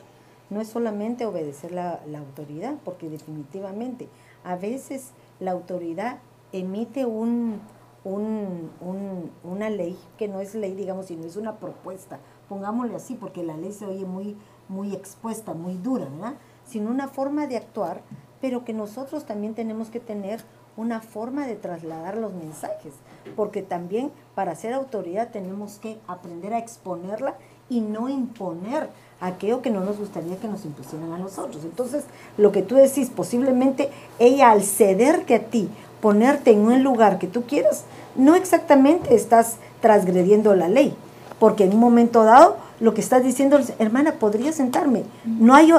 No 0.51 0.62
es 0.62 0.68
solamente 0.68 1.26
obedecer 1.26 1.72
la, 1.72 1.99
la 2.05 2.20
autoridad, 2.20 2.76
porque 2.86 3.10
definitivamente 3.10 4.08
a 4.43 4.55
veces 4.55 5.14
la 5.39 5.49
autoridad 5.49 6.20
emite 6.51 7.08
un, 7.08 7.60
un, 8.08 9.32
una 9.43 9.70
ley 9.70 9.97
que 10.18 10.28
no 10.28 10.39
es 10.39 10.55
ley, 10.55 10.76
digamos, 10.76 11.08
sino 11.08 11.26
es 11.26 11.36
una 11.36 11.58
propuesta, 11.58 12.20
pongámosle 12.49 12.95
así, 12.95 13.16
porque 13.16 13.43
la 13.43 13.58
ley 13.58 13.74
se 13.74 13.86
oye 13.86 14.05
muy, 14.05 14.38
muy 14.70 14.93
expuesta, 14.93 15.53
muy 15.53 15.76
dura, 15.76 16.05
¿verdad? 16.05 16.34
Sino 16.66 16.89
una 16.89 17.08
forma 17.08 17.47
de 17.47 17.58
actuar, 17.58 18.01
pero 18.41 18.66
que 18.66 18.74
nosotros 18.74 19.26
también 19.26 19.55
tenemos 19.55 19.89
que 19.89 19.99
tener 19.99 20.41
una 20.78 21.01
forma 21.01 21.47
de 21.47 21.55
trasladar 21.55 22.18
los 22.18 22.34
mensajes, 22.34 22.93
porque 23.36 23.64
también 23.64 24.12
para 24.36 24.55
ser 24.55 24.74
autoridad 24.74 25.32
tenemos 25.32 25.80
que 25.80 25.97
aprender 26.08 26.53
a 26.53 26.60
exponerla 26.60 27.36
y 27.70 27.82
no 27.82 28.08
imponer 28.10 28.89
aquello 29.20 29.62
que 29.62 29.72
no 29.72 29.82
nos 29.82 29.97
gustaría 29.97 30.38
que 30.38 30.47
nos 30.47 30.66
impusieran 30.66 31.12
a 31.12 31.18
nosotros. 31.18 31.64
Entonces, 31.64 32.05
lo 32.38 32.51
que 32.51 32.62
tú 32.62 32.76
decís, 32.76 33.10
posiblemente 33.10 33.89
ella 34.20 34.51
al 34.51 34.62
cederte 34.64 35.36
a 35.36 35.45
ti, 35.45 35.70
ponerte 36.01 36.51
en 36.51 36.59
un 36.59 36.83
lugar 36.83 37.19
que 37.19 37.27
tú 37.27 37.43
quieras, 37.43 37.83
no 38.15 38.35
exactamente 38.35 39.15
estás 39.15 39.57
transgrediendo 39.81 40.55
la 40.55 40.67
ley, 40.67 40.95
porque 41.39 41.65
en 41.65 41.73
un 41.73 41.79
momento 41.79 42.23
dado 42.23 42.57
lo 42.79 42.93
que 42.93 43.01
estás 43.01 43.23
diciendo 43.23 43.57
es, 43.57 43.73
hermana, 43.79 44.13
¿podría 44.13 44.51
sentarme? 44.51 45.03
No 45.25 45.55
hay, 45.55 45.73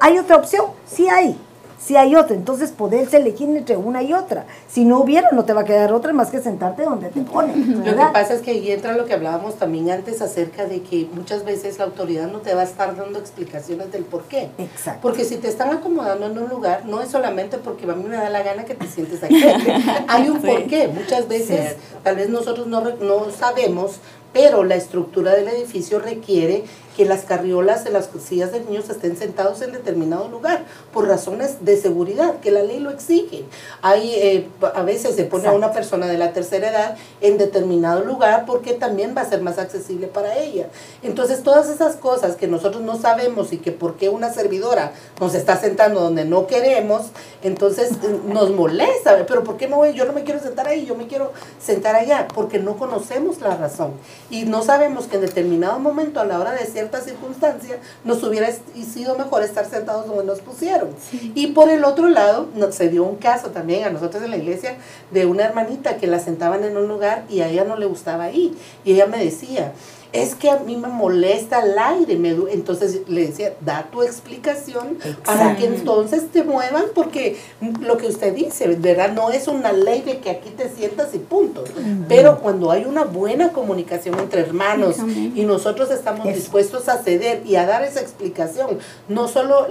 hay 0.00 0.18
otra 0.18 0.36
opción, 0.36 0.66
sí 0.86 1.08
hay, 1.08 1.36
si 1.80 1.96
hay 1.96 2.14
otra. 2.14 2.36
Entonces, 2.36 2.70
poderse 2.70 3.16
elegir 3.16 3.48
entre 3.48 3.76
una 3.76 4.02
y 4.02 4.12
otra. 4.12 4.44
Si 4.68 4.84
no 4.84 5.00
hubiera, 5.00 5.30
no 5.32 5.44
te 5.44 5.52
va 5.52 5.62
a 5.62 5.64
quedar 5.64 5.92
otra 5.92 6.12
más 6.12 6.30
que 6.30 6.40
sentarte 6.40 6.82
donde 6.82 7.08
te 7.08 7.22
ponen. 7.22 7.78
Lo 7.78 7.84
que 7.84 8.12
pasa 8.12 8.34
es 8.34 8.42
que 8.42 8.50
ahí 8.52 8.70
entra 8.70 8.92
lo 8.92 9.06
que 9.06 9.14
hablábamos 9.14 9.56
también 9.56 9.90
antes 9.90 10.20
acerca 10.20 10.66
de 10.66 10.82
que 10.82 11.08
muchas 11.12 11.44
veces 11.44 11.78
la 11.78 11.84
autoridad 11.84 12.30
no 12.30 12.38
te 12.40 12.54
va 12.54 12.60
a 12.60 12.64
estar 12.64 12.94
dando 12.96 13.18
explicaciones 13.18 13.90
del 13.92 14.04
por 14.04 14.24
qué. 14.24 14.50
Exacto. 14.58 15.00
Porque 15.02 15.24
si 15.24 15.36
te 15.36 15.48
están 15.48 15.70
acomodando 15.70 16.26
en 16.26 16.38
un 16.38 16.48
lugar, 16.48 16.84
no 16.84 17.00
es 17.00 17.08
solamente 17.08 17.56
porque 17.58 17.90
a 17.90 17.94
mí 17.94 18.04
me 18.04 18.16
da 18.16 18.28
la 18.28 18.42
gana 18.42 18.64
que 18.64 18.74
te 18.74 18.86
sientes 18.86 19.22
aquí. 19.22 19.42
hay 20.08 20.28
un 20.28 20.40
por 20.40 20.64
qué. 20.64 20.88
Muchas 20.88 21.28
veces, 21.28 21.76
tal 22.02 22.16
vez 22.16 22.28
nosotros 22.28 22.66
no, 22.66 22.82
no 22.82 23.30
sabemos 23.30 24.00
pero 24.32 24.64
la 24.64 24.76
estructura 24.76 25.34
del 25.34 25.48
edificio 25.48 25.98
requiere 25.98 26.64
que 27.00 27.06
las 27.06 27.22
carriolas 27.22 27.82
de 27.82 27.90
las 27.92 28.10
sillas 28.22 28.52
de 28.52 28.60
niños 28.60 28.90
estén 28.90 29.16
sentados 29.16 29.62
en 29.62 29.72
determinado 29.72 30.28
lugar 30.28 30.66
por 30.92 31.08
razones 31.08 31.64
de 31.64 31.78
seguridad, 31.78 32.40
que 32.40 32.50
la 32.50 32.62
ley 32.62 32.78
lo 32.78 32.90
exige. 32.90 33.46
Hay, 33.80 34.16
eh, 34.16 34.48
a 34.74 34.82
veces 34.82 35.16
se 35.16 35.24
pone 35.24 35.48
a 35.48 35.52
una 35.52 35.72
persona 35.72 36.06
de 36.06 36.18
la 36.18 36.34
tercera 36.34 36.68
edad 36.68 36.96
en 37.22 37.38
determinado 37.38 38.04
lugar 38.04 38.44
porque 38.44 38.74
también 38.74 39.14
va 39.16 39.22
a 39.22 39.24
ser 39.24 39.40
más 39.40 39.56
accesible 39.56 40.08
para 40.08 40.36
ella. 40.36 40.66
Entonces, 41.02 41.42
todas 41.42 41.70
esas 41.70 41.96
cosas 41.96 42.36
que 42.36 42.46
nosotros 42.46 42.82
no 42.82 43.00
sabemos 43.00 43.54
y 43.54 43.56
que 43.56 43.72
por 43.72 43.96
qué 43.96 44.10
una 44.10 44.30
servidora 44.30 44.92
nos 45.18 45.34
está 45.34 45.56
sentando 45.56 46.02
donde 46.02 46.26
no 46.26 46.46
queremos, 46.46 47.06
entonces 47.42 47.92
eh, 47.92 48.20
nos 48.26 48.50
molesta. 48.50 49.24
Pero 49.26 49.42
¿por 49.42 49.56
qué 49.56 49.68
no 49.68 49.76
voy? 49.76 49.94
Yo 49.94 50.04
no 50.04 50.12
me 50.12 50.22
quiero 50.22 50.40
sentar 50.40 50.68
ahí, 50.68 50.84
yo 50.84 50.96
me 50.96 51.06
quiero 51.06 51.32
sentar 51.58 51.96
allá, 51.96 52.28
porque 52.34 52.58
no 52.58 52.76
conocemos 52.76 53.40
la 53.40 53.56
razón. 53.56 53.92
Y 54.28 54.44
no 54.44 54.62
sabemos 54.62 55.06
que 55.06 55.16
en 55.16 55.22
determinado 55.22 55.78
momento, 55.78 56.20
a 56.20 56.26
la 56.26 56.38
hora 56.38 56.52
de 56.52 56.66
ser 56.66 56.89
circunstancia, 56.98 57.78
nos 58.04 58.22
hubiera 58.22 58.48
sido 58.50 59.16
mejor 59.16 59.42
estar 59.42 59.68
sentados 59.68 60.06
donde 60.06 60.24
nos 60.24 60.40
pusieron. 60.40 60.90
Y 61.34 61.48
por 61.48 61.68
el 61.68 61.84
otro 61.84 62.08
lado, 62.08 62.48
nos, 62.54 62.74
se 62.74 62.88
dio 62.88 63.04
un 63.04 63.16
caso 63.16 63.50
también 63.50 63.84
a 63.84 63.90
nosotros 63.90 64.22
en 64.22 64.30
la 64.30 64.36
iglesia 64.36 64.76
de 65.10 65.26
una 65.26 65.44
hermanita 65.44 65.96
que 65.96 66.06
la 66.06 66.18
sentaban 66.18 66.64
en 66.64 66.76
un 66.76 66.88
lugar 66.88 67.24
y 67.28 67.40
a 67.40 67.48
ella 67.48 67.64
no 67.64 67.76
le 67.76 67.86
gustaba 67.86 68.24
ahí. 68.24 68.56
Y 68.84 68.92
ella 68.92 69.06
me 69.06 69.22
decía, 69.22 69.72
es 70.12 70.34
que 70.34 70.50
a 70.50 70.58
mí 70.58 70.76
me 70.76 70.88
molesta 70.88 71.62
el 71.64 71.78
aire. 71.78 72.16
Me, 72.16 72.30
entonces 72.52 73.08
le 73.08 73.26
decía, 73.26 73.54
da 73.60 73.88
tu 73.90 74.02
explicación 74.02 74.98
para 75.24 75.56
que 75.56 75.66
entonces 75.66 76.30
te 76.30 76.42
muevan, 76.42 76.84
porque 76.94 77.36
lo 77.80 77.96
que 77.96 78.06
usted 78.06 78.34
dice, 78.34 78.68
¿verdad? 78.68 79.12
No 79.12 79.30
es 79.30 79.48
una 79.48 79.72
ley 79.72 80.02
de 80.02 80.18
que 80.18 80.30
aquí 80.30 80.50
te 80.50 80.68
sientas 80.68 81.14
y 81.14 81.18
punto. 81.18 81.64
Pero 82.08 82.38
cuando 82.40 82.70
hay 82.70 82.84
una 82.84 83.04
buena 83.04 83.52
comunicación 83.52 84.18
entre 84.18 84.40
hermanos 84.40 84.96
y 85.34 85.44
nosotros 85.44 85.90
estamos 85.90 86.26
dispuestos 86.26 86.88
a 86.88 86.98
ceder 86.98 87.42
y 87.44 87.56
a 87.56 87.66
dar 87.66 87.82
esa 87.82 88.00
explicación, 88.00 88.78
no 89.08 89.28
solo 89.28 89.66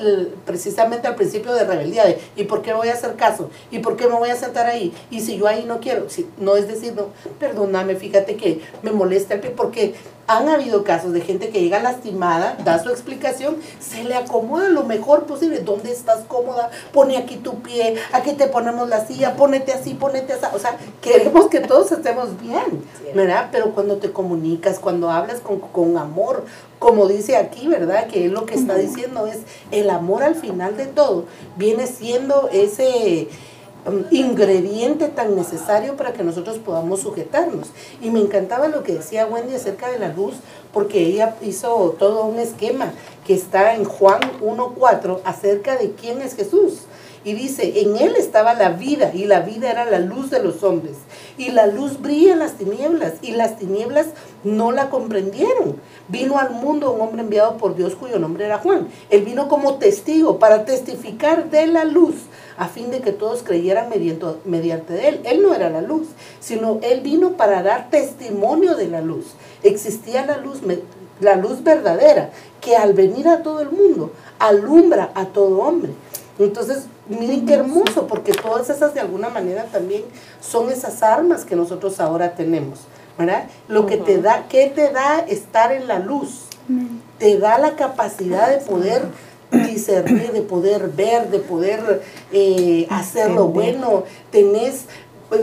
precisamente 0.46 1.08
al 1.08 1.16
principio 1.16 1.54
de 1.54 1.66
rebeldía, 1.66 2.06
de 2.06 2.20
¿y 2.36 2.44
por 2.44 2.62
qué 2.62 2.74
voy 2.74 2.90
a 2.90 2.94
hacer 2.94 3.16
caso? 3.16 3.50
¿Y 3.72 3.80
por 3.80 3.98
qué 3.98 4.08
me 4.08 4.16
voy 4.16 4.30
a 4.30 4.36
sentar 4.36 4.68
ahí? 4.68 4.94
Y 5.12 5.22
si 5.22 5.38
yo 5.38 5.48
ahí 5.48 5.66
no 5.66 5.80
quiero, 5.80 6.10
si, 6.10 6.28
no 6.40 6.56
es 6.56 6.68
decir, 6.68 6.94
no, 6.96 7.08
perdóname, 7.40 7.96
fíjate 7.96 8.36
que 8.36 8.62
me 8.82 8.92
molesta 8.92 9.34
el 9.34 9.42
pie, 9.42 9.52
porque 9.52 9.96
han 10.30 10.48
habido 10.48 10.84
casos 10.84 11.12
de 11.12 11.22
gente 11.22 11.50
que 11.50 11.60
llega 11.60 11.80
lastimada, 11.80 12.56
da 12.64 12.78
su 12.82 12.92
explicación, 12.92 13.58
se 13.80 14.04
le 14.04 14.14
acomoda 14.14 14.70
lo 14.70 14.84
mejor 14.84 15.26
posible. 15.26 15.62
¿Dónde 15.62 15.92
estás 15.92 16.20
cómoda? 16.28 16.70
Pone 16.94 17.18
aquí 17.18 17.38
tu 17.38 17.64
pie, 17.64 17.96
aquí 18.14 18.34
te 18.34 18.46
ponemos 18.46 18.88
la 18.88 19.08
silla, 19.08 19.36
ponete 19.36 19.74
así, 19.74 19.96
ponete 19.96 20.34
así. 20.34 20.46
O 20.54 20.60
sea, 20.60 20.78
queremos 21.02 21.48
que 21.48 21.62
todos 21.62 21.92
estemos 21.92 22.40
bien, 22.40 22.84
¿verdad? 23.16 23.50
Pero 23.52 23.72
cuando 23.72 23.98
te 23.98 24.12
comunicas, 24.12 24.78
cuando 24.78 25.10
hablas 25.10 25.40
con, 25.40 25.60
con 25.60 25.98
amor, 25.98 26.46
como 26.78 27.08
dice 27.08 27.36
aquí, 27.36 27.68
¿verdad? 27.68 28.06
Que 28.06 28.26
él 28.26 28.32
lo 28.32 28.46
que 28.46 28.54
está 28.54 28.76
diciendo 28.76 29.26
es 29.26 29.40
el 29.72 29.90
amor 29.90 30.22
al 30.22 30.36
final 30.36 30.78
de 30.78 30.86
todo 30.86 31.26
viene 31.58 31.88
siendo 31.88 32.50
ese 32.54 33.28
ingrediente 34.12 35.08
tan 35.08 35.36
necesario 35.36 35.96
para 35.96 36.14
que 36.14 36.24
nosotros 36.24 36.58
podamos 36.58 37.02
sujetarnos. 37.02 37.70
Y 38.02 38.10
me 38.10 38.20
encantaba 38.20 38.68
lo 38.68 38.84
que 38.84 38.94
decía 38.94 39.26
Wendy 39.26 39.56
acerca 39.56 39.90
de 39.90 40.00
la 40.00 40.10
luz, 40.10 40.36
porque 40.74 41.00
ella 41.00 41.36
hizo 41.42 41.96
todo 41.98 42.26
un 42.26 42.40
esquema 42.40 42.92
que 43.26 43.34
está 43.34 43.76
en 43.76 43.86
Juan 43.86 44.22
1.4 44.42 45.20
acerca 45.24 45.78
de 45.78 45.92
quién 45.92 46.22
es 46.22 46.36
Jesús. 46.36 46.84
Y 47.24 47.34
dice, 47.34 47.82
en 47.82 47.98
él 47.98 48.16
estaba 48.16 48.54
la 48.54 48.70
vida 48.70 49.12
y 49.14 49.26
la 49.26 49.42
vida 49.42 49.70
era 49.70 49.84
la 49.84 50.00
luz 50.00 50.30
de 50.30 50.42
los 50.42 50.64
hombres. 50.64 50.96
Y 51.38 51.52
la 51.52 51.68
luz 51.68 52.02
brilla 52.02 52.34
en 52.34 52.40
las 52.40 52.54
tinieblas 52.54 53.16
y 53.22 53.32
las 53.32 53.58
tinieblas 53.58 54.08
no 54.46 54.72
la 54.72 54.90
comprendieron. 54.90 55.76
Vino 56.08 56.40
al 56.40 56.52
mundo 56.52 56.92
un 56.92 57.02
hombre 57.02 57.22
enviado 57.22 57.58
por 57.58 57.76
Dios 57.76 57.96
cuyo 57.96 58.20
nombre 58.20 58.46
era 58.46 58.60
Juan. 58.60 58.88
Él 59.10 59.24
vino 59.24 59.50
como 59.50 59.76
testigo 59.76 60.40
para 60.40 60.64
testificar 60.64 61.50
de 61.50 61.68
la 61.68 61.84
luz 61.84 62.16
a 62.60 62.68
fin 62.68 62.92
de 62.92 63.00
que 63.00 63.14
todos 63.14 63.42
creyeran 63.42 63.90
mediante, 63.90 64.26
mediante 64.44 65.08
él. 65.08 65.22
Él 65.24 65.42
no 65.42 65.56
era 65.56 65.70
la 65.70 65.82
luz, 65.82 66.10
sino 66.42 66.80
él 66.84 67.00
vino 67.00 67.32
para 67.32 67.64
dar 67.64 67.90
testimonio 67.90 68.76
de 68.76 68.90
la 68.90 69.00
luz. 69.00 69.28
Existía 69.64 70.26
la 70.26 70.38
luz, 70.38 70.60
la 71.22 71.38
luz 71.38 71.64
verdadera, 71.64 72.32
que 72.60 72.76
al 72.76 72.94
venir 72.94 73.30
a 73.30 73.44
todo 73.44 73.62
el 73.62 73.72
mundo, 73.72 74.12
alumbra 74.40 75.10
a 75.16 75.28
todo 75.28 75.62
hombre. 75.62 75.94
Entonces, 76.38 76.88
miren 77.08 77.46
qué 77.46 77.54
hermoso, 77.54 78.08
porque 78.08 78.34
todas 78.34 78.70
esas 78.70 78.94
de 78.94 79.00
alguna 79.00 79.30
manera 79.30 79.64
también 79.64 80.04
son 80.42 80.70
esas 80.70 81.02
armas 81.02 81.46
que 81.46 81.56
nosotros 81.56 82.02
ahora 82.02 82.36
tenemos, 82.36 82.80
¿verdad? 83.18 83.46
Lo 83.70 83.86
que 83.86 83.96
te 83.96 84.22
da, 84.22 84.48
¿qué 84.50 84.68
te 84.68 84.92
da 84.92 85.20
estar 85.20 85.72
en 85.72 85.88
la 85.88 86.00
luz? 86.00 86.42
Te 87.20 87.40
da 87.40 87.58
la 87.58 87.78
capacidad 87.78 88.50
de 88.50 88.58
poder 88.58 89.04
discernir, 89.52 90.32
de 90.32 90.42
poder 90.42 90.90
ver, 90.90 91.30
de 91.30 91.40
poder 91.40 92.02
eh, 92.32 92.88
hacer 92.90 93.32
lo 93.32 93.48
bueno. 93.48 94.04
Tenés 94.32 94.86
pues, 95.30 95.42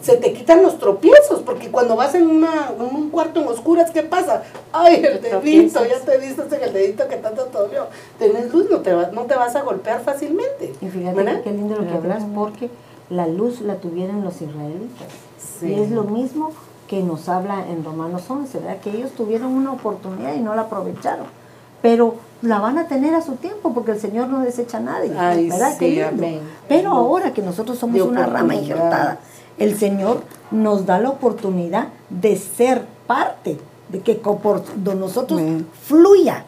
se 0.00 0.16
te 0.16 0.32
quitan 0.32 0.62
los 0.62 0.78
tropiezos, 0.78 1.42
porque 1.44 1.70
cuando 1.70 1.94
vas 1.94 2.14
en, 2.14 2.26
una, 2.26 2.70
un 2.70 3.10
cuarto 3.10 3.42
en 3.42 3.48
oscuras, 3.48 3.90
¿qué 3.90 4.02
pasa? 4.02 4.44
Ay, 4.72 5.04
el 5.04 5.20
dedito, 5.20 5.84
ya 5.84 6.00
te 6.00 6.16
viste 6.16 6.42
en 6.56 6.62
el 6.62 6.72
dedito 6.72 7.06
que 7.06 7.16
tanto 7.16 7.44
te 7.44 7.58
dolió. 7.58 7.86
Tenés 8.18 8.52
luz, 8.52 8.70
no 8.70 8.80
te, 8.80 8.92
no 9.12 9.24
te 9.24 9.34
vas 9.34 9.54
a 9.54 9.62
golpear 9.62 10.00
fácilmente. 10.00 10.72
Y 10.80 10.88
fíjate 10.88 11.42
qué 11.44 11.50
lindo 11.50 11.76
lo 11.76 11.86
que 11.86 11.94
hablas, 11.94 12.24
porque 12.34 12.70
la 13.10 13.26
luz 13.26 13.60
la 13.60 13.76
tuvieron 13.76 14.24
los 14.24 14.40
israelitas. 14.40 15.08
Y 15.60 15.74
es 15.74 15.90
lo 15.90 16.04
mismo 16.04 16.52
que 16.88 17.02
nos 17.02 17.28
habla 17.28 17.66
en 17.68 17.84
Romanos 17.84 18.22
11, 18.28 18.58
¿verdad? 18.58 18.80
Que 18.80 18.90
ellos 18.90 19.10
tuvieron 19.12 19.52
una 19.52 19.72
oportunidad 19.72 20.34
y 20.34 20.40
no 20.40 20.54
la 20.54 20.62
aprovecharon. 20.62 21.26
Pero 21.82 22.16
la 22.42 22.58
van 22.58 22.78
a 22.78 22.86
tener 22.86 23.14
a 23.14 23.22
su 23.22 23.32
tiempo 23.32 23.72
porque 23.72 23.92
el 23.92 24.00
Señor 24.00 24.28
no 24.28 24.40
desecha 24.40 24.78
a 24.78 24.80
nadie. 24.80 25.10
¿verdad? 25.10 25.76
Pero 26.68 26.90
ahora 26.90 27.32
que 27.32 27.42
nosotros 27.42 27.78
somos 27.78 28.00
una 28.00 28.26
rama 28.26 28.54
injertada, 28.54 29.18
el 29.58 29.76
Señor 29.78 30.22
nos 30.50 30.84
da 30.86 30.98
la 30.98 31.10
oportunidad 31.10 31.88
de 32.10 32.36
ser 32.36 32.84
parte, 33.06 33.58
de 33.88 34.00
que 34.00 34.14
por 34.14 34.62
nosotros 34.96 35.40
fluya, 35.82 36.44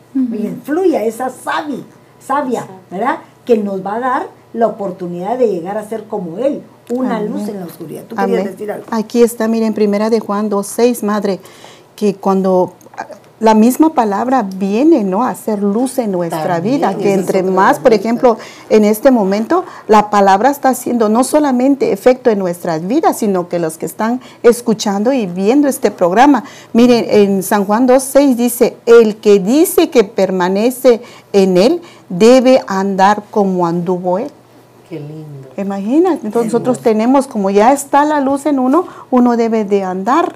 fluya 0.64 1.04
esa 1.04 1.30
sabia, 1.30 1.78
sabia, 2.20 2.66
¿verdad? 2.90 3.18
Que 3.44 3.56
nos 3.56 3.84
va 3.84 3.94
a 3.94 4.00
dar 4.00 4.26
la 4.52 4.66
oportunidad 4.66 5.38
de 5.38 5.48
llegar 5.48 5.78
a 5.78 5.88
ser 5.88 6.04
como 6.04 6.38
Él, 6.38 6.62
una 6.90 7.20
luz 7.22 7.48
en 7.48 7.60
la 7.60 7.66
oscuridad. 7.66 8.04
¿Tú 8.04 8.16
querías 8.16 8.44
decir 8.44 8.72
algo? 8.72 8.86
Aquí 8.90 9.22
está, 9.22 9.46
miren, 9.46 9.74
primera 9.74 10.10
de 10.10 10.20
Juan 10.20 10.50
2.6, 10.50 11.04
madre, 11.04 11.40
que 11.96 12.14
cuando 12.14 12.72
la 13.40 13.54
misma 13.54 13.90
palabra 13.90 14.42
viene 14.42 15.04
¿no? 15.04 15.22
a 15.22 15.30
hacer 15.30 15.62
luz 15.62 15.98
en 15.98 16.10
nuestra 16.10 16.60
vida, 16.60 16.96
que 16.96 17.14
entre 17.14 17.42
más, 17.42 17.78
por 17.78 17.92
ejemplo, 17.92 18.36
en 18.68 18.84
este 18.84 19.10
momento, 19.10 19.64
la 19.86 20.10
palabra 20.10 20.50
está 20.50 20.70
haciendo 20.70 21.08
no 21.08 21.22
solamente 21.22 21.92
efecto 21.92 22.30
en 22.30 22.40
nuestras 22.40 22.86
vidas, 22.86 23.18
sino 23.18 23.48
que 23.48 23.58
los 23.58 23.78
que 23.78 23.86
están 23.86 24.20
escuchando 24.42 25.12
y 25.12 25.26
viendo 25.26 25.68
este 25.68 25.90
programa, 25.90 26.42
miren, 26.72 27.06
en 27.08 27.42
San 27.42 27.64
Juan 27.64 27.86
2.6 27.86 28.34
dice, 28.34 28.76
el 28.86 29.16
que 29.16 29.38
dice 29.38 29.90
que 29.90 30.02
permanece 30.02 31.00
en 31.32 31.56
él 31.56 31.80
debe 32.08 32.60
andar 32.66 33.22
como 33.30 33.66
anduvo 33.66 34.18
él. 34.18 34.30
Qué 34.88 34.98
lindo. 34.98 35.48
Imagínate, 35.56 36.26
entonces 36.26 36.52
nosotros 36.52 36.80
tenemos, 36.80 37.26
como 37.26 37.50
ya 37.50 37.72
está 37.72 38.04
la 38.04 38.20
luz 38.20 38.46
en 38.46 38.58
uno, 38.58 38.86
uno 39.10 39.36
debe 39.36 39.64
de 39.64 39.84
andar 39.84 40.34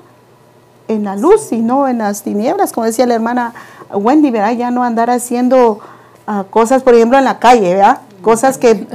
en 0.92 1.04
la 1.04 1.16
luz 1.16 1.52
y 1.52 1.58
no 1.58 1.88
en 1.88 1.98
las 1.98 2.22
tinieblas, 2.22 2.72
como 2.72 2.86
decía 2.86 3.06
la 3.06 3.14
hermana 3.14 3.54
Wendy, 3.92 4.30
¿verdad? 4.30 4.52
Ya 4.52 4.70
no 4.70 4.82
andar 4.82 5.10
haciendo 5.10 5.80
ah, 6.26 6.44
cosas, 6.48 6.82
por 6.82 6.94
ejemplo, 6.94 7.18
en 7.18 7.24
la 7.24 7.38
calle, 7.38 7.74
¿verdad? 7.74 8.00
Cosas 8.22 8.58
que, 8.58 8.86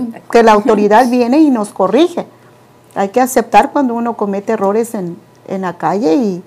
la 0.43 0.51
autoridad 0.53 1.07
viene 1.09 1.39
y 1.39 1.49
nos 1.49 1.69
corrige. 1.69 2.25
Hay 2.95 3.09
que 3.09 3.21
aceptar 3.21 3.71
cuando 3.71 3.93
uno 3.93 4.15
comete 4.15 4.53
errores 4.53 4.95
en, 4.95 5.17
la 5.47 5.77
calle 5.77 6.15
y, 6.15 6.43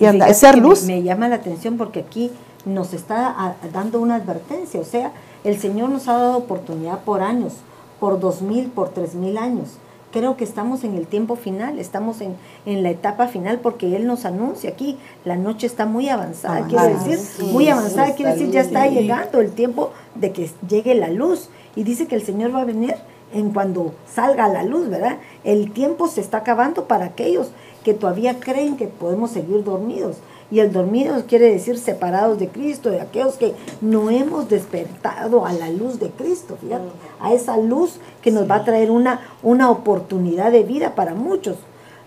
y 0.00 0.34
ser 0.34 0.58
luz. 0.58 0.84
Me, 0.84 1.02
llama 1.02 1.28
la 1.28 1.36
atención 1.36 1.76
porque 1.76 2.00
aquí 2.00 2.32
nos 2.64 2.92
está 2.92 3.34
ah, 3.36 3.54
dando 3.72 4.00
una 4.00 4.16
advertencia, 4.16 4.80
o 4.80 4.84
sea, 4.84 5.12
el 5.44 5.60
Señor 5.60 5.90
nos 5.90 6.08
ha 6.08 6.14
dado 6.14 6.38
oportunidad 6.38 7.00
por 7.00 7.22
años, 7.22 7.52
por 8.00 8.18
dos 8.18 8.42
mil, 8.42 8.68
por 8.68 8.88
tres 8.88 9.14
mil 9.14 9.38
años 9.38 9.78
creo 10.12 10.36
que 10.36 10.44
estamos 10.44 10.84
en 10.84 10.94
el 10.94 11.06
tiempo 11.06 11.36
final, 11.36 11.78
estamos 11.78 12.20
en, 12.20 12.36
en, 12.64 12.82
la 12.82 12.90
etapa 12.90 13.28
final 13.28 13.60
porque 13.60 13.96
Él 13.96 14.06
nos 14.06 14.24
anuncia 14.24 14.70
aquí, 14.70 14.98
la 15.24 15.36
noche 15.36 15.66
está 15.66 15.86
muy 15.86 16.08
avanzada, 16.08 16.66
quiere 16.66 16.94
decir, 16.94 17.18
muy 17.52 17.68
avanzada, 17.68 18.14
quiere 18.14 18.32
decir, 18.32 18.50
ya 18.50 18.60
está 18.60 18.86
llegando 18.86 19.40
el 19.40 19.52
tiempo 19.52 19.92
de 20.14 20.32
que 20.32 20.50
llegue 20.68 20.94
la 20.94 21.10
luz. 21.10 21.50
Y 21.74 21.84
dice 21.84 22.06
que 22.06 22.14
el 22.14 22.22
Señor 22.22 22.54
va 22.54 22.62
a 22.62 22.64
venir 22.64 22.94
en 23.34 23.50
cuando 23.50 23.92
salga 24.06 24.48
la 24.48 24.62
luz, 24.62 24.88
¿verdad? 24.88 25.18
El 25.44 25.72
tiempo 25.72 26.08
se 26.08 26.20
está 26.20 26.38
acabando 26.38 26.86
para 26.86 27.06
aquellos 27.06 27.50
que 27.84 27.94
todavía 27.94 28.40
creen 28.40 28.76
que 28.76 28.86
podemos 28.86 29.30
seguir 29.30 29.62
dormidos. 29.62 30.16
Y 30.50 30.60
el 30.60 30.72
dormido 30.72 31.24
quiere 31.26 31.50
decir 31.50 31.78
separados 31.78 32.38
de 32.38 32.48
Cristo, 32.48 32.90
de 32.90 33.00
aquellos 33.00 33.34
que 33.34 33.54
no 33.80 34.10
hemos 34.10 34.48
despertado 34.48 35.44
a 35.44 35.52
la 35.52 35.70
luz 35.70 35.98
de 35.98 36.10
Cristo, 36.10 36.56
fíjate, 36.60 36.84
a 37.20 37.32
esa 37.32 37.56
luz 37.56 37.98
que 38.22 38.30
nos 38.30 38.48
va 38.48 38.56
a 38.56 38.64
traer 38.64 38.90
una, 38.90 39.20
una 39.42 39.70
oportunidad 39.70 40.52
de 40.52 40.62
vida 40.62 40.94
para 40.94 41.14
muchos. 41.14 41.56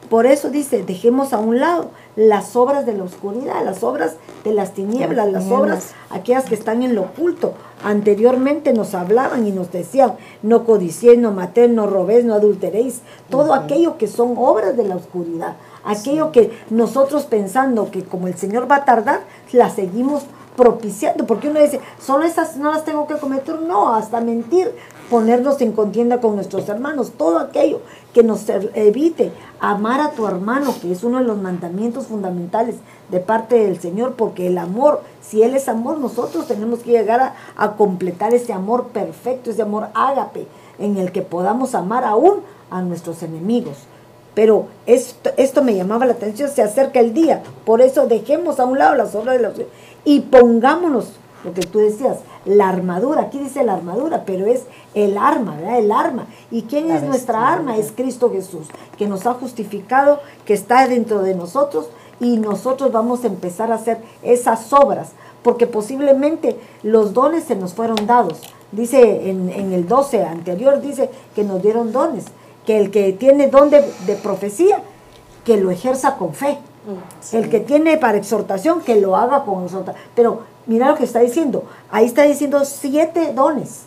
Por 0.09 0.25
eso 0.25 0.49
dice, 0.49 0.83
dejemos 0.83 1.33
a 1.33 1.37
un 1.37 1.59
lado 1.59 1.91
las 2.15 2.55
obras 2.55 2.85
de 2.87 2.93
la 2.93 3.03
oscuridad, 3.03 3.63
las 3.63 3.83
obras 3.83 4.15
de 4.43 4.53
las 4.53 4.73
tinieblas, 4.73 5.31
las 5.31 5.51
obras 5.51 5.93
aquellas 6.09 6.45
que 6.45 6.55
están 6.55 6.81
en 6.81 6.95
lo 6.95 7.03
oculto. 7.03 7.53
Anteriormente 7.83 8.73
nos 8.73 8.95
hablaban 8.95 9.45
y 9.45 9.51
nos 9.51 9.71
decían, 9.71 10.13
no 10.41 10.65
codiciéis, 10.65 11.19
no 11.19 11.31
matéis, 11.31 11.69
no 11.69 11.85
robéis, 11.85 12.25
no 12.25 12.33
adulteréis, 12.33 13.01
todo 13.29 13.53
aquello 13.53 13.97
que 13.99 14.07
son 14.07 14.33
obras 14.37 14.75
de 14.75 14.87
la 14.87 14.95
oscuridad. 14.95 15.57
Aquello 15.89 16.31
que 16.31 16.51
nosotros 16.69 17.23
pensando 17.23 17.89
que 17.89 18.03
como 18.03 18.27
el 18.27 18.35
Señor 18.35 18.69
va 18.69 18.75
a 18.77 18.85
tardar, 18.85 19.21
la 19.51 19.71
seguimos 19.71 20.23
propiciando, 20.55 21.25
porque 21.25 21.49
uno 21.49 21.59
dice, 21.59 21.79
solo 21.99 22.25
esas 22.25 22.57
no 22.57 22.71
las 22.71 22.85
tengo 22.85 23.07
que 23.07 23.17
cometer, 23.17 23.59
no, 23.61 23.95
hasta 23.95 24.21
mentir, 24.21 24.75
ponernos 25.09 25.59
en 25.61 25.71
contienda 25.71 26.21
con 26.21 26.35
nuestros 26.35 26.69
hermanos, 26.69 27.13
todo 27.17 27.39
aquello 27.39 27.81
que 28.13 28.21
nos 28.21 28.47
evite 28.49 29.31
amar 29.59 29.99
a 29.99 30.11
tu 30.11 30.27
hermano, 30.27 30.75
que 30.79 30.91
es 30.91 31.03
uno 31.03 31.17
de 31.17 31.23
los 31.23 31.39
mandamientos 31.41 32.05
fundamentales 32.05 32.75
de 33.09 33.19
parte 33.19 33.55
del 33.55 33.79
Señor, 33.79 34.13
porque 34.13 34.45
el 34.45 34.59
amor, 34.59 35.01
si 35.21 35.41
Él 35.41 35.55
es 35.55 35.67
amor, 35.69 35.97
nosotros 35.97 36.45
tenemos 36.45 36.81
que 36.81 36.91
llegar 36.91 37.19
a, 37.19 37.35
a 37.55 37.77
completar 37.77 38.35
ese 38.35 38.53
amor 38.53 38.89
perfecto, 38.89 39.49
ese 39.49 39.63
amor 39.63 39.87
ágape, 39.95 40.45
en 40.77 40.97
el 40.97 41.11
que 41.11 41.23
podamos 41.23 41.73
amar 41.73 42.03
aún 42.03 42.41
a 42.69 42.83
nuestros 42.83 43.23
enemigos. 43.23 43.88
Pero 44.39 44.67
esto, 44.85 45.31
esto 45.35 45.61
me 45.61 45.75
llamaba 45.75 46.05
la 46.05 46.13
atención, 46.13 46.49
se 46.49 46.61
acerca 46.61 47.01
el 47.01 47.13
día, 47.13 47.43
por 47.65 47.81
eso 47.81 48.07
dejemos 48.07 48.61
a 48.61 48.63
un 48.63 48.79
lado 48.79 48.95
las 48.95 49.13
obras 49.13 49.35
de 49.35 49.43
los 49.43 49.53
y 50.05 50.21
pongámonos, 50.21 51.11
lo 51.43 51.53
que 51.53 51.59
tú 51.63 51.79
decías, 51.79 52.19
la 52.45 52.69
armadura, 52.69 53.23
aquí 53.23 53.37
dice 53.37 53.65
la 53.65 53.73
armadura, 53.73 54.23
pero 54.25 54.45
es 54.45 54.61
el 54.93 55.17
arma, 55.17 55.57
¿verdad? 55.57 55.79
El 55.79 55.91
arma. 55.91 56.27
¿Y 56.51 56.61
quién 56.61 56.89
es 56.89 57.03
nuestra 57.03 57.49
arma? 57.51 57.75
Es 57.75 57.91
Cristo 57.91 58.31
Jesús, 58.31 58.67
que 58.97 59.07
nos 59.07 59.25
ha 59.25 59.33
justificado, 59.33 60.21
que 60.45 60.53
está 60.53 60.87
dentro 60.87 61.21
de 61.21 61.35
nosotros 61.35 61.89
y 62.21 62.37
nosotros 62.37 62.93
vamos 62.93 63.25
a 63.25 63.27
empezar 63.27 63.73
a 63.73 63.75
hacer 63.75 63.97
esas 64.23 64.71
obras, 64.71 65.09
porque 65.43 65.67
posiblemente 65.67 66.57
los 66.81 67.13
dones 67.13 67.43
se 67.43 67.57
nos 67.57 67.73
fueron 67.73 68.07
dados. 68.07 68.39
Dice 68.71 69.29
en, 69.29 69.49
en 69.49 69.73
el 69.73 69.85
12 69.85 70.23
anterior, 70.23 70.79
dice 70.79 71.09
que 71.35 71.43
nos 71.43 71.61
dieron 71.61 71.91
dones, 71.91 72.23
que 72.69 72.77
el 72.77 72.91
que 72.91 73.13
tiene 73.13 73.47
don 73.47 73.71
de, 73.71 73.81
profecía, 74.21 74.83
que 75.43 75.57
lo 75.57 75.71
ejerza 75.71 76.17
con 76.17 76.35
fe. 76.35 76.59
Mm, 76.85 77.35
el 77.35 77.49
que 77.49 77.61
tiene 77.61 77.97
para 77.97 78.19
exhortación, 78.19 78.81
que 78.81 79.01
lo 79.01 79.15
haga 79.15 79.43
con 79.43 79.63
exhortación. 79.63 79.99
Pero 80.13 80.41
mira 80.67 80.87
lo 80.87 80.95
que 80.95 81.05
está 81.05 81.19
diciendo. 81.19 81.63
Ahí 81.89 82.05
está 82.05 82.25
diciendo 82.25 82.63
siete 82.65 83.33
dones. 83.33 83.85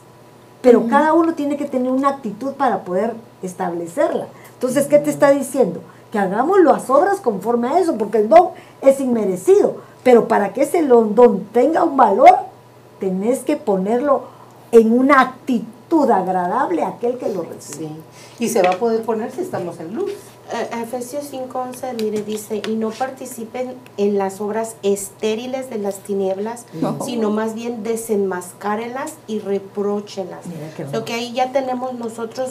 Pero 0.63 0.89
cada 0.89 1.13
uno 1.13 1.35
tiene 1.35 1.57
que 1.57 1.67
tener 1.67 1.93
una 1.93 2.09
actitud 2.09 2.55
para 2.55 2.81
poder 2.81 3.15
establecerla. 3.41 4.27
Entonces, 4.55 4.89
¿qué 4.89 4.99
te 4.99 5.11
está 5.11 5.31
diciendo? 5.31 5.79
Que 6.11 6.19
hagamos 6.19 6.59
las 6.59 6.91
obras 6.91 7.21
conforme 7.21 7.69
a 7.69 7.79
eso, 7.79 7.97
porque 7.97 8.19
el 8.19 8.29
don 8.29 8.49
es 8.81 8.99
inmerecido. 8.99 9.77
Pero 10.03 10.27
para 10.27 10.53
que 10.53 10.63
ese 10.63 10.85
don 10.85 11.45
tenga 11.53 11.85
un 11.85 11.97
valor, 11.97 12.35
tenés 12.99 13.45
que 13.45 13.57
ponerlo 13.57 14.25
en 14.73 14.93
una 14.93 15.21
actitud 15.21 15.69
virtud 15.93 16.11
agradable 16.11 16.83
a 16.83 16.89
aquel 16.89 17.19
que 17.19 17.29
lo 17.29 17.43
recibe. 17.43 17.89
Sí. 17.89 18.45
Y 18.45 18.49
se 18.49 18.63
va 18.63 18.71
a 18.71 18.79
poder 18.79 19.03
poner 19.03 19.31
si 19.31 19.41
estamos 19.43 19.79
en 19.81 19.95
luz. 19.95 20.13
Eh, 20.53 20.83
Efesios 20.83 21.31
5:11, 21.31 21.95
mire, 22.03 22.23
dice, 22.23 22.63
y 22.69 22.75
no 22.75 22.91
participen 22.91 23.75
en 23.97 24.19
las 24.19 24.41
obras 24.41 24.77
estériles 24.83 25.71
de 25.71 25.79
las 25.79 26.01
tinieblas, 26.01 26.67
sino 27.05 27.31
más 27.31 27.55
bien 27.55 27.83
desenmascárenlas 27.83 29.15
y 29.27 29.39
qué 29.39 30.87
Lo 30.93 31.05
que 31.05 31.15
ahí 31.15 31.33
ya 31.33 31.53
tenemos 31.53 31.95
nosotros 31.95 32.51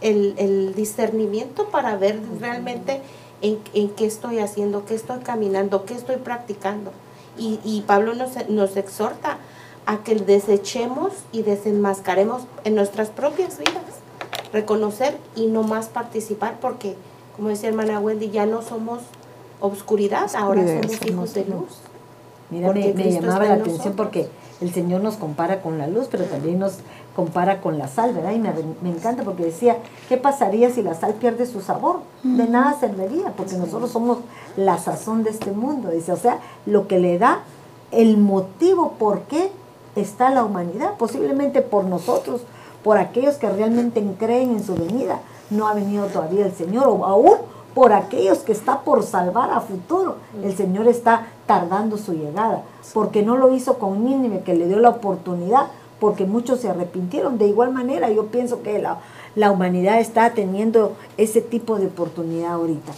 el, 0.00 0.34
el 0.36 0.74
discernimiento 0.74 1.68
para 1.68 1.96
ver 1.96 2.20
realmente 2.40 3.00
en, 3.42 3.58
en 3.72 3.88
qué 3.90 4.06
estoy 4.06 4.38
haciendo, 4.38 4.84
qué 4.84 4.94
estoy 4.94 5.20
caminando, 5.20 5.84
qué 5.84 5.94
estoy 5.94 6.16
practicando. 6.16 6.92
Y, 7.36 7.58
y 7.64 7.82
Pablo 7.86 8.14
nos, 8.14 8.48
nos 8.48 8.76
exhorta 8.76 9.38
a 9.86 9.98
que 9.98 10.14
desechemos 10.16 11.12
y 11.32 11.42
desenmascaremos 11.42 12.42
en 12.64 12.74
nuestras 12.74 13.08
propias 13.08 13.58
vidas. 13.58 13.82
Reconocer 14.52 15.18
y 15.34 15.46
no 15.46 15.62
más 15.62 15.88
participar 15.88 16.58
porque, 16.60 16.94
como 17.36 17.48
decía 17.48 17.68
hermana 17.68 18.00
Wendy, 18.00 18.30
ya 18.30 18.46
no 18.46 18.62
somos 18.62 19.00
obscuridad, 19.60 20.30
ahora 20.36 20.62
somos 20.66 20.92
hijos 20.92 21.08
somos 21.08 21.34
de 21.34 21.44
luz. 21.46 21.78
Mira, 22.50 22.72
me, 22.72 22.92
me 22.92 23.10
llamaba 23.10 23.40
la 23.40 23.46
en 23.46 23.52
atención 23.52 23.76
nosotros. 23.76 23.94
porque 23.96 24.28
el 24.60 24.72
Señor 24.72 25.02
nos 25.02 25.16
compara 25.16 25.60
con 25.60 25.78
la 25.78 25.86
luz, 25.86 26.08
pero 26.10 26.24
también 26.24 26.58
nos 26.58 26.74
compara 27.16 27.60
con 27.60 27.78
la 27.78 27.88
sal, 27.88 28.12
¿verdad? 28.14 28.32
Y 28.32 28.38
me, 28.38 28.52
me 28.82 28.90
encanta 28.90 29.24
porque 29.24 29.44
decía, 29.44 29.78
¿qué 30.08 30.16
pasaría 30.16 30.70
si 30.70 30.82
la 30.82 30.94
sal 30.94 31.14
pierde 31.14 31.46
su 31.46 31.60
sabor? 31.60 32.00
De 32.22 32.46
nada 32.46 32.78
serviría, 32.78 33.32
porque 33.36 33.56
nosotros 33.56 33.90
somos 33.90 34.18
la 34.56 34.78
sazón 34.78 35.24
de 35.24 35.30
este 35.30 35.50
mundo. 35.50 35.90
Dice, 35.90 36.12
o 36.12 36.16
sea, 36.16 36.38
lo 36.66 36.86
que 36.86 36.98
le 36.98 37.18
da 37.18 37.40
el 37.90 38.16
motivo 38.18 38.92
por 38.98 39.22
qué 39.22 39.50
está 39.96 40.30
la 40.30 40.44
humanidad, 40.44 40.96
posiblemente 40.98 41.62
por 41.62 41.84
nosotros, 41.84 42.42
por 42.82 42.98
aquellos 42.98 43.36
que 43.36 43.48
realmente 43.48 44.04
creen 44.18 44.50
en 44.50 44.64
su 44.64 44.74
venida. 44.74 45.20
No 45.50 45.68
ha 45.68 45.74
venido 45.74 46.06
todavía 46.06 46.46
el 46.46 46.52
Señor, 46.52 46.88
o 46.88 47.04
aún 47.04 47.36
por 47.74 47.92
aquellos 47.92 48.38
que 48.38 48.52
está 48.52 48.80
por 48.80 49.02
salvar 49.02 49.50
a 49.50 49.60
futuro. 49.60 50.16
El 50.42 50.56
Señor 50.56 50.86
está 50.86 51.26
tardando 51.46 51.98
su 51.98 52.12
llegada, 52.12 52.62
porque 52.92 53.22
no 53.22 53.36
lo 53.36 53.54
hizo 53.54 53.78
con 53.78 54.04
Nínive, 54.04 54.42
que 54.42 54.54
le 54.54 54.66
dio 54.66 54.78
la 54.78 54.90
oportunidad, 54.90 55.66
porque 55.98 56.24
muchos 56.24 56.60
se 56.60 56.70
arrepintieron. 56.70 57.38
De 57.38 57.46
igual 57.46 57.72
manera, 57.72 58.10
yo 58.10 58.26
pienso 58.26 58.62
que 58.62 58.78
la, 58.78 58.98
la 59.34 59.50
humanidad 59.50 60.00
está 60.00 60.30
teniendo 60.30 60.92
ese 61.16 61.40
tipo 61.40 61.76
de 61.78 61.86
oportunidad 61.86 62.52
ahorita. 62.52 62.92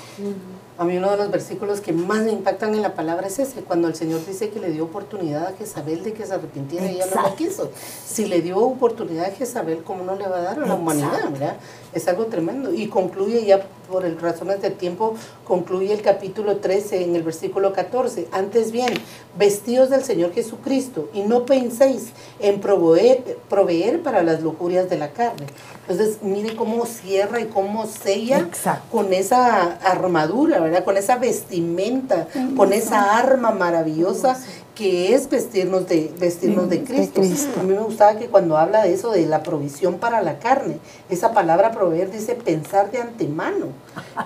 A 0.78 0.84
mí 0.84 0.98
uno 0.98 1.10
de 1.10 1.16
los 1.16 1.30
versículos 1.30 1.80
que 1.80 1.94
más 1.94 2.22
me 2.24 2.32
impactan 2.32 2.74
en 2.74 2.82
la 2.82 2.94
palabra 2.94 3.28
es 3.28 3.38
ese, 3.38 3.62
cuando 3.62 3.88
el 3.88 3.94
Señor 3.94 4.20
dice 4.26 4.50
que 4.50 4.60
le 4.60 4.70
dio 4.70 4.84
oportunidad 4.84 5.46
a 5.46 5.52
Jezabel 5.56 6.02
de 6.04 6.12
que 6.12 6.26
se 6.26 6.34
arrepintiera 6.34 6.84
y 6.92 6.96
ella 6.96 7.06
no 7.06 7.14
la 7.14 7.20
Exacto. 7.22 7.36
quiso. 7.36 7.70
Si 8.06 8.26
le 8.26 8.42
dio 8.42 8.58
oportunidad 8.58 9.24
a 9.24 9.30
Jezabel, 9.30 9.82
¿cómo 9.82 10.04
no 10.04 10.16
le 10.16 10.28
va 10.28 10.36
a 10.36 10.42
dar 10.42 10.62
a 10.62 10.66
la 10.66 10.74
humanidad? 10.74 11.30
¿verdad? 11.30 11.56
Es 11.94 12.06
algo 12.08 12.26
tremendo. 12.26 12.74
Y 12.74 12.88
concluye 12.88 13.46
ya 13.46 13.66
por 13.90 14.04
el 14.04 14.20
razones 14.20 14.60
de 14.60 14.70
tiempo, 14.70 15.14
concluye 15.46 15.94
el 15.94 16.02
capítulo 16.02 16.56
13 16.58 17.04
en 17.04 17.16
el 17.16 17.22
versículo 17.22 17.72
14. 17.72 18.28
Antes 18.30 18.70
bien, 18.70 18.92
vestidos 19.38 19.88
del 19.88 20.04
Señor 20.04 20.34
Jesucristo 20.34 21.08
y 21.14 21.22
no 21.22 21.46
penséis 21.46 22.08
en 22.38 22.60
proveer, 22.60 23.38
proveer 23.48 24.02
para 24.02 24.22
las 24.22 24.42
lujurias 24.42 24.90
de 24.90 24.98
la 24.98 25.12
carne. 25.12 25.46
Entonces, 25.88 26.18
mire 26.22 26.56
cómo 26.56 26.84
cierra 26.86 27.40
y 27.40 27.46
cómo 27.46 27.86
sella 27.86 28.38
Exacto. 28.38 28.84
con 28.90 29.12
esa 29.12 29.76
armadura, 29.76 30.58
¿verdad? 30.58 30.84
Con 30.84 30.96
esa 30.96 31.16
vestimenta, 31.16 32.26
con 32.56 32.72
esa 32.72 33.16
arma 33.18 33.52
maravillosa 33.52 34.36
que 34.76 35.14
es 35.14 35.28
vestirnos 35.30 35.88
de 35.88 36.12
vestirnos 36.18 36.68
de 36.68 36.84
Cristo. 36.84 37.22
A 37.58 37.62
mí 37.62 37.72
me 37.72 37.80
gustaba 37.80 38.18
que 38.18 38.26
cuando 38.26 38.58
habla 38.58 38.82
de 38.82 38.92
eso 38.92 39.10
de 39.10 39.24
la 39.24 39.42
provisión 39.42 39.94
para 39.94 40.20
la 40.20 40.38
carne, 40.38 40.78
esa 41.08 41.32
palabra 41.32 41.72
proveer 41.72 42.10
dice 42.10 42.34
pensar 42.34 42.90
de 42.90 42.98
antemano. 42.98 43.68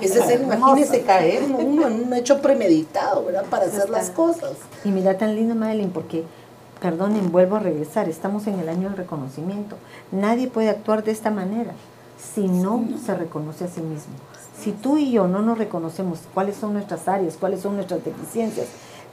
Es 0.01 0.13
decir, 0.13 0.41
imagínese 0.43 1.03
caer 1.03 1.49
¿no? 1.49 1.59
uno 1.59 1.87
en 1.87 2.05
un 2.05 2.13
hecho 2.15 2.43
premeditado, 2.43 3.25
¿verdad? 3.27 3.45
Para 3.49 3.67
hacer 3.67 3.89
las 3.91 4.11
cosas. 4.11 4.53
Y 4.85 4.91
mira 4.91 5.17
tan 5.17 5.37
lindo, 5.37 5.55
Madeline, 5.55 5.91
porque, 5.91 6.25
perdonen, 6.81 7.31
vuelvo 7.31 7.57
a 7.57 7.61
regresar, 7.61 8.09
estamos 8.09 8.47
en 8.47 8.59
el 8.59 8.69
año 8.69 8.89
del 8.89 8.97
reconocimiento. 8.97 9.77
Nadie 10.11 10.49
puede 10.49 10.71
actuar 10.71 11.05
de 11.05 11.13
esta 11.13 11.31
manera 11.31 11.73
si 12.35 12.49
no 12.49 12.85
se 13.05 13.15
reconoce 13.15 13.65
a 13.65 13.69
sí 13.69 13.81
mismo. 13.81 14.15
Si 14.59 14.73
tú 14.73 14.99
y 14.99 15.11
yo 15.11 15.27
no 15.27 15.41
nos 15.43 15.59
reconocemos 15.59 16.21
cuáles 16.35 16.57
son 16.57 16.75
nuestras 16.75 17.09
áreas, 17.09 17.37
cuáles 17.39 17.61
son 17.61 17.77
nuestras 17.77 18.05
deficiencias, 18.05 18.67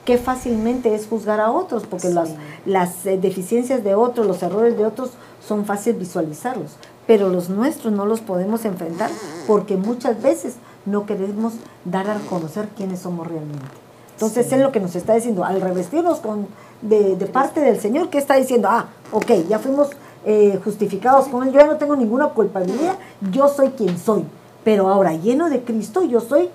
qué 0.04 0.18
fácilmente 0.18 0.94
es 0.94 1.08
juzgar 1.08 1.40
a 1.40 1.52
otros, 1.52 1.86
porque 1.86 2.10
las, 2.10 2.32
las 2.66 3.06
eh, 3.06 3.18
deficiencias 3.18 3.84
de 3.84 3.96
otros, 3.96 4.26
los 4.28 4.42
errores 4.44 4.78
de 4.78 4.86
otros, 4.86 5.12
son 5.46 5.66
fáciles 5.66 6.00
visualizarlos, 6.00 6.78
pero 7.06 7.30
los 7.30 7.50
nuestros 7.50 7.94
no 7.94 8.06
los 8.06 8.20
podemos 8.22 8.66
enfrentar 8.66 9.10
porque 9.48 9.78
muchas 9.78 10.22
veces 10.22 10.56
no 10.86 11.06
queremos 11.06 11.54
dar 11.86 12.10
a 12.10 12.20
conocer 12.30 12.70
quiénes 12.70 13.00
somos 13.00 13.28
realmente. 13.28 13.87
Entonces 14.18 14.52
es 14.52 14.60
lo 14.60 14.72
que 14.72 14.80
nos 14.80 14.96
está 14.96 15.14
diciendo, 15.14 15.46
al 15.46 15.62
revestirnos 15.62 16.22
con, 16.22 16.48
de, 16.82 17.16
de 17.16 17.26
parte 17.28 17.62
del 17.62 17.80
Señor, 17.80 18.10
¿qué 18.10 18.18
está 18.18 18.34
diciendo? 18.34 18.68
Ah, 18.68 18.88
ok, 19.12 19.32
ya 19.48 19.60
fuimos 19.60 19.90
eh, 20.26 20.60
justificados 20.64 21.28
con 21.28 21.44
Él, 21.44 21.54
yo 21.54 21.60
ya 21.60 21.68
no 21.68 21.78
tengo 21.78 21.96
ninguna 21.96 22.30
culpabilidad, 22.30 22.96
yo 23.32 23.48
soy 23.48 23.70
quien 23.70 24.00
soy, 24.00 24.24
pero 24.64 24.90
ahora 24.90 25.14
lleno 25.14 25.52
de 25.52 25.62
Cristo, 25.62 26.04
yo 26.04 26.20
soy 26.20 26.50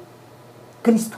Cristo. 0.83 1.17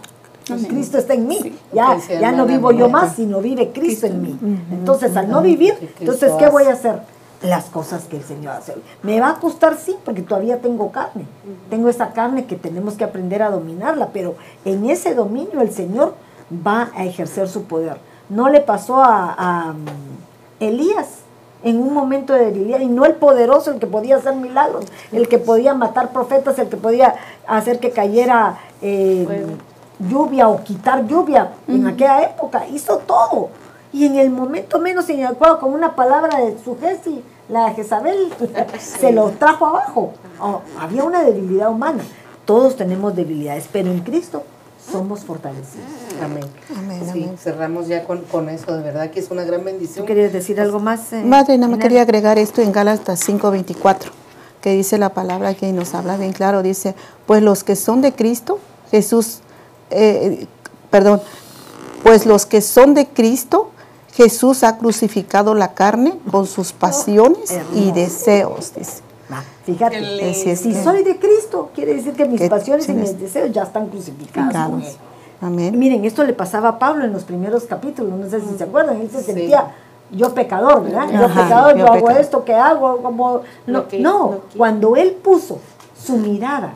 Cristo 0.69 0.99
está 0.99 1.15
en 1.15 1.27
mí. 1.27 1.59
Ya, 1.73 1.99
ya 2.21 2.31
no 2.31 2.45
vivo 2.45 2.71
yo 2.73 2.91
más, 2.91 3.17
sino 3.17 3.41
vive 3.41 3.73
Cristo 3.73 4.07
en 4.07 4.21
mí. 4.21 4.39
Entonces, 4.71 5.17
al 5.17 5.31
no 5.31 5.41
vivir, 5.41 5.75
entonces, 5.99 6.33
¿qué 6.39 6.51
voy 6.51 6.65
a 6.65 6.75
hacer? 6.75 7.01
Las 7.43 7.65
cosas 7.67 8.05
que 8.05 8.19
el 8.19 8.25
Señor 8.25 8.57
hace. 8.57 8.75
Me 9.03 9.21
va 9.21 9.31
a 9.31 9.35
costar, 9.41 9.77
sí, 9.79 9.97
porque 10.05 10.21
todavía 10.21 10.61
tengo 10.61 10.93
carne. 10.93 11.25
Tengo 11.71 11.89
esa 11.89 12.13
carne 12.13 12.45
que 12.45 12.57
tenemos 12.57 12.95
que 12.95 13.05
aprender 13.05 13.43
a 13.43 13.51
dominarla, 13.51 14.11
pero 14.13 14.35
en 14.67 14.89
ese 14.91 15.15
dominio 15.15 15.61
el 15.63 15.73
Señor 15.73 16.15
va 16.51 16.91
a 16.95 17.05
ejercer 17.05 17.49
su 17.49 17.65
poder. 17.65 17.99
No 18.29 18.49
le 18.49 18.61
pasó 18.61 18.97
a, 18.97 19.33
a, 19.33 19.71
um, 19.71 19.85
Elías 20.61 21.25
en 21.63 21.79
un 21.79 21.95
momento 21.95 22.35
de 22.35 22.47
debilidad, 22.47 22.81
y 22.81 22.87
no 22.87 23.07
el 23.07 23.15
poderoso, 23.15 23.71
el 23.71 23.79
que 23.79 23.87
podía 23.87 24.17
hacer 24.17 24.35
milagros, 24.35 24.85
el 25.13 25.29
que 25.29 25.39
podía 25.39 25.73
matar 25.73 26.13
profetas, 26.13 26.59
el 26.59 26.69
que 26.69 26.77
podía 26.77 27.15
hacer 27.47 27.81
que 27.81 27.91
cayera 27.91 28.59
eh, 28.83 29.47
lluvia 29.99 30.49
o 30.49 30.63
quitar 30.63 31.07
lluvia 31.07 31.53
en 31.67 31.87
aquella 31.87 32.23
época, 32.23 32.67
hizo 32.69 32.99
todo. 32.99 33.49
Y 33.95 34.05
en 34.05 34.17
el 34.17 34.31
momento 34.31 34.79
menos 34.79 35.09
inadecuado, 35.09 35.59
con 35.59 35.73
una 35.73 35.97
palabra 35.97 36.39
de 36.39 36.59
su 36.63 36.79
Jesi, 36.79 37.25
la 37.49 37.69
de 37.69 37.75
Jezabel, 37.77 38.31
se 38.79 39.13
lo 39.13 39.31
trajo 39.31 39.65
abajo. 39.65 40.13
Oh, 40.41 40.61
había 40.79 41.05
una 41.05 41.23
debilidad 41.23 41.71
humana. 41.71 42.03
Todos 42.45 42.77
tenemos 42.77 43.17
debilidades, 43.17 43.71
pero 43.73 43.91
en 43.91 44.01
Cristo 44.01 44.43
somos 44.91 45.21
fortalecidos. 45.25 45.87
Amén. 46.23 46.45
Amén, 46.77 47.01
Sí, 47.13 47.25
amén. 47.25 47.39
cerramos 47.39 47.89
ya 47.89 48.05
con, 48.05 48.23
con 48.23 48.49
eso, 48.49 48.77
de 48.77 48.83
verdad 48.83 49.11
que 49.11 49.21
es 49.21 49.31
una 49.31 49.45
gran 49.45 49.61
¿Tú 49.61 49.67
bendición. 49.67 50.07
querías 50.07 50.33
decir 50.33 50.61
algo 50.61 50.79
más? 50.81 51.13
eh, 51.13 51.23
Madre, 51.25 51.57
nada 51.57 51.69
más 51.69 51.77
Inés? 51.77 51.83
quería 51.85 52.03
agregar 52.03 52.39
esto 52.39 52.61
en 52.63 52.73
Gálatas 52.73 53.21
5:24, 53.29 54.11
que 54.61 54.71
dice 54.75 54.99
la 54.99 55.11
palabra 55.15 55.55
que 55.55 55.73
nos 55.73 55.95
habla 55.95 56.17
bien 56.17 56.33
claro, 56.33 56.63
dice, 56.63 56.95
pues 57.27 57.43
los 57.43 57.65
que 57.65 57.77
son 57.77 58.03
de 58.03 58.13
Cristo, 58.13 58.59
Jesús, 58.91 59.41
eh, 59.91 60.47
perdón, 60.91 61.21
pues 62.03 62.27
los 62.27 62.47
que 62.47 62.61
son 62.61 62.95
de 62.95 63.07
Cristo, 63.09 63.71
Jesús 64.13 64.63
ha 64.63 64.79
crucificado 64.79 65.55
la 65.55 65.75
carne 65.75 66.19
con 66.31 66.47
sus 66.47 66.73
pasiones 66.73 67.53
y 67.75 67.91
deseos, 67.93 68.73
dice. 68.77 69.03
Va, 69.33 69.43
Fíjate, 69.65 70.31
es 70.31 70.61
si 70.61 70.75
soy 70.75 71.03
de 71.03 71.19
Cristo, 71.19 71.71
quiere 71.75 71.95
decir 71.95 72.13
que 72.13 72.27
mis 72.27 72.41
Que 72.41 72.49
pasiones 72.51 72.89
y 72.89 72.93
mis 72.93 73.19
deseos 73.19 73.51
ya 73.53 73.63
están 73.63 73.89
crucificados. 73.89 74.99
Amén. 75.41 75.79
Miren, 75.79 76.05
esto 76.05 76.25
le 76.25 76.33
pasaba 76.33 76.69
a 76.71 76.79
Pablo 76.79 77.05
en 77.05 77.13
los 77.13 77.25
primeros 77.25 77.65
capítulos, 77.65 78.19
no 78.19 78.29
sé 78.29 78.41
si 78.41 78.57
se 78.57 78.65
acuerdan, 78.65 79.01
él 79.01 79.11
se 79.11 79.19
Sí. 79.21 79.25
sentía 79.33 79.75
yo 80.11 80.33
pecador, 80.35 80.85
¿verdad? 80.85 81.09
Yo 81.11 81.27
pecador, 81.29 81.73
yo, 81.77 81.87
yo 81.87 81.93
hago 81.93 82.11
esto, 82.11 82.45
¿qué 82.45 82.55
hago? 82.55 82.99
Como, 83.03 83.41
no, 83.67 83.79
Lo 83.81 83.89
que- 83.89 83.99
no, 84.01 84.19
lo 84.33 84.49
que- 84.49 84.59
cuando 84.59 84.97
él 84.97 85.13
puso 85.13 85.59
su 85.99 86.17
mirada 86.19 86.75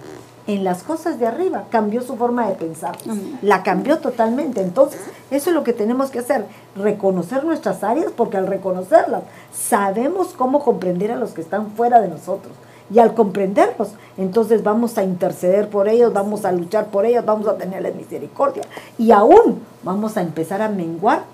en 0.49 0.65
las 0.65 0.83
cosas 0.83 1.21
de 1.21 1.27
arriba, 1.27 1.65
cambió 1.71 2.03
su 2.03 2.17
forma 2.17 2.49
de 2.49 2.55
pensar, 2.55 2.97
la 3.43 3.63
cambió 3.63 3.99
totalmente. 3.99 4.63
Entonces, 4.63 4.99
eso 5.31 5.51
es 5.51 5.55
lo 5.55 5.63
que 5.63 5.75
tenemos 5.75 6.11
que 6.11 6.21
hacer, 6.21 6.47
reconocer 6.75 7.45
nuestras 7.45 7.85
áreas, 7.85 8.11
porque 8.17 8.39
al 8.39 8.47
reconocerlas, 8.47 9.25
sabemos 9.53 10.29
cómo 10.29 10.65
comprender 10.65 11.13
a 11.13 11.17
los 11.17 11.33
que 11.33 11.43
están 11.43 11.73
fuera 11.73 12.01
de 12.01 12.09
nosotros. 12.09 12.55
Y 12.91 12.99
al 12.99 13.13
comprenderlos, 13.13 13.91
entonces 14.17 14.63
vamos 14.63 14.97
a 14.97 15.05
interceder 15.05 15.69
por 15.69 15.87
ellos, 15.87 16.15
vamos 16.15 16.47
a 16.47 16.53
luchar 16.53 16.87
por 16.87 17.05
ellos, 17.05 17.27
vamos 17.27 17.47
a 17.47 17.59
tenerles 17.59 17.95
misericordia. 17.95 18.63
Y 18.97 19.11
aún 19.11 19.61
vamos 19.83 20.17
a 20.17 20.23
empezar 20.23 20.63
a 20.63 20.71
menguar 20.71 21.25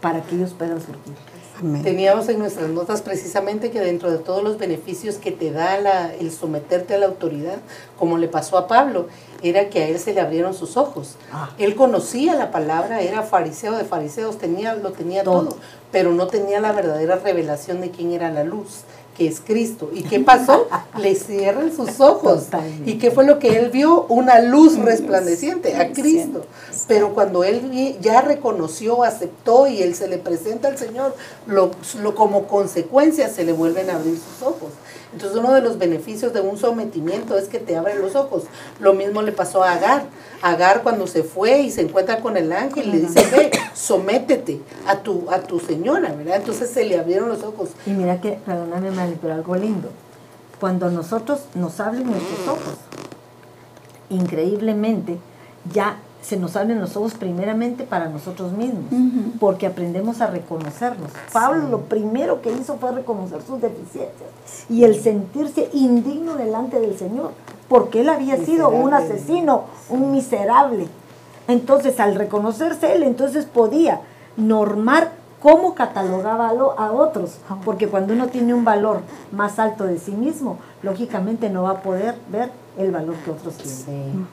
para 0.00 0.22
que 0.22 0.36
ellos 0.36 0.54
puedan 0.56 0.80
surgir. 0.80 1.33
Amén. 1.60 1.82
Teníamos 1.82 2.28
en 2.28 2.38
nuestras 2.40 2.68
notas 2.70 3.00
precisamente 3.02 3.70
que 3.70 3.80
dentro 3.80 4.10
de 4.10 4.18
todos 4.18 4.42
los 4.42 4.58
beneficios 4.58 5.16
que 5.16 5.30
te 5.30 5.52
da 5.52 5.78
la- 5.80 6.12
el 6.14 6.32
someterte 6.32 6.94
a 6.94 6.98
la 6.98 7.06
autoridad, 7.06 7.58
como 7.98 8.18
le 8.18 8.26
pasó 8.28 8.58
a 8.58 8.66
Pablo, 8.66 9.06
era 9.42 9.68
que 9.70 9.82
a 9.82 9.88
él 9.88 9.98
se 9.98 10.12
le 10.14 10.20
abrieron 10.20 10.52
sus 10.54 10.76
ojos. 10.76 11.16
Ah. 11.32 11.50
Él 11.58 11.76
conocía 11.76 12.34
la 12.34 12.50
palabra, 12.50 13.02
era 13.02 13.22
fariseo 13.22 13.76
de 13.76 13.84
fariseos, 13.84 14.38
tenía, 14.38 14.74
lo 14.74 14.92
tenía 14.92 15.22
Todo. 15.22 15.44
todo. 15.50 15.56
pero 15.92 16.10
no 16.10 16.26
tenía 16.26 16.58
la 16.60 16.72
verdadera 16.72 17.16
revelación 17.16 17.80
de 17.80 17.92
quién 17.92 18.10
era 18.12 18.28
la 18.32 18.42
luz. 18.42 18.80
Que 19.16 19.26
es 19.28 19.40
Cristo. 19.40 19.90
¿Y 19.94 20.02
qué 20.02 20.20
pasó? 20.20 20.66
Le 20.98 21.14
cierran 21.14 21.74
sus 21.74 22.00
ojos. 22.00 22.44
Totalmente. 22.46 22.90
¿Y 22.90 22.98
qué 22.98 23.10
fue 23.10 23.24
lo 23.24 23.38
que 23.38 23.56
él 23.58 23.70
vio? 23.70 24.06
Una 24.08 24.40
luz 24.40 24.76
resplandeciente 24.78 25.76
a 25.76 25.92
Cristo. 25.92 26.44
Pero 26.88 27.14
cuando 27.14 27.44
él 27.44 27.96
ya 28.00 28.20
reconoció, 28.20 29.02
aceptó 29.04 29.66
y 29.66 29.82
él 29.82 29.94
se 29.94 30.08
le 30.08 30.18
presenta 30.18 30.68
al 30.68 30.76
Señor, 30.78 31.14
lo, 31.46 31.70
lo- 32.02 32.14
como 32.14 32.46
consecuencia 32.46 33.28
se 33.28 33.44
le 33.44 33.52
vuelven 33.52 33.90
a 33.90 33.96
abrir 33.96 34.18
sus 34.18 34.46
ojos. 34.46 34.70
Entonces 35.14 35.38
uno 35.38 35.52
de 35.52 35.60
los 35.60 35.78
beneficios 35.78 36.32
de 36.32 36.40
un 36.40 36.58
sometimiento 36.58 37.38
es 37.38 37.46
que 37.46 37.60
te 37.60 37.76
abre 37.76 37.96
los 37.96 38.16
ojos. 38.16 38.42
Lo 38.80 38.94
mismo 38.94 39.22
le 39.22 39.30
pasó 39.30 39.62
a 39.62 39.74
Agar. 39.74 40.06
Agar 40.42 40.82
cuando 40.82 41.06
se 41.06 41.22
fue 41.22 41.60
y 41.60 41.70
se 41.70 41.82
encuentra 41.82 42.18
con 42.20 42.36
el 42.36 42.52
ángel 42.52 42.90
le 42.90 42.98
dice, 42.98 43.24
ve, 43.30 43.52
sométete 43.74 44.60
a 44.88 44.96
tu, 44.98 45.30
a 45.30 45.38
tu 45.38 45.60
señora, 45.60 46.12
¿verdad? 46.12 46.38
Entonces 46.38 46.68
se 46.68 46.84
le 46.84 46.98
abrieron 46.98 47.28
los 47.28 47.44
ojos. 47.44 47.68
Y 47.86 47.90
mira 47.90 48.20
que, 48.20 48.32
perdóname, 48.44 48.90
Mari, 48.90 49.16
pero 49.22 49.34
algo 49.34 49.54
lindo. 49.54 49.88
Cuando 50.58 50.90
nosotros 50.90 51.42
nos 51.54 51.78
abren 51.78 52.10
nuestros 52.10 52.48
ojos, 52.48 52.74
increíblemente, 54.10 55.18
ya 55.72 55.96
se 56.24 56.38
nos 56.38 56.56
abren 56.56 56.80
los 56.80 56.96
ojos 56.96 57.12
primeramente 57.14 57.84
para 57.84 58.08
nosotros 58.08 58.52
mismos, 58.52 58.84
porque 59.38 59.66
aprendemos 59.66 60.20
a 60.22 60.26
reconocernos. 60.28 61.10
Pablo 61.32 61.68
lo 61.68 61.80
primero 61.82 62.40
que 62.40 62.50
hizo 62.50 62.76
fue 62.78 62.92
reconocer 62.92 63.42
sus 63.42 63.60
deficiencias 63.60 64.30
y 64.70 64.84
el 64.84 65.00
sentirse 65.00 65.68
indigno 65.74 66.34
delante 66.36 66.80
del 66.80 66.96
Señor, 66.98 67.32
porque 67.68 68.00
él 68.00 68.08
había 68.08 68.36
sido 68.38 68.70
un 68.70 68.94
asesino, 68.94 69.64
un 69.90 70.12
miserable. 70.12 70.88
Entonces, 71.46 72.00
al 72.00 72.14
reconocerse 72.14 72.94
él, 72.94 73.02
entonces 73.02 73.44
podía 73.44 74.00
normar 74.38 75.10
cómo 75.42 75.74
catalogaba 75.74 76.48
a, 76.48 76.54
lo- 76.54 76.78
a 76.80 76.90
otros, 76.92 77.36
porque 77.66 77.86
cuando 77.88 78.14
uno 78.14 78.28
tiene 78.28 78.54
un 78.54 78.64
valor 78.64 79.00
más 79.30 79.58
alto 79.58 79.84
de 79.84 79.98
sí 79.98 80.12
mismo, 80.12 80.56
lógicamente 80.82 81.50
no 81.50 81.64
va 81.64 81.70
a 81.72 81.82
poder 81.82 82.14
ver 82.32 82.50
el 82.78 82.90
valor 82.90 83.16
que 83.16 83.30
otros 83.30 83.56
tienen. 83.56 84.26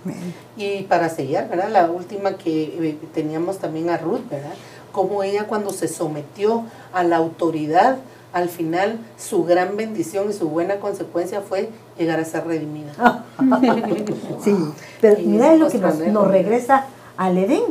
Y 0.58 0.84
para 0.84 1.10
sellar, 1.10 1.50
¿verdad? 1.50 1.70
La 1.70 1.90
última 1.92 2.38
que 2.38 2.64
eh, 2.90 2.98
teníamos 3.14 3.60
también 3.60 3.90
a 3.90 3.98
Ruth, 3.98 4.28
¿verdad? 4.30 4.54
Como 4.92 5.24
ella 5.24 5.46
cuando 5.48 5.72
se 5.72 5.88
sometió 5.88 6.66
a 6.94 7.04
la 7.04 7.18
autoridad, 7.18 7.98
al 8.34 8.50
final 8.50 9.00
su 9.18 9.44
gran 9.44 9.76
bendición 9.76 10.30
y 10.30 10.34
su 10.34 10.50
buena 10.50 10.80
consecuencia 10.80 11.42
fue 11.42 11.70
llegar 11.98 12.20
a 12.20 12.26
ser 12.26 12.46
redimida. 12.46 12.94
Sí, 14.44 14.56
pero 15.00 15.20
Y 15.20 15.26
mira 15.26 15.56
lo 15.56 15.70
que 15.70 15.78
nos, 15.78 16.28
regresa 16.28 16.86
al 17.18 17.38
Edén. 17.38 17.64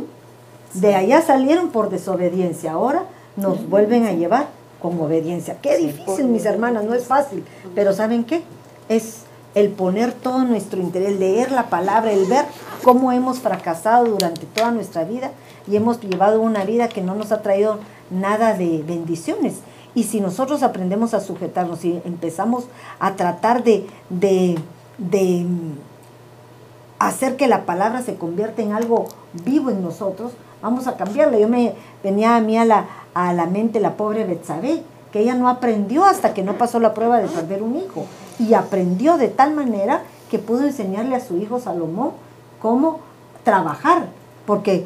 De 0.73 0.95
allá 0.95 1.21
salieron 1.21 1.69
por 1.69 1.89
desobediencia, 1.89 2.73
ahora 2.73 3.03
nos 3.35 3.67
vuelven 3.69 4.05
a 4.05 4.13
llevar 4.13 4.47
con 4.81 4.99
obediencia. 4.99 5.57
Qué 5.61 5.77
difícil, 5.77 6.25
mis 6.25 6.45
hermanas, 6.45 6.85
no 6.85 6.93
es 6.93 7.05
fácil, 7.05 7.43
pero 7.75 7.93
¿saben 7.93 8.23
qué? 8.23 8.41
Es 8.87 9.23
el 9.55 9.69
poner 9.69 10.13
todo 10.13 10.43
nuestro 10.43 10.81
interés, 10.81 11.19
leer 11.19 11.51
la 11.51 11.69
palabra, 11.69 12.11
el 12.11 12.25
ver 12.25 12.45
cómo 12.83 13.11
hemos 13.11 13.39
fracasado 13.39 14.05
durante 14.05 14.45
toda 14.45 14.71
nuestra 14.71 15.03
vida 15.03 15.31
y 15.67 15.75
hemos 15.75 15.99
llevado 16.01 16.41
una 16.41 16.63
vida 16.63 16.87
que 16.89 17.01
no 17.01 17.15
nos 17.15 17.31
ha 17.31 17.41
traído 17.41 17.79
nada 18.09 18.53
de 18.53 18.83
bendiciones. 18.85 19.55
Y 19.93 20.03
si 20.03 20.21
nosotros 20.21 20.63
aprendemos 20.63 21.13
a 21.13 21.19
sujetarnos 21.19 21.83
y 21.83 22.01
empezamos 22.05 22.63
a 22.99 23.15
tratar 23.15 23.63
de, 23.63 23.87
de, 24.09 24.57
de 24.97 25.45
hacer 26.97 27.35
que 27.35 27.47
la 27.47 27.65
palabra 27.65 28.01
se 28.01 28.15
convierta 28.15 28.61
en 28.61 28.71
algo 28.71 29.07
vivo 29.45 29.69
en 29.69 29.83
nosotros, 29.83 30.31
vamos 30.61 30.87
a 30.87 30.95
cambiarla. 30.95 31.37
Yo 31.37 31.49
me 31.49 31.73
venía 32.03 32.37
a 32.37 32.41
mí 32.41 32.57
a 32.57 32.63
la, 32.63 32.85
a 33.13 33.33
la 33.33 33.47
mente 33.47 33.81
la 33.81 33.97
pobre 33.97 34.23
Betsabé, 34.23 34.81
que 35.11 35.19
ella 35.19 35.35
no 35.35 35.49
aprendió 35.49 36.05
hasta 36.05 36.33
que 36.33 36.41
no 36.41 36.53
pasó 36.53 36.79
la 36.79 36.93
prueba 36.93 37.19
de 37.19 37.27
perder 37.27 37.61
un 37.61 37.75
hijo. 37.75 38.05
Y 38.39 38.53
aprendió 38.53 39.17
de 39.17 39.27
tal 39.27 39.53
manera 39.53 40.03
que 40.29 40.39
pudo 40.39 40.63
enseñarle 40.63 41.15
a 41.15 41.19
su 41.19 41.37
hijo 41.37 41.59
Salomón 41.59 42.11
cómo 42.61 42.99
trabajar. 43.43 44.07
Porque, 44.45 44.85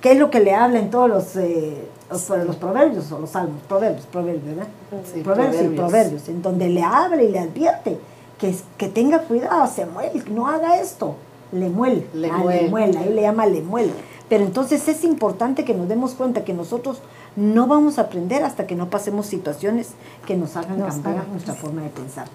¿qué 0.00 0.12
es 0.12 0.18
lo 0.18 0.30
que 0.30 0.40
le 0.40 0.54
habla 0.54 0.78
en 0.78 0.90
todos 0.90 1.08
los, 1.08 1.36
eh, 1.36 1.88
los, 2.10 2.28
los 2.28 2.56
proverbios 2.56 3.10
o 3.12 3.18
los 3.18 3.30
salmos? 3.30 3.60
Proverbios, 3.68 4.06
proverbios, 4.06 4.44
¿verdad? 4.44 4.68
Sí, 5.12 5.20
proverbios, 5.20 5.62
y 5.64 5.68
proverbios. 5.68 6.28
en 6.28 6.42
donde 6.42 6.68
le 6.68 6.82
habla 6.82 7.22
y 7.22 7.30
le 7.30 7.38
advierte 7.38 7.98
que, 8.38 8.54
que 8.78 8.88
tenga 8.88 9.20
cuidado, 9.20 9.66
se 9.66 9.84
muele, 9.86 10.22
no 10.30 10.46
haga 10.46 10.80
esto, 10.80 11.14
le 11.52 11.68
muele, 11.68 12.06
Le 12.14 12.30
ah, 12.30 12.38
muele. 12.38 12.62
le 12.62 12.68
muele, 12.70 12.98
ahí 12.98 13.12
le 13.12 13.22
llama 13.22 13.46
le 13.46 13.60
muele. 13.60 13.92
Pero 14.28 14.44
entonces 14.44 14.86
es 14.88 15.04
importante 15.04 15.64
que 15.64 15.74
nos 15.74 15.88
demos 15.88 16.14
cuenta 16.14 16.44
que 16.44 16.54
nosotros 16.54 17.00
no 17.36 17.66
vamos 17.66 17.98
a 17.98 18.02
aprender 18.02 18.42
hasta 18.42 18.66
que 18.66 18.74
no 18.74 18.90
pasemos 18.90 19.26
situaciones 19.26 19.90
que 20.26 20.36
nos 20.36 20.56
hagan 20.56 20.78
Nos 20.78 20.94
cambiar 20.94 21.18
hagan, 21.18 21.30
nuestra 21.30 21.54
forma 21.54 21.82
de 21.82 21.90
pensar. 21.90 22.26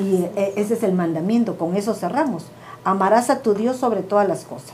Y 0.00 0.24
eh, 0.36 0.54
ese 0.56 0.74
es 0.74 0.82
el 0.82 0.94
mandamiento, 0.94 1.58
con 1.58 1.76
eso 1.76 1.94
cerramos. 1.94 2.46
Amarás 2.84 3.30
a 3.30 3.40
tu 3.40 3.54
Dios 3.54 3.76
sobre 3.76 4.02
todas 4.02 4.26
las 4.26 4.44
cosas 4.44 4.72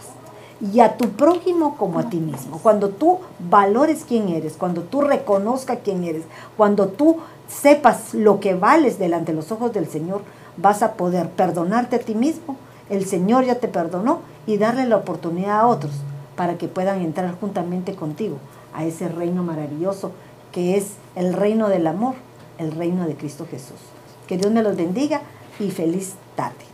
y 0.61 0.81
a 0.81 0.97
tu 0.97 1.11
prójimo 1.11 1.77
como 1.77 1.99
a 1.99 2.09
ti 2.09 2.19
mismo. 2.19 2.59
Cuando 2.59 2.89
tú 2.91 3.19
valores 3.39 4.05
quién 4.07 4.29
eres, 4.29 4.55
cuando 4.55 4.83
tú 4.83 5.03
reconozcas 5.03 5.79
quién 5.85 6.05
eres, 6.05 6.25
cuando 6.57 6.89
tú 6.89 7.19
sepas 7.49 8.15
lo 8.15 8.41
que 8.41 8.55
vales 8.55 8.99
delante 8.99 9.33
de 9.33 9.37
los 9.37 9.53
ojos 9.53 9.73
del 9.73 9.89
Señor, 9.89 10.23
vas 10.57 10.83
a 10.83 10.95
poder 10.95 11.31
perdonarte 11.31 11.97
a 11.97 12.01
ti 12.01 12.15
mismo. 12.15 12.57
El 12.91 13.05
Señor 13.05 13.45
ya 13.45 13.57
te 13.57 13.69
perdonó 13.69 14.21
y 14.47 14.57
darle 14.57 14.87
la 14.87 14.97
oportunidad 14.97 15.61
a 15.61 15.67
otros 15.67 15.93
para 16.37 16.57
que 16.57 16.69
puedan 16.69 17.03
entrar 17.03 17.35
juntamente 17.39 17.95
contigo 17.95 18.39
a 18.79 18.85
ese 18.85 19.09
reino 19.09 19.43
maravilloso 19.43 20.13
que 20.53 20.77
es 20.77 20.93
el 21.17 21.33
reino 21.33 21.69
del 21.69 21.89
amor, 21.89 22.15
el 22.59 22.71
reino 22.71 23.09
de 23.09 23.17
Cristo 23.17 23.45
Jesús. 23.51 23.81
Que 24.29 24.39
Dios 24.39 24.53
me 24.53 24.63
los 24.63 24.77
bendiga 24.77 25.23
y 25.59 25.73
feliz 25.73 26.15
tarde. 26.37 26.68